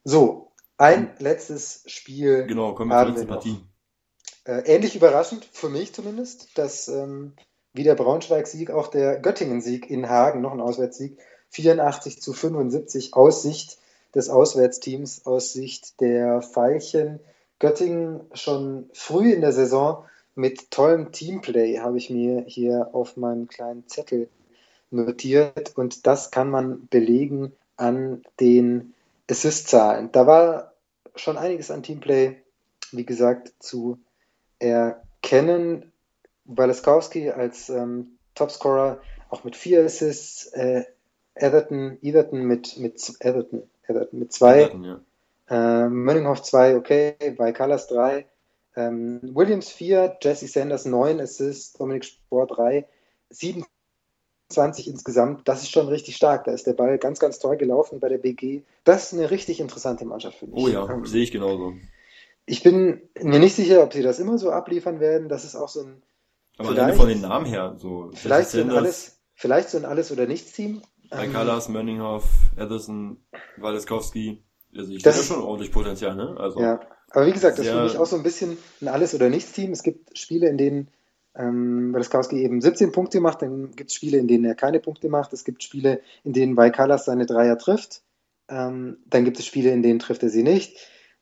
So, 0.05 0.53
ein 0.77 1.15
letztes 1.19 1.83
Spiel 1.87 2.47
Genau, 2.47 2.75
kommen 2.75 2.91
wir 2.91 2.99
zur 3.03 3.09
letzten. 3.13 3.29
Partie. 3.29 3.61
äh, 4.45 4.75
ähnlich 4.75 4.95
überraschend, 4.95 5.49
für 5.53 5.69
mich 5.69 5.95
zumindest, 5.95 6.57
dass 6.59 6.89
ähm, 6.89 7.35
wie 7.73 7.83
der 7.83 7.95
Braunschweig-Sieg 7.95 8.71
auch 8.71 8.89
der 8.89 9.19
Göttingen-Sieg 9.21 9.91
in 9.91 10.09
Hagen, 10.09 10.41
noch 10.41 10.53
ein 10.53 10.61
Auswärtssieg, 10.61 11.19
84 11.51 12.21
zu 12.21 12.33
75 12.33 13.15
aus 13.15 13.43
Sicht 13.43 13.79
des 14.15 14.29
Auswärtsteams, 14.31 15.27
aus 15.27 15.53
Sicht 15.53 16.01
der 16.01 16.43
Veilchen. 16.43 17.21
Göttingen 17.59 18.21
schon 18.35 18.91
früh 18.93 19.33
in 19.33 19.41
der 19.41 19.53
Saison 19.53 20.05
mit 20.35 20.71
tollem 20.71 21.13
Teamplay 21.13 21.79
habe 21.79 21.97
ich 21.97 22.11
mir 22.11 22.45
hier 22.47 22.91
auf 22.93 23.17
meinem 23.17 23.49
kleinen 23.49 23.89
Zettel 23.89 24.29
notiert 24.91 25.77
und 25.77 26.07
das 26.07 26.31
kann 26.31 26.51
man 26.51 26.87
belegen 26.89 27.53
an 27.77 28.23
den 28.41 28.95
Assist-Zahlen. 29.31 30.13
Da 30.13 30.27
war 30.27 30.73
schon 31.15 31.37
einiges 31.37 31.71
an 31.71 31.83
Teamplay, 31.83 32.37
wie 32.93 33.05
gesagt, 33.05 33.53
zu 33.59 33.99
erkennen. 34.59 35.93
Waleskowski 36.45 37.31
als 37.31 37.69
ähm, 37.69 38.19
Topscorer 38.35 39.01
auch 39.31 39.43
mit 39.45 39.57
vier 39.57 39.85
Assists, 39.85 40.47
äh, 40.53 40.85
Etherton, 41.35 41.99
Etherton 42.03 42.43
mit, 42.43 42.77
mit 42.79 43.03
Etherton, 43.21 43.65
Etherton 43.83 44.19
mit 44.21 44.33
zwei, 44.33 44.71
ja. 44.71 45.01
äh, 45.49 45.89
Mönninghoff 45.89 46.43
zwei, 46.43 46.77
okay, 46.77 47.17
Vaikalas 47.37 47.89
drei, 47.89 48.27
ähm, 48.77 49.21
Williams 49.35 49.69
vier, 49.69 50.17
Jesse 50.23 50.47
Sanders 50.47 50.85
neun 50.85 51.21
Assists, 51.21 51.73
Dominik 51.73 52.05
Spohr 52.05 52.47
drei, 52.47 52.87
27 54.49 54.89
insgesamt, 54.89 55.49
das 55.49 55.63
ist 55.63 55.71
schon 55.71 55.89
richtig 55.89 56.17
stark. 56.17 56.45
Da 56.45 56.53
ist 56.53 56.67
der 56.67 56.73
Ball 56.75 56.99
ganz, 56.99 57.19
ganz 57.19 57.39
toll 57.39 57.57
gelaufen 57.57 58.01
bei 58.01 58.09
der 58.09 58.19
BG. 58.19 58.63
Das 58.85 59.05
ist 59.13 59.19
eine 59.19 59.31
richtig 59.31 59.61
interessante 59.61 60.05
Mannschaft, 60.05 60.39
finde 60.39 60.57
ich. 60.57 60.65
Oh 60.65 60.69
ja, 60.69 60.89
Ähm, 60.89 61.05
sehe 61.05 61.23
ich 61.23 61.33
genauso. 61.33 61.75
ich 62.47 62.63
bin 62.63 63.03
mir 63.21 63.41
nicht 63.41 63.57
sicher, 63.57 63.83
ob 63.83 63.93
sie 63.93 64.03
das 64.03 64.19
immer 64.19 64.39
so 64.39 64.51
abliefern 64.51 65.01
werden. 65.01 65.29
Das 65.29 65.45
ist 65.45 65.57
auch 65.57 65.69
so 65.69 65.81
ein, 65.83 66.03
Aber 66.59 66.71
alleine 66.71 66.95
von 66.95 67.09
den 67.09 67.21
Namen 67.21 67.47
her, 67.47 67.75
so. 67.79 68.11
vielleicht 68.15 68.51
so 68.51 68.61
ein 68.61 68.71
alles, 68.71 69.19
vielleicht 69.35 69.69
so 69.71 69.79
ein 69.79 69.85
alles 69.85 70.13
oder 70.13 70.27
nichts 70.27 70.53
Team. 70.53 70.83
Ähm, 71.11 71.19
Alcalas, 71.19 71.69
Mönninghoff, 71.69 72.25
Ederson, 72.57 73.19
Waleskowski. 73.57 74.43
Also 74.77 74.93
ich 74.93 75.03
Das 75.03 75.19
ist- 75.19 75.27
schon 75.29 75.43
ordentlich 75.43 75.73
Potenzial, 75.73 76.15
ne? 76.15 76.37
Also, 76.39 76.61
Ja, 76.61 76.81
aber 77.11 77.27
wie 77.27 77.33
gesagt, 77.33 77.59
das 77.59 77.67
für 77.67 77.83
mich 77.83 77.97
auch 77.99 78.07
so 78.07 78.17
ein 78.17 78.23
bisschen 78.23 78.59
ein 78.81 78.89
alles 78.89 79.15
oder 79.15 79.29
nichts 79.29 79.53
Team. 79.53 79.73
Es 79.73 79.83
gibt 79.83 80.17
Spiele, 80.19 80.49
in 80.49 80.59
denen 80.59 80.89
ähm, 81.37 81.93
Waleskowski 81.93 82.43
eben 82.43 82.61
17 82.61 82.93
Punkte 82.93 83.21
macht, 83.21 83.43
dann 83.43 83.73
gibt 83.73 83.91
es 83.91 83.97
Spiele, 83.97 84.19
in 84.19 84.29
denen 84.29 84.45
er 84.45 84.55
keine 84.55 84.81
Punkte 84.81 85.09
macht. 85.09 85.33
Es 85.33 85.45
gibt 85.45 85.63
Spiele, 85.63 86.01
in 86.25 86.33
denen 86.33 86.57
Vaikalas 86.57 87.05
seine 87.05 87.27
Dreier 87.27 87.59
trifft. 87.59 88.03
Ähm, 88.49 88.99
dann 89.07 89.25
gibt 89.25 89.39
es 89.39 89.47
Spiele, 89.47 89.71
in 89.71 89.83
denen 89.83 89.99
trifft 89.99 90.23
er 90.23 90.31
sie 90.31 90.43
nicht. 90.43 90.77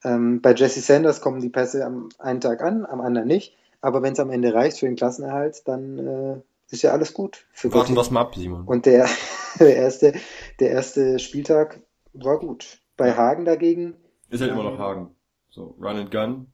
Ähm, 0.04 0.40
bei 0.40 0.54
Jesse 0.54 0.80
Sanders 0.80 1.20
kommen 1.20 1.40
die 1.40 1.48
Pässe 1.48 1.84
am 1.84 2.10
einen 2.18 2.40
Tag 2.40 2.62
an, 2.62 2.84
am 2.84 3.00
anderen 3.00 3.28
nicht. 3.28 3.56
Aber 3.80 4.02
wenn 4.02 4.12
es 4.12 4.20
am 4.20 4.30
Ende 4.30 4.54
reicht 4.54 4.78
für 4.78 4.86
den 4.86 4.96
Klassenerhalt, 4.96 5.66
dann 5.66 5.98
äh, 5.98 6.40
ist 6.70 6.82
ja 6.82 6.92
alles 6.92 7.14
gut 7.14 7.46
für 7.52 7.72
warten 7.72 7.94
wir 7.94 8.00
es 8.00 8.10
mal 8.10 8.22
ab, 8.22 8.34
Simon. 8.34 8.64
Und 8.64 8.86
der, 8.86 9.08
der, 9.58 9.76
erste, 9.76 10.14
der 10.60 10.70
erste 10.70 11.18
Spieltag 11.18 11.80
war 12.12 12.38
gut. 12.38 12.78
Bei 12.96 13.14
Hagen 13.14 13.44
dagegen, 13.44 13.94
Ist 14.28 14.40
halt 14.40 14.52
immer 14.52 14.62
noch 14.62 14.78
Hagen. 14.78 15.10
So, 15.50 15.76
Run 15.80 15.96
and 15.96 16.10
Gun. 16.10 16.46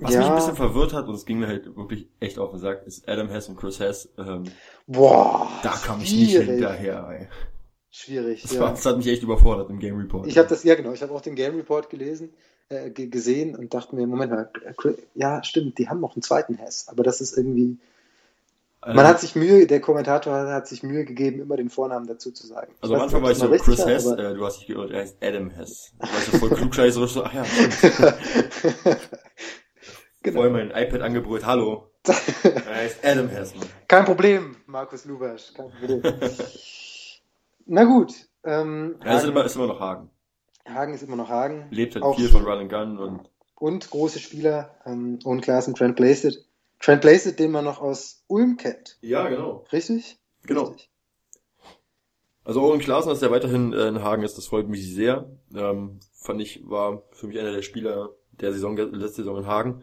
Was 0.00 0.10
mich 0.10 0.20
ein 0.20 0.28
ja, 0.28 0.34
bisschen 0.34 0.56
verwirrt 0.56 0.92
hat, 0.92 1.08
und 1.08 1.14
es 1.14 1.24
ging 1.26 1.38
mir 1.40 1.48
halt 1.48 1.76
wirklich 1.76 2.08
echt 2.20 2.38
auf 2.38 2.50
den 2.50 2.60
Sack, 2.60 2.86
ist 2.86 3.08
Adam 3.08 3.28
Hess 3.28 3.48
und 3.48 3.56
Chris 3.56 3.80
Hess. 3.80 4.08
Ähm, 4.16 4.44
boah, 4.86 5.48
da 5.62 5.70
kam 5.72 6.00
ich 6.00 6.14
nicht 6.14 6.36
hinterher, 6.36 7.08
ey. 7.10 7.28
Schwierig, 7.90 8.42
Das, 8.42 8.52
ja. 8.52 8.60
war, 8.60 8.70
das 8.70 8.84
hat 8.86 8.96
mich 8.98 9.06
echt 9.08 9.22
überfordert 9.22 9.70
im 9.70 9.78
Game 9.78 9.96
Report. 9.98 10.26
Ich 10.26 10.38
habe 10.38 10.48
das, 10.48 10.62
ja 10.62 10.74
genau, 10.74 10.92
ich 10.92 11.02
habe 11.02 11.12
auch 11.12 11.20
den 11.22 11.34
Game 11.34 11.56
Report 11.56 11.90
gelesen, 11.90 12.32
äh, 12.68 12.90
ge- 12.90 13.06
gesehen 13.08 13.56
und 13.56 13.72
dachte 13.74 13.96
mir, 13.96 14.06
Moment 14.06 14.30
mal, 14.30 14.50
äh, 14.64 14.92
ja, 15.14 15.42
stimmt, 15.42 15.78
die 15.78 15.88
haben 15.88 16.00
noch 16.00 16.14
einen 16.14 16.22
zweiten 16.22 16.54
Hess, 16.54 16.86
aber 16.88 17.02
das 17.02 17.20
ist 17.20 17.36
irgendwie, 17.36 17.78
man 18.86 19.06
hat 19.06 19.20
sich 19.20 19.34
Mühe, 19.34 19.66
der 19.66 19.80
Kommentator 19.80 20.32
hat 20.52 20.68
sich 20.68 20.82
Mühe 20.84 21.04
gegeben, 21.04 21.40
immer 21.40 21.56
den 21.56 21.68
Vornamen 21.70 22.06
dazu 22.06 22.30
zu 22.30 22.46
sagen. 22.46 22.72
also 22.80 22.94
am 22.94 23.00
Anfang 23.00 23.22
war 23.22 23.32
ich 23.32 23.38
so, 23.38 23.48
Chris 23.50 23.84
Hess, 23.84 24.06
war, 24.06 24.18
äh, 24.18 24.34
du 24.34 24.44
hast 24.46 24.60
dich 24.60 24.68
geirrt, 24.68 24.90
er 24.92 25.00
heißt 25.00 25.16
Adam 25.20 25.50
Hess. 25.50 25.92
Du 25.98 26.06
warst 26.06 26.30
so 26.30 26.38
voll 26.38 26.50
klugscheißerisch, 26.50 27.10
so, 27.12 27.24
ach 27.24 27.34
ja, 27.34 27.44
genau. 30.22 30.50
mein 30.50 30.70
iPad 30.70 31.02
angebrüllt, 31.02 31.46
hallo. 31.46 31.90
er 32.42 32.74
heißt 32.74 33.04
Adam 33.04 33.28
Hessmann. 33.28 33.68
Kein 33.86 34.04
Problem, 34.04 34.56
Markus 34.66 35.04
Lubasch, 35.04 35.52
kein 35.54 35.70
Problem. 35.70 36.02
Na 37.66 37.84
gut. 37.84 38.14
Ähm, 38.44 38.96
ja, 39.04 39.18
ist 39.18 39.24
immer, 39.24 39.44
ist 39.44 39.56
immer 39.56 39.66
noch 39.66 39.80
Hagen. 39.80 40.10
Hagen 40.66 40.94
ist 40.94 41.02
immer 41.02 41.16
noch 41.16 41.28
Hagen. 41.28 41.68
Lebt 41.70 41.94
halt 41.94 42.04
auch 42.04 42.16
viel 42.16 42.28
von 42.28 42.44
Run 42.44 42.58
and 42.60 42.70
Gun 42.70 42.98
und. 42.98 43.30
Und 43.56 43.90
große 43.90 44.20
Spieler, 44.20 44.76
ähm, 44.86 45.18
Owen 45.24 45.40
Klaassen, 45.40 45.74
Trent 45.74 45.96
Blazed. 45.96 46.46
Trent 46.80 47.00
Blazed, 47.00 47.38
den 47.38 47.50
man 47.50 47.64
noch 47.64 47.80
aus 47.80 48.22
Ulm 48.28 48.56
kennt. 48.56 48.98
Ja, 49.00 49.28
genau. 49.28 49.66
Richtig? 49.72 50.18
Genau. 50.44 50.66
Richtig. 50.66 50.90
Also 52.44 52.62
Owen 52.62 52.78
Klaassen, 52.78 53.10
dass 53.10 53.20
der 53.20 53.30
weiterhin 53.30 53.72
äh, 53.72 53.88
in 53.88 54.02
Hagen 54.02 54.22
ist, 54.22 54.38
das 54.38 54.46
freut 54.46 54.68
mich 54.68 54.94
sehr. 54.94 55.28
Ähm, 55.54 55.98
fand 56.14 56.40
ich, 56.40 56.62
war 56.66 57.02
für 57.10 57.26
mich 57.26 57.38
einer 57.38 57.52
der 57.52 57.62
Spieler 57.62 58.10
der 58.30 58.52
Saison, 58.52 58.76
letzte 58.76 59.22
Saison 59.22 59.38
in 59.38 59.46
Hagen. 59.46 59.82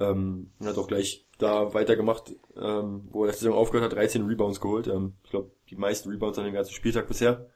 Ähm, 0.00 0.52
hat 0.64 0.78
auch 0.78 0.88
gleich 0.88 1.26
da 1.38 1.74
weitergemacht, 1.74 2.34
ähm, 2.56 3.08
wo 3.10 3.24
er 3.24 3.28
letzte 3.28 3.44
Saison 3.44 3.58
aufgehört 3.58 3.90
hat, 3.90 3.98
13 3.98 4.24
Rebounds 4.26 4.60
geholt. 4.60 4.86
Ähm, 4.86 5.14
ich 5.24 5.30
glaube, 5.30 5.50
die 5.68 5.76
meisten 5.76 6.08
Rebounds 6.08 6.38
an 6.38 6.44
dem 6.44 6.54
ganzen 6.54 6.72
Spieltag 6.72 7.08
bisher. 7.08 7.46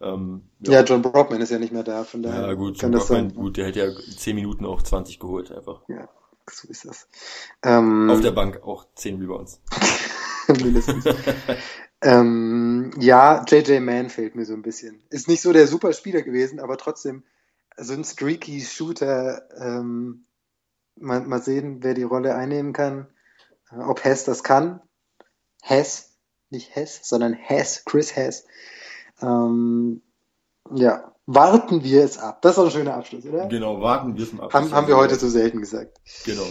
Ähm, 0.00 0.48
ja. 0.60 0.74
ja, 0.74 0.82
John 0.82 1.02
Brockman 1.02 1.42
ist 1.42 1.50
ja 1.50 1.58
nicht 1.58 1.72
mehr 1.72 1.82
da, 1.82 2.04
von 2.04 2.22
daher. 2.22 2.46
Ja, 2.46 2.54
gut, 2.54 2.80
John 2.80 2.92
Brockman, 2.92 3.34
gut, 3.34 3.58
der 3.58 3.66
hätte 3.66 3.80
ja 3.80 3.92
10 3.92 4.34
Minuten 4.34 4.64
auch 4.64 4.82
20 4.82 5.18
geholt, 5.18 5.52
einfach. 5.52 5.82
Ja, 5.88 6.08
so 6.50 6.68
ist 6.68 6.86
das. 6.86 7.06
Ähm, 7.62 8.08
Auf 8.08 8.22
der 8.22 8.30
Bank 8.30 8.62
auch 8.62 8.86
10 8.94 9.20
Rebounds. 9.20 9.60
Mindestens. 10.48 11.04
ähm, 12.02 12.92
ja, 12.98 13.44
JJ 13.46 13.80
Mann 13.80 14.08
fehlt 14.08 14.34
mir 14.34 14.46
so 14.46 14.54
ein 14.54 14.62
bisschen. 14.62 15.02
Ist 15.10 15.28
nicht 15.28 15.42
so 15.42 15.52
der 15.52 15.66
super 15.66 15.92
Spieler 15.92 16.22
gewesen, 16.22 16.60
aber 16.60 16.78
trotzdem 16.78 17.24
so 17.76 17.92
ein 17.92 18.04
streaky 18.04 18.62
Shooter. 18.62 19.42
Ähm, 19.58 20.24
mal, 21.00 21.20
mal 21.20 21.42
sehen, 21.42 21.82
wer 21.82 21.94
die 21.94 22.02
Rolle 22.02 22.34
einnehmen 22.34 22.72
kann. 22.72 23.08
Äh, 23.70 23.80
ob 23.80 24.04
Hess 24.04 24.24
das 24.24 24.42
kann. 24.42 24.80
Hess, 25.62 26.16
nicht 26.50 26.74
Hess, 26.74 27.00
sondern 27.02 27.32
Hess, 27.32 27.84
Chris 27.84 28.14
Hess. 28.14 28.46
Ähm, 29.20 30.02
ja, 30.72 31.14
warten 31.26 31.84
wir 31.84 32.04
es 32.04 32.18
ab. 32.18 32.42
Das 32.42 32.52
ist 32.52 32.58
auch 32.58 32.64
ein 32.66 32.70
schöner 32.70 32.94
Abschluss, 32.94 33.24
oder? 33.24 33.46
Genau, 33.46 33.80
warten 33.80 34.16
wir 34.16 34.24
es 34.24 34.38
ab. 34.38 34.52
Haben, 34.52 34.72
haben 34.72 34.88
wir 34.88 34.96
heute 34.96 35.16
so 35.16 35.28
selten 35.28 35.60
gesagt. 35.60 35.98
Genau. 36.24 36.46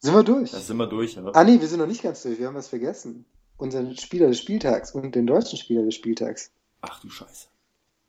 Sind 0.00 0.14
wir 0.14 0.22
durch? 0.22 0.50
Das 0.50 0.66
sind 0.66 0.76
wir 0.76 0.86
durch, 0.86 1.14
ja. 1.14 1.24
Ah 1.32 1.44
nee, 1.44 1.60
wir 1.60 1.68
sind 1.68 1.78
noch 1.78 1.86
nicht 1.86 2.02
ganz 2.02 2.22
durch. 2.22 2.38
Wir 2.38 2.46
haben 2.46 2.54
was 2.54 2.68
vergessen. 2.68 3.24
Unseren 3.56 3.96
Spieler 3.96 4.28
des 4.28 4.38
Spieltags 4.38 4.92
und 4.92 5.14
den 5.14 5.26
deutschen 5.26 5.58
Spieler 5.58 5.82
des 5.82 5.94
Spieltags. 5.94 6.50
Ach 6.82 7.00
du 7.00 7.08
Scheiße. 7.08 7.46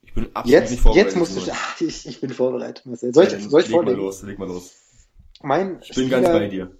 Ich 0.05 0.13
bin 0.13 0.27
absolut 0.33 0.61
jetzt, 0.61 0.71
nicht 0.71 0.81
vorbereitet. 0.81 1.07
Jetzt 1.07 1.17
musst 1.17 1.47
du, 1.47 1.51
ach, 1.51 1.81
ich, 1.81 2.07
ich 2.07 2.21
bin 2.21 2.29
vorbereitet, 2.31 2.85
Marcel. 2.85 3.13
Soll 3.13 3.25
ich, 3.25 3.31
ja, 3.33 3.39
soll 3.39 3.61
ich 3.61 3.67
leg 3.67 3.75
vorlegen? 3.75 3.97
mal 3.97 4.05
los, 4.05 4.21
leg 4.23 4.39
mal 4.39 4.47
los. 4.47 4.71
Mein 5.41 5.79
ich 5.81 5.89
bin 5.89 6.05
Spieler 6.05 6.21
ganz 6.21 6.27
bei 6.27 6.47
dir. 6.47 6.71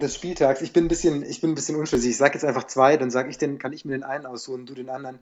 Des 0.00 0.14
Spieltags. 0.14 0.60
Ich 0.60 0.72
bin 0.72 0.86
ein 0.86 0.88
bisschen, 0.88 1.22
ich 1.22 1.40
bin 1.40 1.50
ein 1.50 1.54
bisschen 1.54 1.76
unschlüssig. 1.76 2.10
Ich 2.10 2.16
sage 2.16 2.34
jetzt 2.34 2.44
einfach 2.44 2.66
zwei, 2.66 2.96
dann 2.96 3.10
sage 3.10 3.30
ich 3.30 3.38
den, 3.38 3.58
kann 3.58 3.72
ich 3.72 3.84
mir 3.84 3.92
den 3.92 4.02
einen 4.02 4.26
aussuchen, 4.26 4.66
du 4.66 4.74
den 4.74 4.88
anderen. 4.88 5.18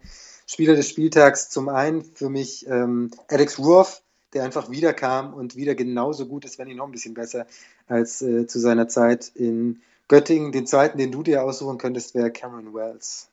Spieler 0.47 0.75
des 0.75 0.89
Spieltags 0.89 1.51
zum 1.51 1.69
einen 1.69 2.05
für 2.05 2.31
mich 2.31 2.67
ähm, 2.67 3.11
Alex 3.29 3.59
Ruoff, 3.59 4.03
der 4.33 4.45
einfach 4.45 4.71
wiederkam 4.71 5.35
und 5.35 5.57
wieder 5.57 5.75
genauso 5.75 6.27
gut 6.27 6.45
ist, 6.45 6.59
wenn 6.59 6.69
nicht 6.69 6.77
noch 6.77 6.87
ein 6.87 6.93
bisschen 6.93 7.15
besser 7.15 7.47
als 7.87 8.23
äh, 8.23 8.47
zu 8.47 8.61
seiner 8.61 8.89
Zeit 8.89 9.31
in 9.35 9.83
Göttingen. 10.09 10.53
Den 10.53 10.67
zweiten, 10.67 10.97
den 10.97 11.13
du 11.13 11.23
dir 11.23 11.43
aussuchen 11.43 11.79
könntest, 11.79 12.15
wäre 12.15 12.31
Cameron 12.31 12.73
Wells. 12.73 13.29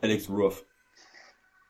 Alex 0.00 0.28
Ruoff. 0.28 0.64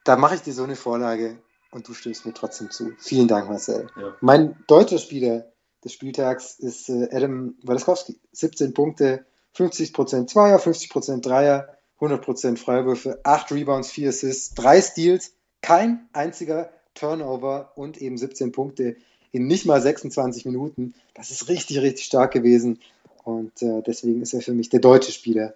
Da 0.09 0.17
mache 0.17 0.37
ich 0.37 0.41
dir 0.41 0.55
so 0.55 0.63
eine 0.63 0.75
Vorlage 0.75 1.37
und 1.71 1.87
du 1.87 1.93
stimmst 1.93 2.25
mir 2.25 2.33
trotzdem 2.33 2.71
zu. 2.71 2.93
Vielen 2.97 3.29
Dank, 3.29 3.51
Marcel. 3.51 3.89
Ja. 3.95 4.17
Mein 4.23 4.57
deutscher 4.67 4.97
Spieler 4.97 5.53
des 5.85 5.93
Spieltags 5.93 6.59
ist 6.59 6.89
äh, 6.89 7.11
Adam 7.13 7.57
Walaskowski. 7.63 8.19
17 8.33 8.73
Punkte, 8.73 9.27
50% 9.55 10.29
Zweier, 10.29 10.59
50% 10.59 11.21
Dreier, 11.21 11.77
100% 12.01 12.57
Freiwürfe, 12.57 13.21
8 13.23 13.53
Rebounds, 13.53 13.91
4 13.91 14.09
Assists, 14.09 14.55
3 14.55 14.81
Steals, 14.81 15.35
kein 15.61 16.09
einziger 16.15 16.73
Turnover 16.95 17.73
und 17.75 18.01
eben 18.01 18.17
17 18.17 18.51
Punkte 18.51 18.97
in 19.31 19.47
nicht 19.47 19.67
mal 19.67 19.83
26 19.83 20.47
Minuten. 20.47 20.95
Das 21.13 21.31
ist 21.31 21.51
richtig, 21.51 21.83
richtig 21.83 22.07
stark 22.07 22.33
gewesen. 22.33 22.81
Und 23.25 23.61
äh, 23.61 23.83
deswegen 23.83 24.23
ist 24.23 24.33
er 24.33 24.41
für 24.41 24.55
mich 24.55 24.71
der 24.71 24.81
deutsche 24.81 25.13
Spieler 25.13 25.53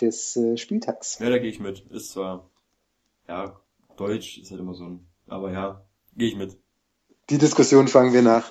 des 0.00 0.36
äh, 0.36 0.56
Spieltags. 0.56 1.20
Ja, 1.20 1.30
da 1.30 1.38
gehe 1.38 1.48
ich 1.48 1.60
mit. 1.60 1.86
Ist 1.92 2.10
zwar, 2.10 2.50
ja, 3.28 3.60
Deutsch 3.96 4.38
ist 4.38 4.50
halt 4.50 4.60
immer 4.60 4.74
so 4.74 4.84
ein, 4.84 5.06
aber 5.26 5.52
ja, 5.52 5.84
gehe 6.16 6.28
ich 6.28 6.36
mit. 6.36 6.58
Die 7.30 7.38
Diskussion 7.38 7.88
fangen 7.88 8.12
wir 8.12 8.22
nach 8.22 8.50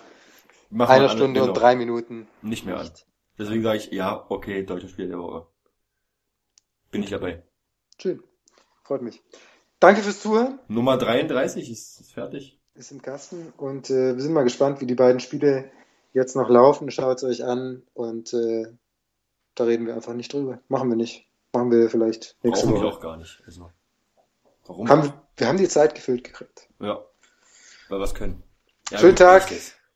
Machen 0.70 0.92
einer 0.92 1.10
Stunde 1.10 1.44
und 1.44 1.54
drei 1.54 1.76
Minuten 1.76 2.28
nicht 2.42 2.66
mehr 2.66 2.80
an. 2.80 2.90
Deswegen 3.38 3.64
sage 3.64 3.78
ich, 3.78 3.92
ja, 3.92 4.26
okay, 4.30 4.64
deutscher 4.64 4.88
Spieler 4.88 5.10
der 5.10 5.20
Woche. 5.20 5.48
Bin 6.92 7.04
ich 7.04 7.10
dabei. 7.10 7.44
Schön. 7.98 8.24
Freut 8.84 9.02
mich. 9.02 9.22
Danke 9.80 10.02
fürs 10.02 10.22
Zuhören. 10.22 10.60
Nummer 10.68 10.98
33 10.98 11.70
ist, 11.70 12.00
ist 12.00 12.14
fertig. 12.14 12.60
Ist 12.76 12.92
im 12.92 13.02
Kasten 13.02 13.54
und 13.58 13.90
äh, 13.90 14.16
wir 14.16 14.22
sind 14.22 14.34
mal 14.34 14.44
gespannt, 14.44 14.82
wie 14.82 14.86
die 14.86 14.96
beiden 14.96 15.20
Spiele 15.20 15.70
jetzt 16.14 16.36
noch 16.36 16.50
laufen. 16.50 16.90
Schaut 16.90 17.18
es 17.18 17.24
euch 17.24 17.44
an 17.44 17.84
und 17.94 18.34
äh, 18.34 18.68
da 19.56 19.66
reden 19.66 19.86
wir 19.86 19.96
einfach 19.96 20.14
nicht 20.14 20.34
drüber. 20.34 20.60
Machen 20.68 20.90
wir 20.90 20.96
nicht. 20.96 21.28
Machen 21.54 21.72
wir 21.72 21.90
vielleicht 21.90 22.36
nächste 22.44 22.66
Brauchen 22.66 22.76
Woche. 22.78 22.86
wir 22.86 22.94
auch 22.94 23.00
gar 23.00 23.18
nicht. 23.18 23.44
Also, 23.46 23.70
warum? 24.66 24.90
Haben 24.90 25.14
wir, 25.38 25.48
haben 25.48 25.58
die 25.58 25.68
Zeit 25.68 25.96
gefüllt 25.96 26.24
gekriegt. 26.24 26.68
Ja, 26.80 27.04
weil 27.90 28.00
wir 28.00 28.04
es 28.06 28.14
können. 28.14 28.44
Ja, 28.90 29.00
Schönen 29.00 29.16
Tag. 29.16 29.52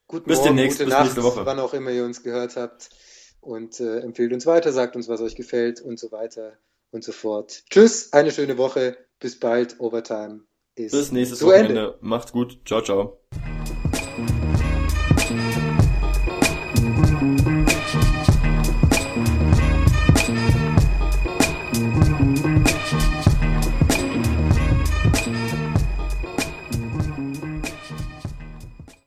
Guten 0.08 0.26
bis 0.26 0.38
Morgen, 0.38 0.56
demnächst, 0.56 0.78
gute 0.78 0.86
bis 0.86 0.94
Nacht, 0.94 1.04
nächste 1.04 1.24
Woche. 1.24 1.46
wann 1.46 1.60
auch 1.60 1.74
immer 1.74 1.92
ihr 1.92 2.06
uns 2.06 2.24
gehört 2.24 2.56
habt. 2.56 2.90
Und 3.42 3.80
äh, 3.80 4.00
empfehlt 4.00 4.34
uns 4.34 4.46
weiter, 4.46 4.72
sagt 4.72 4.96
uns, 4.96 5.08
was 5.08 5.22
euch 5.22 5.36
gefällt 5.36 5.82
und 5.82 6.00
so 6.00 6.12
weiter 6.12 6.58
und 6.92 7.04
so 7.04 7.12
fort. 7.12 7.64
Tschüss, 7.70 8.14
eine 8.14 8.32
schöne 8.32 8.58
Woche. 8.58 8.98
Bis 9.20 9.40
bald. 9.40 9.80
Overtime 9.80 10.42
ist 10.76 10.92
Bis 10.92 11.12
nächstes 11.12 11.40
zu 11.40 11.48
Wochenende. 11.48 11.70
Ende. 11.70 11.98
Macht's 12.02 12.32
gut. 12.32 12.60
Ciao, 12.66 12.82
ciao. 12.82 13.20